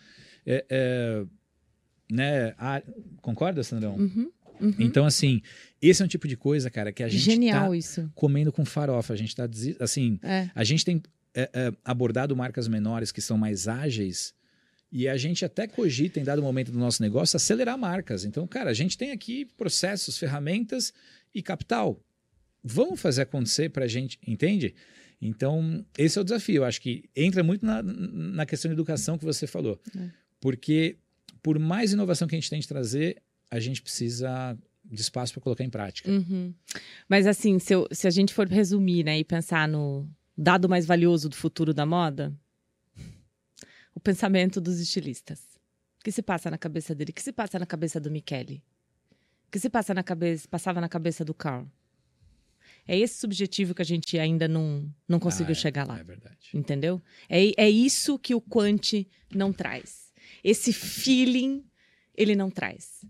é, 0.46 0.66
é, 0.70 1.24
né, 2.10 2.54
ah, 2.58 2.82
concorda, 3.22 3.62
Sandrão? 3.62 3.96
Uhum. 3.96 4.30
Uhum. 4.60 4.74
Então, 4.78 5.04
assim, 5.04 5.42
esse 5.80 6.02
é 6.02 6.04
um 6.04 6.08
tipo 6.08 6.26
de 6.28 6.36
coisa, 6.36 6.70
cara, 6.70 6.92
que 6.92 7.02
a 7.02 7.08
gente 7.08 7.22
Genial 7.22 7.70
tá 7.70 7.76
isso. 7.76 8.10
comendo 8.14 8.52
com 8.52 8.64
farofa. 8.64 9.12
A 9.12 9.16
gente 9.16 9.34
tá, 9.34 9.48
assim, 9.80 10.18
É. 10.22 10.50
a 10.54 10.64
gente 10.64 10.84
tem 10.84 11.02
é, 11.34 11.50
é, 11.52 11.72
abordado 11.84 12.34
marcas 12.36 12.68
menores 12.68 13.10
que 13.10 13.20
são 13.20 13.36
mais 13.36 13.66
ágeis 13.66 14.32
e 14.92 15.08
a 15.08 15.16
gente 15.16 15.44
até 15.44 15.66
cogita, 15.66 16.20
em 16.20 16.24
dado 16.24 16.40
momento 16.40 16.70
do 16.70 16.78
nosso 16.78 17.02
negócio, 17.02 17.36
acelerar 17.36 17.76
marcas. 17.76 18.24
Então, 18.24 18.46
cara, 18.46 18.70
a 18.70 18.74
gente 18.74 18.96
tem 18.96 19.10
aqui 19.10 19.44
processos, 19.56 20.16
ferramentas 20.16 20.92
e 21.34 21.42
capital. 21.42 22.00
Vamos 22.62 23.00
fazer 23.00 23.22
acontecer 23.22 23.70
para 23.70 23.84
a 23.86 23.88
gente, 23.88 24.18
entende? 24.26 24.72
Então, 25.20 25.84
esse 25.98 26.16
é 26.16 26.20
o 26.20 26.24
desafio. 26.24 26.56
Eu 26.56 26.64
acho 26.64 26.80
que 26.80 27.04
entra 27.16 27.42
muito 27.42 27.66
na, 27.66 27.82
na 27.82 28.46
questão 28.46 28.68
de 28.68 28.74
educação 28.74 29.18
que 29.18 29.24
você 29.24 29.46
falou. 29.46 29.80
É. 29.96 30.10
Porque, 30.40 30.96
por 31.42 31.58
mais 31.58 31.92
inovação 31.92 32.28
que 32.28 32.34
a 32.34 32.38
gente 32.38 32.50
tem 32.50 32.60
de 32.60 32.68
trazer, 32.68 33.20
a 33.54 33.60
gente 33.60 33.80
precisa 33.82 34.56
de 34.84 35.00
espaço 35.00 35.32
para 35.32 35.42
colocar 35.42 35.64
em 35.64 35.70
prática. 35.70 36.10
Uhum. 36.10 36.52
Mas 37.08 37.26
assim, 37.26 37.58
se, 37.58 37.74
eu- 37.74 37.88
se 37.90 38.06
a 38.06 38.10
gente 38.10 38.34
for 38.34 38.46
resumir, 38.48 39.04
né, 39.04 39.18
e 39.18 39.24
pensar 39.24 39.66
no 39.68 40.08
dado 40.36 40.68
mais 40.68 40.84
valioso 40.86 41.28
do 41.28 41.36
futuro 41.36 41.72
da 41.72 41.86
moda, 41.86 42.34
o 43.94 44.00
pensamento 44.00 44.60
dos 44.60 44.80
estilistas. 44.80 45.40
O 46.00 46.04
que 46.04 46.12
se 46.12 46.22
passa 46.22 46.50
na 46.50 46.58
cabeça 46.58 46.94
dele? 46.94 47.10
O 47.12 47.14
que 47.14 47.22
se 47.22 47.32
passa 47.32 47.58
na 47.58 47.64
cabeça 47.66 47.98
do 48.00 48.10
Michele? 48.10 48.62
O 49.48 49.50
que 49.50 49.58
se 49.58 49.70
passa 49.70 49.94
na 49.94 50.02
cabeça, 50.02 50.46
passava 50.48 50.80
na 50.80 50.88
cabeça 50.88 51.24
do 51.24 51.32
Carl? 51.32 51.66
É 52.86 52.98
esse 52.98 53.18
subjetivo 53.18 53.74
que 53.74 53.80
a 53.80 53.84
gente 53.84 54.18
ainda 54.18 54.46
não, 54.46 54.92
não 55.08 55.18
conseguiu 55.18 55.54
Ah, 55.54 55.58
é, 55.58 55.60
chegar 55.62 55.86
lá. 55.86 55.98
É 55.98 56.04
verdade. 56.04 56.50
Entendeu? 56.52 57.00
É, 57.28 57.64
é 57.64 57.70
isso 57.70 58.18
que 58.18 58.34
o 58.34 58.40
Quant 58.40 59.06
não 59.34 59.52
traz. 59.52 60.12
Esse 60.42 60.72
feeling 60.72 61.64
ele 62.14 62.36
não 62.36 62.50
traz. 62.50 63.02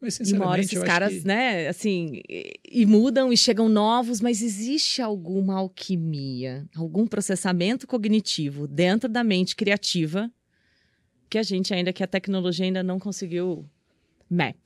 Mas, 0.00 0.16
E 0.20 0.32
uma 0.32 0.46
hora 0.46 0.62
sinceramente, 0.62 0.64
esses 0.76 0.82
caras, 0.84 1.12
que- 1.14 1.26
né, 1.26 1.66
assim, 1.68 2.20
e, 2.28 2.52
e 2.70 2.86
mudam 2.86 3.32
e 3.32 3.36
chegam 3.36 3.68
novos, 3.68 4.20
mas 4.20 4.42
existe 4.42 5.02
alguma 5.02 5.54
alquimia, 5.54 6.66
algum 6.76 7.06
processamento 7.06 7.86
cognitivo 7.86 8.68
dentro 8.68 9.08
da 9.08 9.24
mente 9.24 9.56
criativa 9.56 10.30
que 11.28 11.36
a 11.36 11.42
gente 11.42 11.74
ainda, 11.74 11.92
que 11.92 12.02
a 12.02 12.06
tecnologia 12.06 12.64
ainda 12.64 12.82
não 12.82 12.98
conseguiu 12.98 13.68
map. 14.30 14.56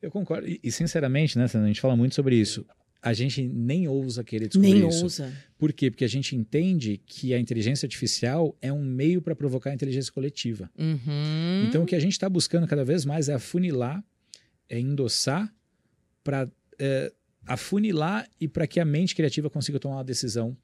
Eu 0.00 0.10
concordo. 0.10 0.48
E, 0.48 0.58
e, 0.62 0.72
sinceramente, 0.72 1.36
né, 1.38 1.44
a 1.44 1.66
gente 1.66 1.80
fala 1.80 1.94
muito 1.94 2.14
sobre 2.14 2.34
isso. 2.34 2.64
A 3.00 3.12
gente 3.12 3.42
nem 3.46 3.86
ousa 3.88 4.24
querer 4.24 4.46
descobrir 4.48 4.74
Nem 4.74 4.88
isso. 4.88 5.02
ousa. 5.04 5.32
Por 5.58 5.72
quê? 5.72 5.90
Porque 5.90 6.04
a 6.04 6.08
gente 6.08 6.34
entende 6.34 7.00
que 7.04 7.34
a 7.34 7.38
inteligência 7.38 7.84
artificial 7.86 8.56
é 8.60 8.72
um 8.72 8.82
meio 8.84 9.20
para 9.20 9.34
provocar 9.36 9.70
a 9.70 9.74
inteligência 9.74 10.12
coletiva. 10.12 10.70
Uhum. 10.78 11.64
Então, 11.68 11.82
o 11.82 11.86
que 11.86 11.94
a 11.96 12.00
gente 12.00 12.12
está 12.12 12.28
buscando 12.28 12.66
cada 12.66 12.84
vez 12.84 13.04
mais 13.04 13.28
é 13.28 13.34
afunilar, 13.34 14.02
é 14.68 14.78
endossar 14.78 15.52
para 16.24 16.48
afunilar 17.46 18.28
e 18.40 18.46
para 18.48 18.66
que 18.66 18.78
a 18.80 18.84
mente 18.84 19.14
criativa 19.14 19.50
consiga 19.50 19.78
tomar 19.78 19.96
uma 19.96 20.04
decisão 20.04 20.56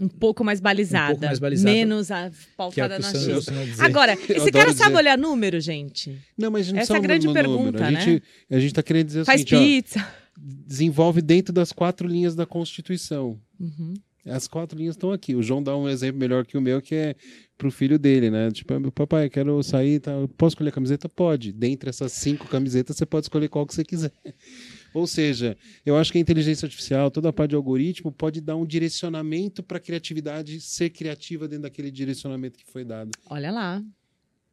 um 0.00 0.08
pouco 0.08 0.42
mais 0.42 0.60
balizada. 0.60 1.08
um 1.08 1.10
pouco 1.10 1.26
mais 1.26 1.38
balizada, 1.38 1.70
Menos 1.70 2.10
a 2.10 2.30
que 2.30 2.36
é 2.36 2.40
pautada 2.56 2.94
que 2.98 3.00
o 3.00 3.12
na 3.12 3.34
X. 3.42 3.80
Agora, 3.80 4.12
esse 4.14 4.50
cara 4.50 4.70
dizer. 4.70 4.82
sabe 4.82 4.96
olhar 4.96 5.18
número, 5.18 5.60
gente? 5.60 6.18
Não, 6.36 6.50
mas 6.50 6.66
a 6.66 6.70
gente 6.70 6.78
Essa 6.80 6.94
é 6.94 6.96
a 6.96 7.00
grande 7.00 7.30
pergunta, 7.32 7.84
a 7.86 7.90
né? 7.90 8.00
gente, 8.00 8.22
A 8.50 8.58
gente 8.58 8.72
tá 8.72 8.82
querendo 8.82 9.06
dizer 9.08 9.20
o 9.20 9.24
Faz 9.26 9.42
seguinte, 9.42 9.54
ó, 9.54 10.00
pizza. 10.00 10.08
desenvolve 10.38 11.20
dentro 11.20 11.52
das 11.52 11.70
quatro 11.70 12.08
linhas 12.08 12.34
da 12.34 12.46
Constituição. 12.46 13.38
Uhum. 13.60 13.94
As 14.26 14.48
quatro 14.48 14.76
linhas 14.76 14.94
estão 14.96 15.12
aqui. 15.12 15.34
O 15.34 15.42
João 15.42 15.62
dá 15.62 15.76
um 15.76 15.88
exemplo 15.88 16.18
melhor 16.18 16.44
que 16.44 16.58
o 16.58 16.60
meu, 16.60 16.82
que 16.82 16.94
é 16.94 17.14
pro 17.56 17.70
filho 17.70 17.98
dele, 17.98 18.30
né? 18.30 18.50
Tipo, 18.50 18.78
meu 18.80 18.90
papai, 18.90 19.30
quero 19.30 19.62
sair, 19.62 20.00
tá? 20.00 20.12
Posso 20.36 20.54
escolher 20.54 20.70
a 20.70 20.72
camiseta? 20.72 21.08
Pode. 21.08 21.52
Dentre 21.52 21.88
essas 21.90 22.12
cinco 22.12 22.46
camisetas, 22.48 22.96
você 22.96 23.06
pode 23.06 23.26
escolher 23.26 23.48
qual 23.48 23.66
que 23.66 23.74
você 23.74 23.84
quiser. 23.84 24.12
Ou 24.92 25.06
seja, 25.06 25.56
eu 25.84 25.96
acho 25.96 26.10
que 26.10 26.18
a 26.18 26.20
inteligência 26.20 26.66
artificial, 26.66 27.10
toda 27.10 27.28
a 27.28 27.32
parte 27.32 27.50
de 27.50 27.56
algoritmo, 27.56 28.10
pode 28.10 28.40
dar 28.40 28.56
um 28.56 28.66
direcionamento 28.66 29.62
para 29.62 29.76
a 29.76 29.80
criatividade 29.80 30.60
ser 30.60 30.90
criativa 30.90 31.46
dentro 31.46 31.62
daquele 31.64 31.90
direcionamento 31.90 32.58
que 32.58 32.64
foi 32.64 32.84
dado. 32.84 33.10
Olha 33.30 33.50
lá. 33.52 33.82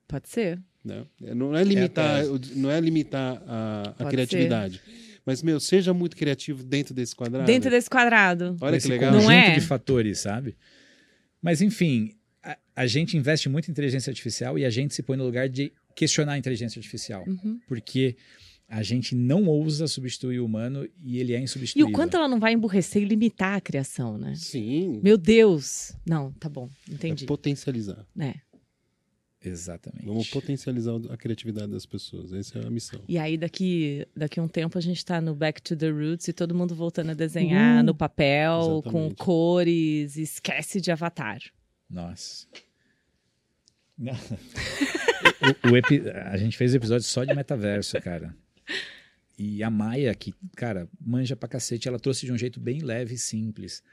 Pode 0.07 0.30
ser. 0.30 0.61
Né? 0.84 1.05
Não 1.34 1.55
é 1.55 1.63
limitar, 1.63 2.19
tese. 2.19 2.30
o- 2.30 2.57
não 2.59 2.69
é 2.69 2.80
limitar 2.80 3.41
a, 3.47 3.93
a 3.97 4.05
criatividade. 4.05 4.82
Mas, 5.26 5.41
meu, 5.41 5.59
seja 5.59 5.93
muito 5.93 6.15
criativo 6.17 6.63
dentro 6.63 6.93
desse 6.93 7.15
quadrado. 7.15 7.45
Dentro 7.45 7.69
desse 7.69 7.89
quadrado. 7.89 8.57
Olha 8.59 8.71
que 8.71 8.78
esse 8.78 8.88
legal. 8.89 9.11
conjunto 9.13 9.26
Não 9.26 9.32
é? 9.32 9.55
de 9.55 9.61
fatores, 9.61 10.19
sabe? 10.19 10.55
Mas, 11.41 11.61
enfim, 11.61 12.11
a, 12.43 12.57
a 12.76 12.86
gente 12.88 13.15
investe 13.17 13.47
muito 13.47 13.67
em 13.69 13.71
inteligência 13.71 14.09
artificial 14.11 14.57
e 14.59 14.65
a 14.65 14.69
gente 14.69 14.93
se 14.93 15.01
põe 15.01 15.15
no 15.17 15.24
lugar 15.24 15.47
de 15.47 15.71
questionar 15.95 16.34
a 16.34 16.38
inteligência 16.38 16.78
artificial. 16.80 17.24
Uhum. 17.28 17.59
Porque 17.67 18.15
a 18.67 18.82
gente 18.82 19.13
não 19.15 19.45
ousa 19.45 19.88
substituir 19.88 20.39
o 20.39 20.45
humano 20.45 20.88
e 21.01 21.19
ele 21.19 21.34
é 21.34 21.39
E 21.39 21.43
insubstituível. 21.43 21.89
o 21.89 21.91
quanto 21.91 22.17
ela 22.17 22.28
não 22.28 22.39
vai 22.39 22.53
emburrecer 22.53 23.01
e 23.01 23.05
limitar 23.05 23.55
a 23.57 23.61
criação, 23.61 24.17
né? 24.17 24.34
Sim. 24.36 24.99
Meu 25.03 25.17
Deus! 25.17 25.93
Não, 26.05 26.32
tá 26.34 26.49
bom, 26.49 26.69
é 26.89 26.93
entendi. 26.93 27.26
potencializar. 27.26 28.05
É. 28.19 28.34
Exatamente. 29.44 30.06
Vamos 30.06 30.30
potencializar 30.30 30.94
a 31.10 31.18
criatividade 31.18 31.72
das 31.72 31.86
pessoas. 31.86 32.32
Essa 32.34 32.60
é 32.60 32.66
a 32.66 32.70
missão. 32.70 33.02
E 33.08 33.18
aí, 33.18 33.38
daqui, 33.38 34.08
daqui 34.16 34.39
a 34.39 34.44
um 34.44 34.48
tempo, 34.48 34.78
a 34.78 34.82
gente 34.82 35.04
tá 35.04 35.20
no 35.20 35.36
Back 35.36 35.62
to 35.62 35.76
the 35.76 35.89
Roots 35.89 36.28
e 36.30 36.34
todo 36.34 36.56
mundo 36.56 36.74
voltando 36.74 37.12
a 37.12 37.14
desenhar 37.14 37.84
no 37.84 37.94
papel, 37.94 38.82
com 38.84 38.89
Exatamente. 38.89 39.16
cores, 39.16 40.16
esquece 40.18 40.80
de 40.80 40.91
avatar. 40.91 41.41
Nossa. 41.89 42.48
O- 45.66 45.72
o 45.72 45.78
epi- 45.78 46.02
A 46.10 46.38
gente 46.38 46.58
fez 46.58 46.74
episódio 46.74 47.06
só 47.06 47.24
de 47.24 47.34
metaverso, 47.34 48.00
cara. 48.02 48.36
E 49.38 49.62
a 49.64 49.70
Maia, 49.70 50.14
que, 50.16 50.34
cara, 50.56 50.88
manja 51.00 51.36
pra 51.36 51.50
cacete, 51.50 51.88
ela 51.88 52.00
trouxe 52.00 52.26
de 52.26 52.32
um 52.32 52.38
jeito 52.38 52.60
bem 52.60 52.80
leve 52.82 53.16
e 53.16 53.18
simples. 53.18 53.84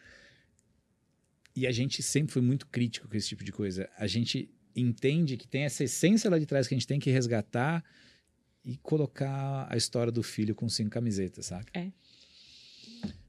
E 1.56 1.66
a 1.66 1.72
gente 1.72 2.02
sempre 2.02 2.32
foi 2.32 2.42
muito 2.42 2.66
crítico 2.66 3.08
com 3.08 3.16
esse 3.16 3.28
tipo 3.28 3.42
de 3.44 3.50
coisa. 3.52 3.88
A 3.96 4.06
gente 4.06 4.48
entende 4.74 5.36
que 5.36 5.46
tem 5.46 5.62
essa 5.62 5.84
essência 5.84 6.30
lá 6.30 6.38
de 6.38 6.46
trás 6.46 6.66
que 6.68 6.74
a 6.74 6.76
gente 6.78 6.86
tem 6.86 7.00
que 7.00 7.10
resgatar 7.10 7.84
e 8.64 8.76
colocar 8.78 9.66
a 9.70 9.76
história 9.76 10.12
do 10.12 10.22
filho 10.22 10.54
com 10.54 10.68
cinco 10.68 10.90
camisetas, 10.90 11.46
saca? 11.46 11.70
É. 11.78 11.88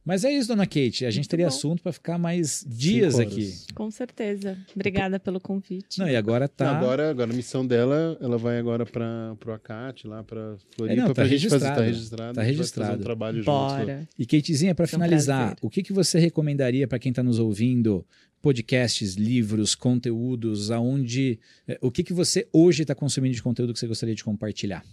Mas 0.03 0.25
é 0.25 0.31
isso, 0.31 0.47
dona 0.47 0.65
Kate. 0.65 1.05
A 1.05 1.11
gente 1.11 1.19
Muito 1.25 1.29
teria 1.29 1.45
bom. 1.47 1.53
assunto 1.55 1.83
pra 1.83 1.93
ficar 1.93 2.17
mais 2.17 2.65
dias 2.67 3.19
aqui. 3.19 3.53
Com 3.75 3.91
certeza. 3.91 4.57
Obrigada 4.75 5.19
pelo 5.19 5.39
convite. 5.39 5.99
Não, 5.99 6.09
e 6.09 6.15
agora 6.15 6.47
tá. 6.49 6.75
Agora, 6.75 7.11
agora 7.11 7.31
a 7.31 7.35
missão 7.35 7.65
dela, 7.65 8.17
ela 8.19 8.35
vai 8.35 8.57
agora 8.57 8.83
para 8.83 9.37
o 9.45 9.51
ACAT, 9.51 10.07
lá 10.07 10.23
para 10.23 10.57
Floripa, 10.75 10.93
É, 10.99 11.01
não, 11.01 11.07
tá 11.09 11.13
pra 11.13 11.27
gente 11.27 11.47
fazer, 11.47 11.65
tá 11.67 11.81
registrado. 11.83 11.85
registrado. 11.85 12.33
Tá 12.33 12.41
a 12.41 12.43
gente 12.45 12.53
vai 12.53 12.57
registrado. 12.57 12.89
fazer 12.91 12.99
um 12.99 13.03
trabalho. 13.03 13.43
Bora. 13.43 14.09
E 14.17 14.25
Katezinha, 14.25 14.73
para 14.73 14.85
um 14.85 14.87
finalizar, 14.87 15.39
prazer. 15.51 15.57
o 15.61 15.69
que, 15.69 15.83
que 15.83 15.93
você 15.93 16.17
recomendaria 16.17 16.87
para 16.87 16.97
quem 16.97 17.11
está 17.11 17.21
nos 17.21 17.37
ouvindo? 17.37 18.03
Podcasts, 18.41 19.15
livros, 19.15 19.75
conteúdos, 19.75 20.71
aonde. 20.71 21.39
eh, 21.67 21.77
O 21.81 21.91
que, 21.91 22.03
que 22.03 22.13
você 22.13 22.47
hoje 22.51 22.81
está 22.83 22.95
consumindo 22.95 23.35
de 23.35 23.43
conteúdo 23.43 23.73
que 23.73 23.79
você 23.79 23.87
gostaria 23.87 24.15
de 24.15 24.23
compartilhar? 24.23 24.83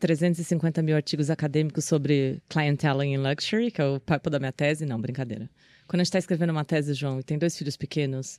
350 0.00 0.82
mil 0.82 0.96
artigos 0.96 1.30
acadêmicos 1.30 1.84
sobre 1.84 2.42
clienteling 2.48 3.14
and 3.14 3.22
luxury, 3.22 3.70
que 3.70 3.80
é 3.80 3.84
o 3.84 4.00
papo 4.00 4.28
da 4.28 4.40
minha 4.40 4.50
tese. 4.50 4.84
Não, 4.84 5.00
brincadeira. 5.00 5.48
Quando 5.86 6.00
a 6.00 6.02
gente 6.02 6.08
está 6.08 6.18
escrevendo 6.18 6.50
uma 6.50 6.64
tese, 6.64 6.94
João, 6.94 7.20
e 7.20 7.22
tem 7.22 7.38
dois 7.38 7.56
filhos 7.56 7.76
pequenos, 7.76 8.36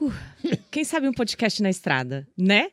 uh, 0.00 0.12
quem 0.70 0.84
sabe 0.84 1.08
um 1.08 1.12
podcast 1.12 1.62
na 1.62 1.70
estrada, 1.70 2.28
né? 2.36 2.70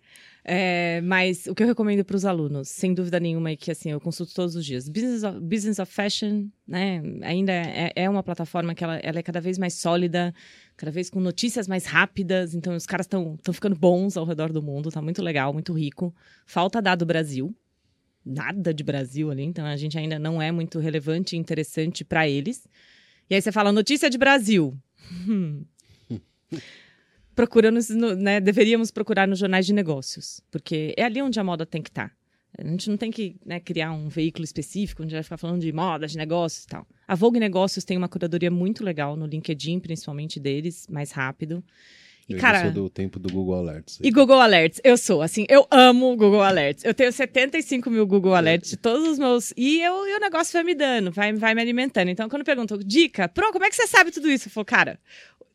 É, 0.52 1.00
mas 1.02 1.46
o 1.46 1.54
que 1.54 1.62
eu 1.62 1.68
recomendo 1.68 2.04
para 2.04 2.16
os 2.16 2.26
alunos, 2.26 2.70
sem 2.70 2.92
dúvida 2.92 3.20
nenhuma, 3.20 3.52
é 3.52 3.56
que 3.56 3.70
assim, 3.70 3.92
eu 3.92 4.02
consulto 4.02 4.34
todos 4.34 4.56
os 4.56 4.66
dias. 4.66 4.90
Business 4.90 5.24
of, 5.24 5.40
Business 5.42 5.78
of 5.78 5.94
Fashion, 5.94 6.48
né? 6.68 7.04
Ainda 7.22 7.52
é, 7.54 7.94
é 7.96 8.10
uma 8.10 8.24
plataforma 8.24 8.74
que 8.74 8.84
ela, 8.84 8.98
ela 8.98 9.20
é 9.20 9.22
cada 9.22 9.40
vez 9.40 9.60
mais 9.60 9.76
sólida, 9.76 10.34
cada 10.76 10.92
vez 10.92 11.08
com 11.08 11.20
notícias 11.20 11.68
mais 11.68 11.86
rápidas. 11.86 12.56
Então, 12.56 12.76
os 12.76 12.88
caras 12.88 13.06
estão 13.06 13.38
ficando 13.54 13.76
bons 13.76 14.18
ao 14.18 14.26
redor 14.26 14.52
do 14.52 14.60
mundo, 14.60 14.90
tá 14.90 15.04
muito 15.04 15.22
legal, 15.22 15.54
muito 15.54 15.72
rico. 15.72 16.12
Falta 16.48 16.82
dado 16.82 17.06
Brasil, 17.06 17.56
nada 18.26 18.74
de 18.74 18.84
Brasil 18.84 19.30
ali, 19.30 19.44
então 19.44 19.64
a 19.64 19.78
gente 19.78 20.00
ainda 20.00 20.18
não 20.18 20.42
é 20.42 20.52
muito 20.52 20.80
relevante 20.80 21.36
e 21.36 21.40
interessante 21.40 22.04
para 22.04 22.28
eles. 22.28 22.68
E 23.30 23.36
aí 23.36 23.42
você 23.42 23.52
fala 23.52 23.72
notícia 23.72 24.10
de 24.10 24.18
Brasil. 24.18 24.76
Procurando, 27.40 27.80
né, 28.18 28.42
deveríamos 28.42 28.92
procurar 28.92 29.26
nos 29.26 29.40
jornais 29.40 29.66
de 29.66 29.72
negócios, 29.72 30.42
porque 30.52 30.94
é 30.98 31.06
ali 31.06 31.22
onde 31.22 31.40
a 31.40 31.44
moda 31.44 31.66
tem 31.66 31.82
que 31.82 31.90
estar. 31.90 32.10
Tá. 32.10 32.16
A 32.58 32.68
gente 32.68 32.90
não 32.90 32.98
tem 32.98 33.10
que 33.10 33.38
né, 33.46 33.62
criar 33.62 33.94
um 33.94 34.10
veículo 34.10 34.44
específico 34.44 35.04
onde 35.04 35.14
vai 35.14 35.24
ficar 35.24 35.38
falando 35.38 35.62
de 35.62 35.72
moda, 35.72 36.06
de 36.06 36.18
negócios 36.18 36.66
e 36.66 36.68
tal. 36.68 36.86
A 37.08 37.16
Vogue 37.16 37.40
Negócios 37.40 37.86
tem 37.86 37.98
uma 37.98 38.10
curadoria 38.10 38.52
muito 38.52 38.84
legal 38.84 39.16
no 39.16 39.26
LinkedIn, 39.26 39.80
principalmente 39.80 40.38
deles, 40.38 40.86
mais 40.90 41.12
rápido. 41.12 41.64
E, 42.28 42.34
eu 42.34 42.40
cara, 42.40 42.64
sou 42.64 42.72
do 42.72 42.90
tempo 42.90 43.18
do 43.18 43.32
Google 43.32 43.56
Alerts. 43.56 44.00
E 44.04 44.12
Google 44.12 44.42
Alerts, 44.42 44.82
eu 44.84 44.98
sou, 44.98 45.22
assim, 45.22 45.46
eu 45.48 45.66
amo 45.72 46.18
Google 46.18 46.44
Alerts. 46.44 46.84
Eu 46.84 46.94
tenho 46.94 47.14
75 47.14 47.90
mil 47.90 48.06
Google 48.06 48.36
Alerts 48.36 48.72
de 48.72 48.76
todos 48.78 49.08
os 49.08 49.18
meus. 49.18 49.54
E, 49.56 49.82
eu, 49.82 50.06
e 50.06 50.18
o 50.18 50.20
negócio 50.20 50.52
vai 50.52 50.64
me 50.66 50.76
dando, 50.76 51.10
vai, 51.10 51.32
vai 51.32 51.56
me 51.56 51.62
alimentando. 51.62 52.10
Então, 52.10 52.28
quando 52.28 52.44
perguntam, 52.44 52.78
dica, 52.78 53.30
Pro, 53.30 53.54
como 53.54 53.64
é 53.64 53.70
que 53.70 53.78
você 53.78 53.88
sabe 53.88 54.12
tudo 54.12 54.30
isso? 54.30 54.50
Eu 54.50 54.52
falo, 54.52 54.66
cara, 54.66 55.00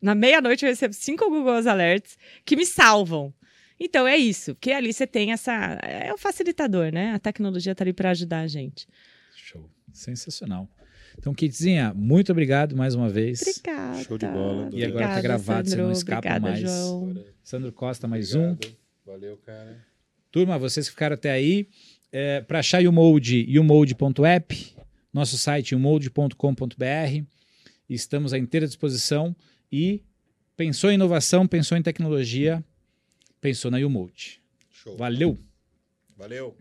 na 0.05 0.13
meia-noite 0.13 0.63
eu 0.63 0.69
recebo 0.69 0.93
cinco 0.93 1.27
Google 1.29 1.67
Alerts 1.67 2.15
que 2.45 2.55
me 2.55 2.63
salvam. 2.63 3.33
Então 3.79 4.07
é 4.07 4.15
isso, 4.15 4.53
porque 4.53 4.71
ali 4.71 4.93
você 4.93 5.07
tem 5.07 5.31
essa. 5.31 5.51
É 5.81 6.13
o 6.13 6.17
facilitador, 6.17 6.91
né? 6.93 7.13
A 7.13 7.19
tecnologia 7.19 7.71
está 7.71 7.83
ali 7.83 7.91
para 7.91 8.11
ajudar 8.11 8.41
a 8.41 8.47
gente. 8.47 8.87
Show. 9.35 9.67
Sensacional. 9.91 10.69
Então, 11.17 11.33
Kitzinha, 11.33 11.91
muito 11.95 12.31
obrigado 12.31 12.75
mais 12.75 12.93
uma 12.93 13.09
vez. 13.09 13.41
Obrigada. 13.41 14.03
Show 14.03 14.17
de 14.17 14.27
bola. 14.27 14.69
E 14.71 14.85
agora 14.85 15.07
tá 15.07 15.21
gravado, 15.21 15.67
Sandro, 15.67 15.83
você 15.83 15.87
não 15.87 15.91
escapa 15.91 16.17
obrigada, 16.19 16.49
mais. 16.49 16.59
João. 16.59 17.25
Sandro 17.43 17.71
Costa, 17.71 18.07
mais 18.07 18.35
obrigado. 18.35 18.65
um. 18.65 19.11
Valeu, 19.11 19.37
cara. 19.37 19.83
Turma, 20.31 20.59
vocês 20.59 20.87
que 20.87 20.91
ficaram 20.91 21.15
até 21.15 21.31
aí, 21.31 21.67
é, 22.11 22.41
para 22.41 22.59
achar 22.59 22.85
o 22.85 22.91
Mode, 22.91 23.47
umode.app, 23.57 24.75
nosso 25.11 25.37
site 25.37 25.73
umode.com.br. 25.73 27.23
Estamos 27.89 28.33
à 28.33 28.37
inteira 28.37 28.67
disposição 28.67 29.35
e 29.75 30.01
pensou 30.55 30.89
em 30.89 30.93
inovação, 30.93 31.45
pensou 31.45 31.77
em 31.77 31.83
tecnologia, 31.83 32.63
pensou 33.41 33.69
na 33.69 33.77
Umode. 33.79 34.41
Valeu! 34.97 35.37
Valeu! 36.15 36.55